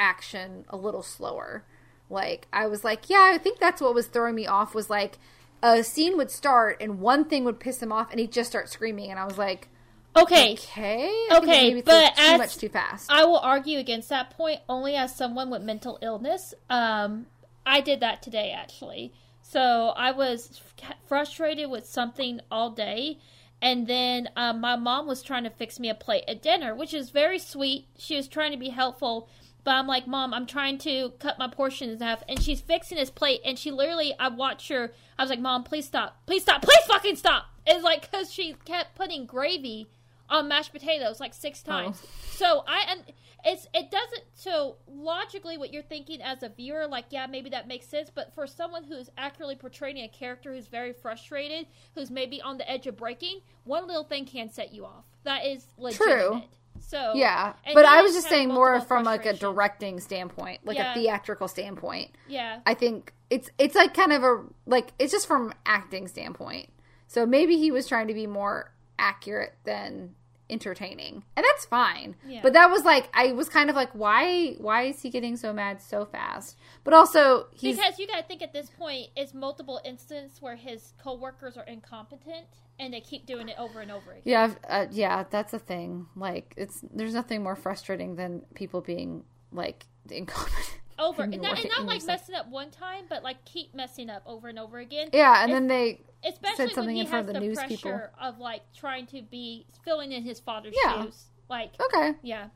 [0.00, 1.64] action a little slower
[2.10, 5.18] like i was like yeah i think that's what was throwing me off was like
[5.62, 8.68] a scene would start and one thing would piss him off and he'd just start
[8.68, 9.68] screaming and I was like
[10.16, 10.52] Okay.
[10.54, 11.08] Okay.
[11.30, 13.10] I Okay, but too as- much too fast.
[13.10, 16.54] I will argue against that point only as someone with mental illness.
[16.68, 17.26] Um,
[17.66, 19.12] I did that today actually.
[19.50, 20.60] So I was
[21.06, 23.18] frustrated with something all day,
[23.62, 26.92] and then um, my mom was trying to fix me a plate at dinner, which
[26.92, 27.86] is very sweet.
[27.96, 29.26] She was trying to be helpful,
[29.64, 32.98] but I'm like, Mom, I'm trying to cut my portions in half, and she's fixing
[32.98, 34.92] this plate, and she literally, I watched her.
[35.18, 37.46] I was like, Mom, please stop, please stop, please fucking stop.
[37.66, 39.88] It's like because she kept putting gravy
[40.28, 41.70] on mashed potatoes like six oh.
[41.70, 42.02] times.
[42.30, 43.02] So I and
[43.44, 47.68] it's it doesn't so logically what you're thinking as a viewer like yeah maybe that
[47.68, 52.42] makes sense but for someone who's accurately portraying a character who's very frustrated who's maybe
[52.42, 56.48] on the edge of breaking one little thing can set you off that is legitimate
[56.80, 60.92] so yeah, but I was just saying more from like a directing standpoint, like Yeah.
[60.92, 62.12] a theatrical standpoint.
[62.28, 66.70] yeah I think it's it's like kind of a like it's just from acting standpoint.
[67.06, 70.14] So maybe he was trying to be more accurate than
[70.50, 71.22] entertaining.
[71.36, 72.16] And that's fine.
[72.26, 72.40] Yeah.
[72.42, 75.52] But that was like I was kind of like why why is he getting so
[75.52, 76.56] mad so fast?
[76.84, 80.56] But also he's because you got to think at this point it's multiple instances where
[80.56, 82.46] his coworkers are incompetent
[82.78, 86.06] and they keep doing it over and over again Yeah, uh, yeah, that's a thing.
[86.14, 90.78] Like, it's there's nothing more frustrating than people being like incompetent.
[90.98, 94.22] Over and not, and not like messing up one time but like keep messing up
[94.26, 97.06] over and over again Yeah, and It's- then they especially said something when he in
[97.06, 98.00] front has of the news pressure people.
[98.20, 101.04] of like trying to be filling in his father's Yeah.
[101.04, 101.26] shoes.
[101.48, 102.48] Like, okay, yeah,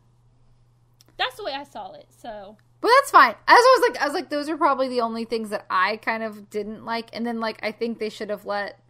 [1.16, 2.06] that's the way I saw it.
[2.10, 3.30] So but that's fine.
[3.30, 5.98] As I was like, I was like, those are probably the only things that I
[5.98, 7.10] kind of didn't like.
[7.12, 8.80] And then like, I think they should have let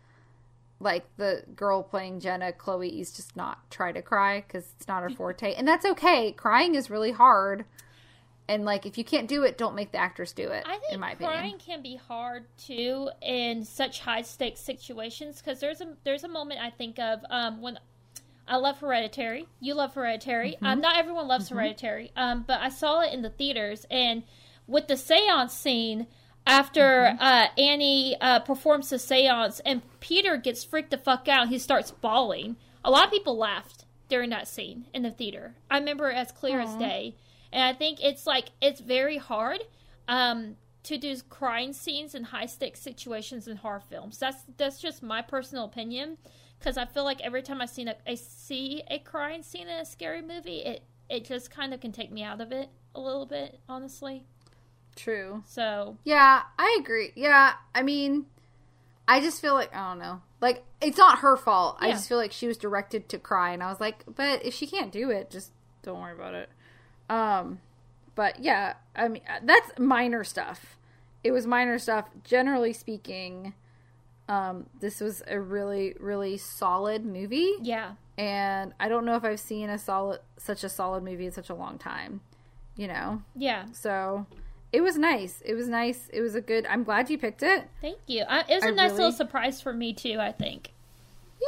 [0.81, 5.03] like the girl playing Jenna, Chloe East, just not try to cry because it's not
[5.03, 6.33] her forte, and that's okay.
[6.33, 7.67] Crying is really hard.
[8.49, 10.65] And like, if you can't do it, don't make the actress do it.
[10.67, 15.41] I think in my crying opinion, can be hard too in such high stakes situations
[15.41, 17.79] because there's a there's a moment I think of um, when
[18.49, 19.47] I love Hereditary.
[19.61, 20.53] You love Hereditary.
[20.53, 20.67] Mm-hmm.
[20.67, 24.25] Um, not everyone loves Hereditary, um, but I saw it in the theaters and
[24.67, 26.09] with the seance scene
[26.45, 27.23] after Mm-hmm.
[27.23, 31.49] uh, Annie uh, performs the seance and Peter gets freaked the fuck out.
[31.49, 32.57] He starts bawling.
[32.85, 35.55] A lot of people laughed during that scene in the theater.
[35.71, 37.15] I remember it as clear as day.
[37.53, 39.61] And I think it's like it's very hard
[40.09, 44.19] um, to do crying scenes in high stakes situations in horror films.
[44.19, 46.19] That's that's just my personal opinion
[46.59, 49.81] because I feel like every time I seen a, I see a crying scene in
[49.81, 53.01] a scary movie, it it just kind of can take me out of it a
[53.01, 54.25] little bit, honestly.
[54.97, 55.43] true.
[55.47, 57.13] So Yeah, I agree.
[57.15, 58.27] Yeah, I mean,
[59.07, 60.23] I just feel like I don't know.
[60.41, 61.77] Like it's not her fault.
[61.81, 64.55] I just feel like she was directed to cry, and I was like, but if
[64.55, 65.53] she can't do it, just
[65.83, 66.49] don't worry about it.
[67.13, 67.61] Um,
[68.15, 70.77] but yeah, I mean that's minor stuff.
[71.23, 72.07] It was minor stuff.
[72.25, 73.55] Generally speaking,
[74.29, 79.41] um, this was a really really solid movie, yeah, and I don't know if I've
[79.41, 82.21] seen a solid such a solid movie in such a long time.
[82.77, 83.67] You know, yeah.
[83.73, 84.27] so
[84.73, 85.43] it was nice.
[85.45, 86.09] It was nice.
[86.13, 86.65] It was a good.
[86.67, 87.69] I'm glad you picked it.
[87.83, 88.25] Thank you.
[88.27, 90.19] I, it was a I nice really- little surprise for me too.
[90.19, 90.73] I think.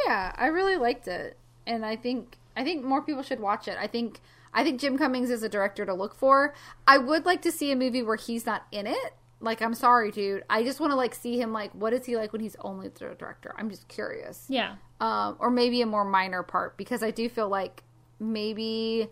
[0.06, 3.78] Yeah, I really liked it, and I think I think more people should watch it.
[3.80, 4.20] I think
[4.54, 6.54] I think Jim Cummings is a director to look for.
[6.86, 9.14] I would like to see a movie where he's not in it.
[9.40, 10.44] Like, I'm sorry, dude.
[10.48, 11.52] I just want to like see him.
[11.52, 13.54] Like, what is he like when he's only the director?
[13.58, 14.46] I'm just curious.
[14.48, 14.76] Yeah.
[15.00, 17.82] um, or maybe a more minor part because I do feel like
[18.18, 19.08] maybe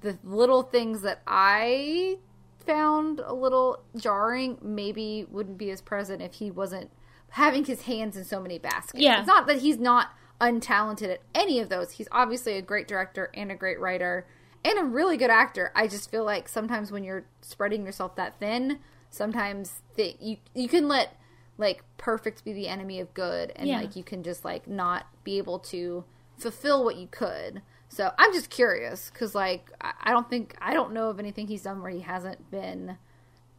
[0.00, 2.18] the little things that I
[2.66, 6.90] found a little jarring maybe wouldn't be as present if he wasn't
[7.30, 9.02] having his hands in so many baskets.
[9.02, 9.18] Yeah.
[9.20, 10.08] It's not that he's not
[10.40, 11.92] untalented at any of those.
[11.92, 14.26] He's obviously a great director and a great writer
[14.64, 15.72] and a really good actor.
[15.74, 18.78] I just feel like sometimes when you're spreading yourself that thin,
[19.10, 21.16] sometimes that you you can let
[21.58, 23.76] like perfect be the enemy of good and Yeah.
[23.78, 26.04] like you can just like not be able to
[26.38, 27.62] fulfill what you could.
[27.88, 31.48] So I'm just curious because like I I don't think I don't know of anything
[31.48, 32.96] he's done where he hasn't been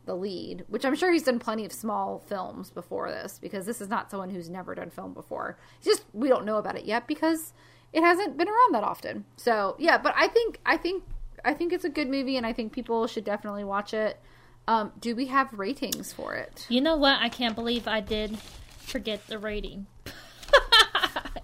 [0.05, 3.81] the lead, which I'm sure he's done plenty of small films before this because this
[3.81, 5.57] is not someone who's never done film before.
[5.77, 7.53] It's just we don't know about it yet because
[7.93, 9.25] it hasn't been around that often.
[9.37, 11.03] So yeah, but I think I think
[11.43, 14.19] I think it's a good movie and I think people should definitely watch it.
[14.67, 16.65] Um, do we have ratings for it?
[16.69, 17.19] You know what?
[17.19, 18.37] I can't believe I did
[18.79, 19.87] forget the rating.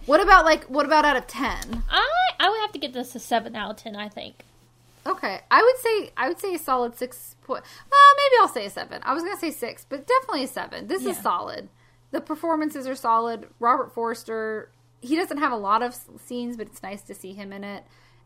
[0.08, 1.84] What about like what about out of ten?
[1.90, 2.10] I
[2.40, 3.96] I would have to get this a seven out of ten.
[3.96, 4.46] I think.
[5.06, 7.64] Okay, I would say I would say a solid six point.
[7.64, 9.02] Uh, maybe I'll say a seven.
[9.04, 10.88] I was gonna say six, but definitely a seven.
[10.88, 11.68] This is solid.
[12.12, 13.50] The performances are solid.
[13.60, 14.70] Robert Forster,
[15.02, 15.96] he doesn't have a lot of
[16.26, 17.84] scenes, but it's nice to see him in it.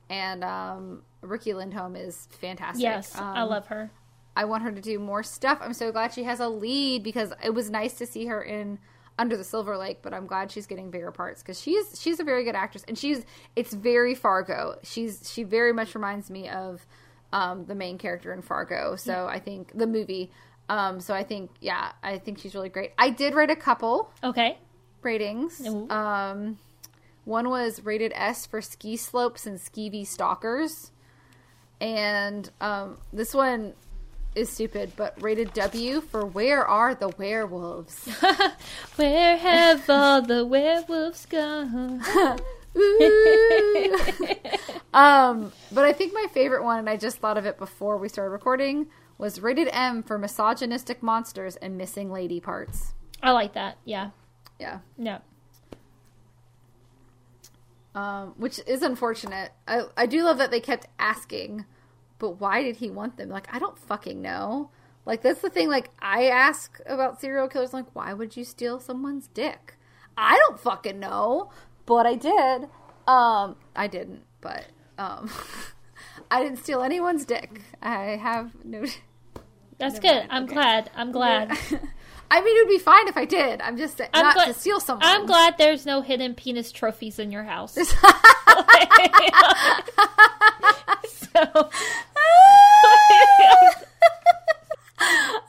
[0.09, 2.83] And um, Riki Lindhome is fantastic.
[2.83, 3.91] Yes, I Um, love her.
[4.35, 5.59] I want her to do more stuff.
[5.61, 8.79] I'm so glad she has a lead because it was nice to see her in
[9.19, 12.23] Under the Silver Lake, but I'm glad she's getting bigger parts because she's she's a
[12.23, 13.25] very good actress and she's
[13.55, 14.77] it's very Fargo.
[14.83, 16.85] She's she very much reminds me of
[17.33, 18.95] um, the main character in Fargo.
[18.95, 20.31] So I think the movie.
[20.69, 22.91] Um, so I think yeah, I think she's really great.
[22.97, 24.57] I did write a couple Okay.
[25.03, 25.65] Ratings.
[25.89, 26.59] Um,
[27.25, 30.91] one was rated S for ski slopes and skeevy stalkers,
[31.79, 33.73] and um, this one
[34.35, 38.07] is stupid, but rated W for where are the werewolves?
[38.95, 42.01] Where have all the werewolves gone?
[44.93, 48.09] Um, but I think my favorite one, and I just thought of it before we
[48.09, 48.87] started recording,
[49.17, 52.93] was rated M for misogynistic monsters and missing lady parts.
[53.23, 53.77] I like that.
[53.85, 54.09] Yeah.
[54.61, 54.79] Yeah.
[54.97, 55.19] No.
[57.93, 59.51] um, which is unfortunate.
[59.67, 61.65] I, I do love that they kept asking,
[62.19, 63.29] but why did he want them?
[63.29, 64.69] Like, I don't fucking know.
[65.05, 65.69] Like, that's the thing.
[65.69, 69.75] Like, I ask about serial killers, like, why would you steal someone's dick?
[70.15, 71.49] I don't fucking know,
[71.85, 72.69] but I did.
[73.07, 74.65] Um, I didn't, but
[74.97, 75.29] um,
[76.31, 77.61] I didn't steal anyone's dick.
[77.81, 78.85] I have no.
[79.79, 80.11] That's good.
[80.13, 80.27] mind.
[80.29, 80.53] I'm Okay.
[80.53, 80.91] glad.
[80.95, 81.57] I'm glad.
[82.33, 83.59] I mean, it would be fine if I did.
[83.59, 85.05] I'm just I'm not glad- to steal someone.
[85.05, 87.73] I'm glad there's no hidden penis trophies in your house.
[91.33, 91.69] so,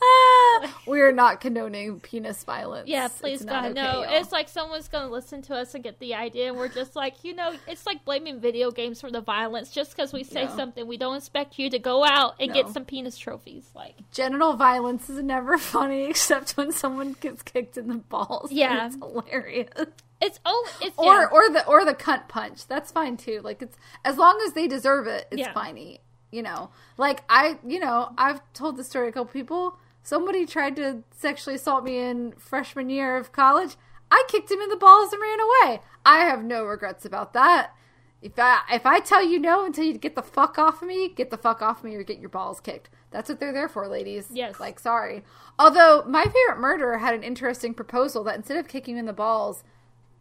[0.86, 2.88] we are not condoning penis violence.
[2.88, 4.02] yeah, please God, okay, no.
[4.02, 4.20] y'all.
[4.20, 7.24] It's like someone's gonna listen to us and get the idea, and we're just like,
[7.24, 10.56] you know, it's like blaming video games for the violence just because we say No.
[10.56, 10.86] something.
[10.86, 13.68] We don't expect you to go out and get some penis trophies.
[13.74, 18.50] Like, genital violence is never funny except when someone gets kicked in the balls.
[18.62, 18.86] Yeah.
[18.86, 19.68] it's hilarious.
[20.20, 21.26] it's oh, it's Or yeah.
[21.32, 22.66] or the or the cunt punch.
[22.66, 23.40] That's fine too.
[23.42, 25.52] Like it's as long as they deserve it, it's Yeah.
[25.52, 26.00] funny.
[26.30, 29.76] You know, like I, you know, I've told the story a couple people.
[30.02, 33.76] Somebody tried to sexually assault me in freshman year of college.
[34.10, 35.80] I kicked him in the balls and ran away.
[36.04, 37.72] I have no regrets about that.
[38.20, 41.08] If I if I tell you no until you get the fuck off of me,
[41.08, 42.88] get the fuck off of me or get your balls kicked.
[43.10, 44.28] That's what they're there for, ladies.
[44.32, 44.60] Yes.
[44.60, 45.22] Like, sorry.
[45.58, 49.64] Although my favorite murderer had an interesting proposal that instead of kicking in the balls,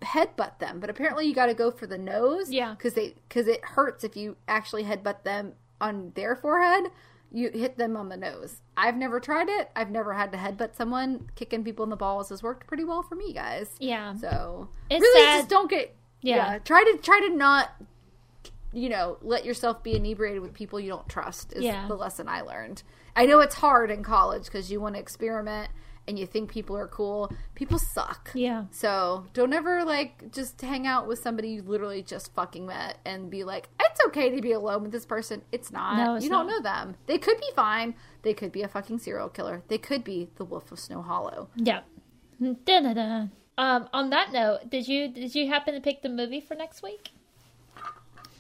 [0.02, 0.80] headbutt them.
[0.80, 2.52] But apparently, you got to go for the nose.
[2.52, 2.72] Yeah.
[2.72, 6.92] Because they because it hurts if you actually headbutt them on their forehead.
[7.34, 8.62] You hit them on the nose.
[8.76, 9.70] I've never tried it.
[9.76, 11.30] I've never had to headbutt someone.
[11.36, 13.70] Kicking people in the balls has worked pretty well for me, guys.
[13.80, 14.14] yeah.
[14.16, 15.38] So It's really, sad.
[15.40, 15.96] just don't get.
[16.22, 16.36] Yeah.
[16.54, 16.60] Yeah.
[16.60, 17.70] Try to try to not.
[18.74, 21.52] You know, let yourself be inebriated with people you don't trust.
[21.54, 21.88] Is Yeah.
[21.88, 22.84] the lesson I learned.
[23.16, 25.70] I know it's hard in college because you want to experiment
[26.08, 27.32] and you think people are cool.
[27.56, 28.32] People suck.
[28.34, 28.66] Yeah.
[28.72, 33.30] So don't ever like just hang out with somebody you literally just fucking met and
[33.30, 35.42] be like, it's okay to be alone with this person.
[35.52, 35.98] It's not.
[35.98, 36.58] No, it's you don't not.
[36.58, 36.96] know them.
[37.06, 37.96] They could be fine.
[38.24, 39.64] They could be a fucking serial killer.
[39.68, 41.50] They could be the Wolf of Snow Hollow.
[41.56, 41.82] Yeah.
[42.40, 43.28] Da-da-da.
[43.58, 46.82] Um, on that note, did you did you happen to pick the movie for next
[46.82, 47.10] week?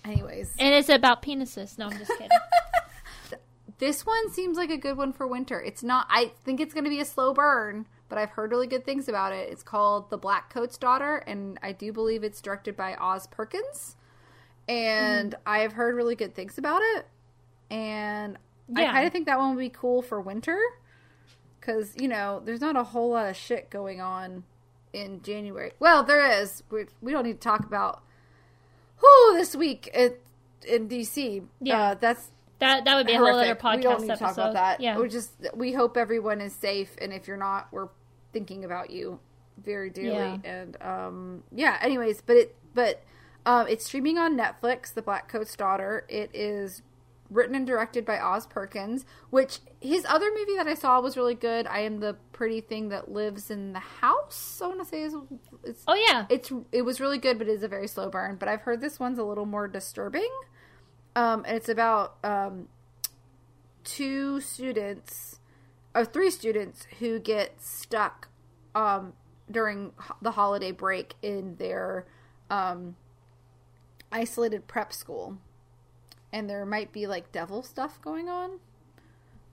[0.03, 1.77] Anyways, And it's about penises.
[1.77, 2.29] No, I'm just kidding.
[3.81, 5.59] this one seems like a good one for winter.
[5.59, 6.05] It's not.
[6.09, 9.09] I think it's going to be a slow burn, but I've heard really good things
[9.09, 9.49] about it.
[9.51, 13.95] It's called The Black Coat's Daughter, and I do believe it's directed by Oz Perkins.
[14.69, 15.41] And Mm-hmm.
[15.49, 17.07] I have heard really good things about it,
[17.71, 18.37] and
[18.75, 20.59] I kind of think that one would be cool for winter
[21.59, 24.43] because you know there's not a whole lot of shit going on
[24.93, 25.71] in January.
[25.79, 26.61] Well, there is.
[26.69, 28.03] We we don't need to talk about
[28.97, 29.87] who this week
[30.67, 31.43] in DC.
[31.59, 31.81] Yeah.
[31.81, 32.29] uh, that's
[32.61, 33.59] That that would be a whole other horrific.
[33.61, 34.25] podcast we don't need to episode.
[34.25, 34.79] talk about that.
[34.81, 34.97] Yeah.
[34.97, 37.89] we just we hope everyone is safe, and if you're not, we're
[38.31, 39.19] thinking about you
[39.61, 40.15] very dearly.
[40.15, 40.38] Yeah.
[40.43, 41.77] And um, yeah.
[41.81, 43.03] Anyways, but it but
[43.45, 44.93] um, it's streaming on Netflix.
[44.93, 46.05] The Black Coat's Daughter.
[46.07, 46.81] It is
[47.29, 51.33] written and directed by Oz Perkins, which his other movie that I saw was really
[51.33, 51.65] good.
[51.65, 54.59] I am the pretty thing that lives in the house.
[54.61, 55.15] I want to say is
[55.63, 56.25] it's Oh yeah.
[56.29, 58.35] it's it was really good, but it is a very slow burn.
[58.35, 60.29] But I've heard this one's a little more disturbing.
[61.15, 62.67] Um, and it's about um,
[63.83, 65.39] two students
[65.93, 68.29] or three students who get stuck
[68.73, 69.13] um,
[69.49, 72.05] during the holiday break in their
[72.49, 72.95] um,
[74.11, 75.38] isolated prep school,
[76.31, 78.59] and there might be like devil stuff going on.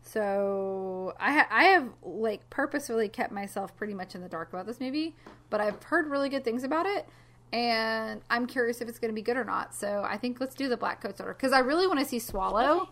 [0.03, 4.67] So I ha- I have like purposefully kept myself pretty much in the dark about
[4.67, 5.17] this movie,
[5.51, 7.09] but I've heard really good things about it,
[7.53, 9.75] and I'm curious if it's going to be good or not.
[9.75, 12.19] So I think let's do the Black Coat's Daughter because I really want to see
[12.19, 12.89] Swallow,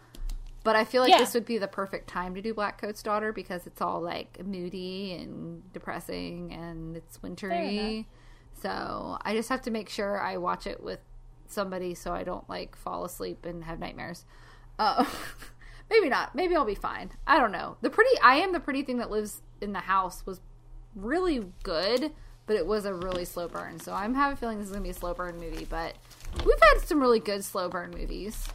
[0.65, 1.19] but I feel like Yeah.
[1.19, 4.45] this would be the perfect time to do Black Coat's Daughter because it's all like
[4.45, 8.07] moody and depressing and it's wintry.
[8.63, 11.01] So I just have to make sure I watch it with
[11.47, 14.25] somebody so I don't like fall asleep and have nightmares.
[14.79, 15.05] Uh,
[15.91, 16.35] maybe not.
[16.35, 17.11] Maybe I'll be fine.
[17.27, 17.77] I don't know.
[17.83, 20.41] The pretty I am the pretty thing that lives in the house was
[20.95, 22.13] really good,
[22.47, 23.81] but it was a really slow burn.
[23.81, 25.67] So I'm having a feeling this is gonna be a slow burn movie.
[25.69, 25.95] But
[26.45, 28.49] we've had some really good slow burn movies.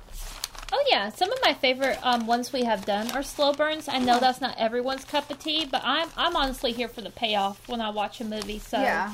[0.73, 3.89] Oh yeah, some of my favorite um, ones we have done are slow burns.
[3.89, 7.09] I know that's not everyone's cup of tea, but I'm I'm honestly here for the
[7.09, 8.59] payoff when I watch a movie.
[8.59, 9.13] So Yeah.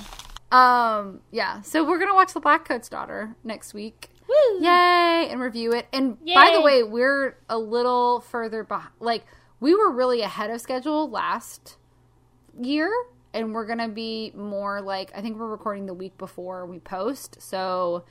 [0.52, 1.22] Um.
[1.32, 1.62] Yeah.
[1.62, 4.10] So we're gonna watch The Black Coat's Daughter next week.
[4.28, 4.60] Woo!
[4.62, 5.28] Yay!
[5.30, 5.88] And review it.
[5.92, 8.94] And by the way, we're a little further behind.
[9.00, 9.26] Like
[9.60, 11.78] we were really ahead of schedule last
[12.62, 12.92] year,
[13.38, 17.38] and we're gonna be more like I think we're recording the week before we post.
[17.40, 18.04] So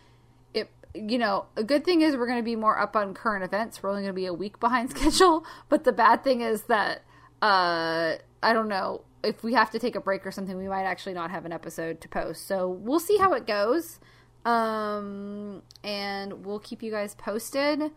[0.54, 3.82] it, you know, a good thing is we're gonna be more up on current events.
[3.82, 5.44] We're only gonna be a week behind schedule.
[5.68, 7.02] But the bad thing is that
[7.42, 10.56] uh, I don't know if we have to take a break or something.
[10.56, 12.46] We might actually not have an episode to post.
[12.46, 13.98] So we'll see how it goes
[14.46, 17.90] um and we'll keep you guys posted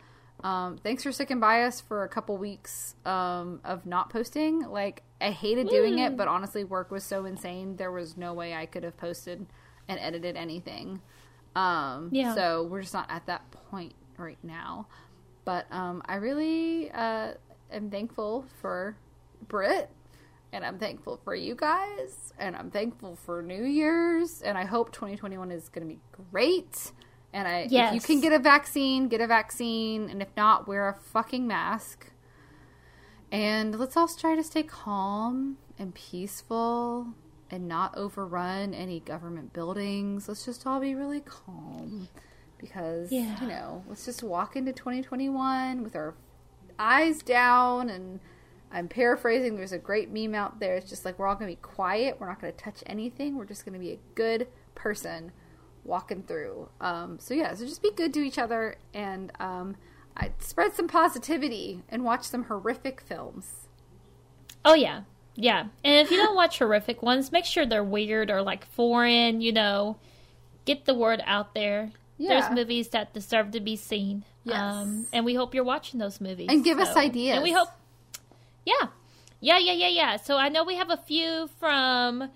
[0.44, 5.04] um thanks for sticking by us for a couple weeks um of not posting like
[5.22, 8.66] i hated doing it but honestly work was so insane there was no way i
[8.66, 9.46] could have posted
[9.88, 11.02] and edited anything
[11.56, 12.36] um Yeah.
[12.36, 14.88] so we're just not at that point right now
[15.46, 17.34] but um i really uh
[17.72, 18.96] am thankful for
[19.48, 19.90] brit
[20.52, 24.92] and I'm thankful for you guys, and I'm thankful for New Year's, and I hope
[24.92, 26.00] 2021 is going to be
[26.32, 26.92] great.
[27.34, 30.90] And I, if you can get a vaccine, get a vaccine, and if not, wear
[30.90, 32.09] a fucking mask.
[33.32, 37.14] And let's all try to stay calm and peaceful,
[37.52, 40.28] and not overrun any government buildings.
[40.28, 42.08] Let's just all be really calm,
[42.58, 43.42] because Yeah.
[43.42, 46.16] you know, let's just walk into 2021 with our
[46.78, 48.20] eyes down and
[48.72, 49.56] I'm paraphrasing.
[49.58, 50.76] There's a great meme out there.
[50.76, 52.18] It's just like we're all going to be quiet.
[52.20, 53.36] We're not going to touch anything.
[53.36, 55.32] We're just going to be a good person
[55.84, 56.70] walking through.
[56.80, 59.76] Um, so yeah, so just be good to each other and um,
[60.20, 63.68] I spread some positivity and watch some horrific films.
[64.66, 65.04] Oh yeah,
[65.36, 65.68] yeah.
[65.84, 69.40] And if you don't watch horrific ones, make sure they're weird or like foreign.
[69.42, 69.98] You know,
[70.66, 71.92] get the word out there.
[72.18, 72.42] Yeah.
[72.42, 74.26] There's movies that deserve to be seen.
[74.44, 74.58] Yes.
[74.60, 76.48] Um, and we hope you're watching those movies.
[76.50, 77.36] And give us ideas.
[77.36, 77.70] And we hope.
[78.66, 78.90] Yeah.
[79.40, 80.18] Yeah, yeah, yeah, yeah.
[80.18, 82.30] So I know we have a few from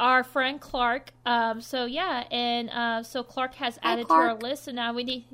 [0.00, 1.12] our friend Clark.
[1.26, 4.92] Um, so yeah, and uh, so Clark has Hi, added to our list, and now
[4.92, 5.24] we need.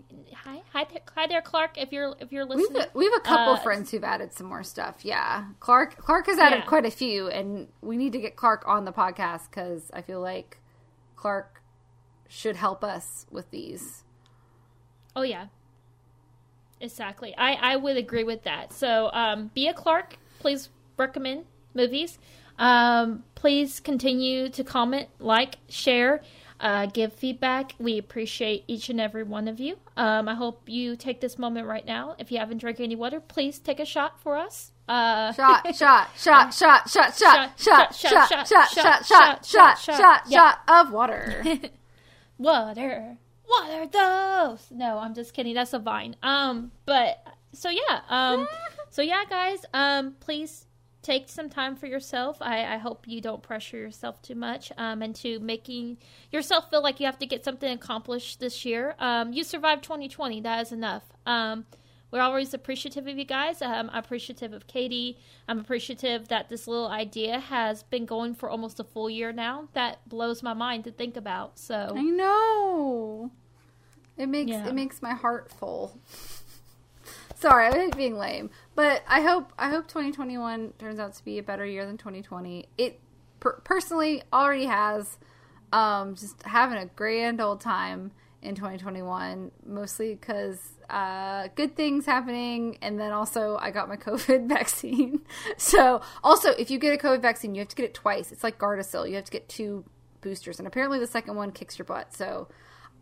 [0.45, 1.77] Hi, hi, there- hi there, Clark.
[1.79, 4.33] If you're if you're listening, We've listening, we have a couple Uh, friends who've added
[4.33, 5.05] some more stuff.
[5.05, 6.65] Yeah, Clark Clark has added Yeah.
[6.67, 10.21] quite a few, and we need to get Clark on the podcast because I feel
[10.21, 10.59] like
[11.17, 11.63] Clark
[12.29, 14.03] should help us with these.
[15.17, 15.47] Oh yeah.
[16.81, 17.35] Exactly.
[17.37, 18.73] I, I would agree with that.
[18.73, 22.19] So um be a Clark, please recommend movies.
[22.59, 26.23] Um please continue to comment, like, share,
[26.61, 27.73] uh, give feedback.
[27.79, 29.77] We appreciate each and every one of you.
[29.97, 32.15] Um I hope you take this moment right now.
[32.19, 34.73] If you haven't drank any water, please take a shot for us.
[34.89, 40.31] Uh Shot, shot, shot, shot, shot, shot, shot, shot, shot, shot, shot, shot, shot, shot,
[40.31, 41.43] shot of water.
[42.39, 43.17] water
[43.49, 47.23] water those no i'm just kidding that's a vine um but
[47.53, 48.49] so yeah um
[48.91, 50.67] so yeah guys um please
[51.05, 55.03] take some time for yourself i i hope you don't pressure yourself too much um
[55.03, 55.97] into making
[56.33, 60.41] yourself feel like you have to get something accomplished this year um you survived 2020
[60.41, 61.65] that is enough um
[62.11, 63.61] we're always appreciative of you guys.
[63.61, 65.19] Um, I'm appreciative of Katie.
[65.49, 69.67] I'm appreciative that this little idea has been going for almost a full year now.
[69.73, 71.59] That blows my mind to think about.
[71.59, 73.33] So I know.
[74.17, 74.69] It makes Yeah.
[74.69, 75.99] it makes my heart full.
[77.45, 81.37] Sorry, I was being lame, but I hope I hope 2021 turns out to be
[81.37, 82.65] a better year than 2020.
[82.79, 82.99] It
[83.39, 85.19] per- personally already has.
[85.71, 90.59] Um, just having a grand old time in 2021, mostly because
[90.89, 95.21] uh, good things happening, and then also I got my COVID vaccine.
[95.59, 98.33] so, also, if you get a COVID vaccine, you have to get it twice.
[98.33, 99.85] It's like Gardasil; you have to get two
[100.23, 102.15] boosters, and apparently the second one kicks your butt.
[102.15, 102.49] So,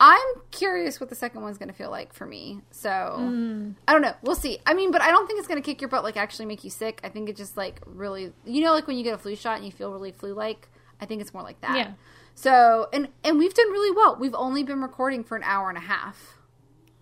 [0.05, 2.61] I'm curious what the second one's going to feel like for me.
[2.73, 3.77] So, Mm.
[3.87, 4.15] I don't know.
[4.23, 4.59] We'll see.
[4.66, 6.65] I mean, but I don't think it's going to kick your butt, like actually make
[6.65, 7.01] you sick.
[7.05, 9.57] I think it just like really, you know, like when you get a flu shot
[9.59, 10.69] and you feel really flu like.
[11.01, 11.77] I think it's more like that.
[11.77, 11.93] Yeah.
[12.35, 14.16] So, and and we've done really well.
[14.19, 16.39] We've only been recording for an hour and a half.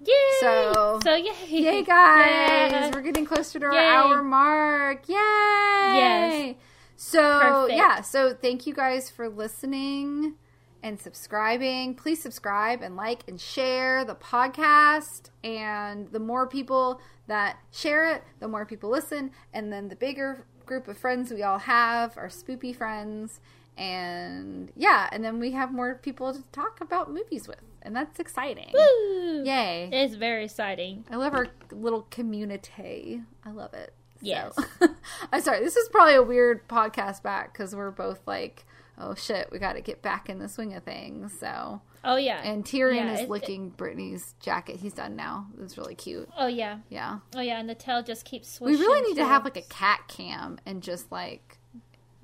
[0.04, 0.14] Yay!
[0.40, 2.72] So- so yay, Yay, guys!
[2.72, 2.90] Yeah.
[2.94, 5.08] We're getting closer to our hour mark.
[5.08, 5.14] Yay!
[5.14, 6.56] Yes.
[6.96, 7.78] So Perfect.
[7.78, 10.34] yeah, so thank you guys for listening
[10.82, 11.94] and subscribing.
[11.94, 15.30] Please subscribe and like and share the podcast.
[15.44, 20.44] And the more people that share it, the more people listen, and then the bigger
[20.66, 23.40] group of friends we all have, our spoopy friends.
[23.76, 28.20] And yeah, and then we have more people to talk about movies with, and that's
[28.20, 28.70] exciting.
[28.74, 29.42] Woo!
[29.44, 29.88] Yay!
[29.92, 31.04] It's very exciting.
[31.10, 33.22] I love our little community.
[33.44, 33.94] I love it.
[34.16, 34.54] So- Yes.
[35.32, 35.60] I'm sorry.
[35.64, 38.66] This is probably a weird podcast back because we're both like,
[39.00, 41.32] oh shit, we got to get back in the swing of things.
[41.40, 42.40] So, Oh yeah.
[42.44, 44.76] and Tyrion Yeah, is it- licking Brittany's jacket.
[44.76, 45.46] He's done now.
[45.62, 46.28] It's really cute.
[46.38, 46.78] Oh yeah.
[46.88, 47.18] Yeah.
[47.34, 47.58] Oh yeah.
[47.58, 48.78] And the tail just keeps swishing.
[48.78, 51.58] We really need to have like a cat cam and just like,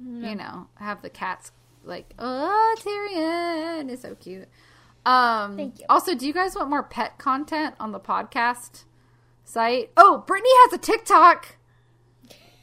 [0.03, 0.25] Mm-hmm.
[0.27, 4.47] you know, have the cats like, oh, Tyrion is so cute.
[5.07, 5.87] Um, Thank you.
[5.89, 8.85] Also, do you guys want more pet content on the podcast
[9.45, 9.91] site?
[9.97, 11.56] Oh, Brittany has a TikTok.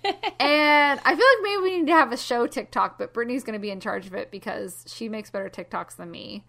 [0.04, 3.54] And I feel like maybe we need to have a show TikTok, but Brittany's going
[3.54, 6.46] to be in charge of it because she makes better TikToks than me.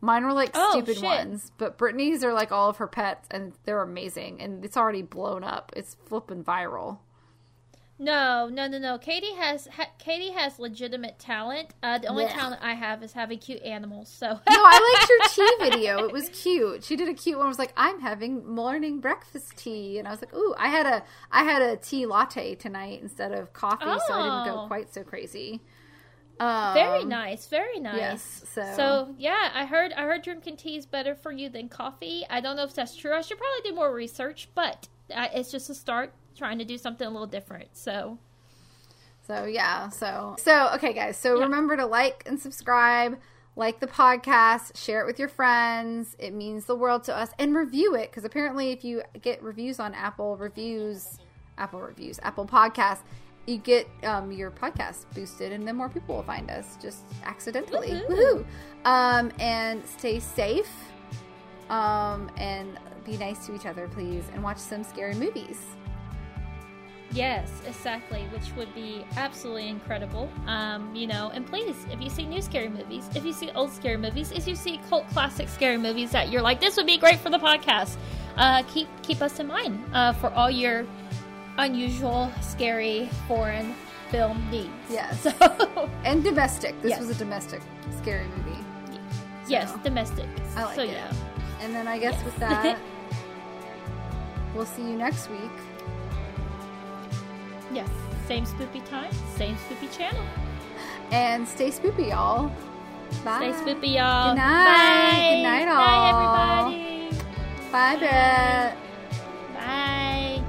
[0.00, 1.04] Mine were like Oh, stupid shit.
[1.04, 4.40] ones, but Brittany's are like all of her pets, and they're amazing.
[4.40, 5.72] And it's already blown up.
[5.74, 6.98] It's flipping viral.
[8.00, 8.96] No, no, no, no.
[8.96, 11.70] Katie has ha- Katie has legitimate talent.
[11.82, 12.32] Uh, the only Blech.
[12.32, 14.08] talent I have is having cute animals.
[14.08, 16.06] So No, I liked your tea video.
[16.06, 16.84] It was cute.
[16.84, 17.46] She did a cute one.
[17.46, 20.86] It was like, "I'm having morning breakfast tea," and I was like, "Ooh, I had
[20.86, 21.02] a
[21.32, 24.66] I had a tea latte tonight instead of coffee, so I didn't go Oh.
[24.68, 25.60] quite so crazy."
[26.40, 27.96] Um, very nice, very nice.
[27.96, 28.44] Yes.
[28.54, 32.24] So, So yeah, I heard I heard drinking tea is better for you than coffee.
[32.30, 33.12] I don't know if that's true.
[33.12, 36.78] I should probably do more research, but uh, it's just a start trying to do
[36.78, 37.68] something a little different.
[37.76, 38.18] So
[39.26, 41.44] So yeah, so so okay guys, so Yeah.
[41.44, 43.18] remember to like and subscribe,
[43.56, 46.16] like the podcast, share it with your friends.
[46.18, 49.78] It means the world to us and review it because apparently if you get reviews
[49.80, 51.18] on Apple reviews,
[51.58, 53.02] Apple reviews, Apple Podcasts,
[53.46, 57.88] you get um, your podcast boosted and then more people will find us just accidentally.
[57.90, 58.44] Woohoo.
[58.44, 58.44] Woohoo.
[58.86, 60.70] Um and stay safe.
[61.68, 65.60] Um and be nice to each other please and watch some scary movies.
[67.12, 70.28] Yes, exactly, which would be absolutely incredible.
[70.46, 73.72] Um, you know, and please, if you see new scary movies, if you see old
[73.72, 76.98] scary movies, if you see cult classic scary movies that you're like, this would be
[76.98, 77.96] great for the podcast,
[78.36, 80.86] uh, keep keep us in mind uh, for all your
[81.58, 83.74] unusual, scary, foreign
[84.10, 84.70] film needs.
[84.88, 85.20] Yes.
[85.20, 86.80] So, And domestic.
[86.82, 87.00] This Yes.
[87.00, 87.60] was a domestic
[87.98, 88.58] scary movie.
[89.48, 90.26] yes, domestic.
[90.56, 90.90] I like so it.
[90.90, 91.12] yeah.
[91.60, 92.24] And then I guess Yes.
[92.24, 92.78] with that,
[94.54, 95.50] we'll see you next week.
[97.72, 97.88] Yes.
[98.26, 100.22] Same spoopy time, same spoopy channel.
[101.10, 102.52] And stay spoopy, y'all.
[103.24, 103.52] Bye.
[103.52, 104.34] Stay spoopy, y'all.
[104.34, 104.64] Good night.
[104.64, 105.30] Bye.
[105.30, 106.66] Good night, Night, all.
[106.66, 107.22] everybody.
[107.72, 108.76] Bye, Brett.
[109.54, 110.42] Bye.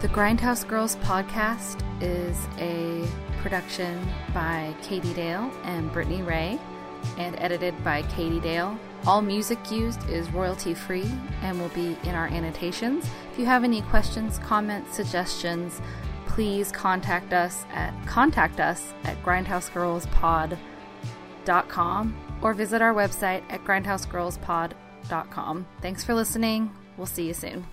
[0.00, 3.06] The Grindhouse Girls podcast is a
[3.42, 6.58] production by Katie Dale and Brittany Ray
[7.16, 8.78] and edited by Katie Dale.
[9.06, 11.10] All music used is royalty free
[11.42, 13.08] and will be in our annotations.
[13.32, 15.80] If you have any questions, comments, suggestions,
[16.26, 25.66] please contact us at contact us at grindhousegirlspod.com or visit our website at grindhousegirlspod.com.
[25.80, 26.70] Thanks for listening.
[26.96, 27.66] We'll see you soon.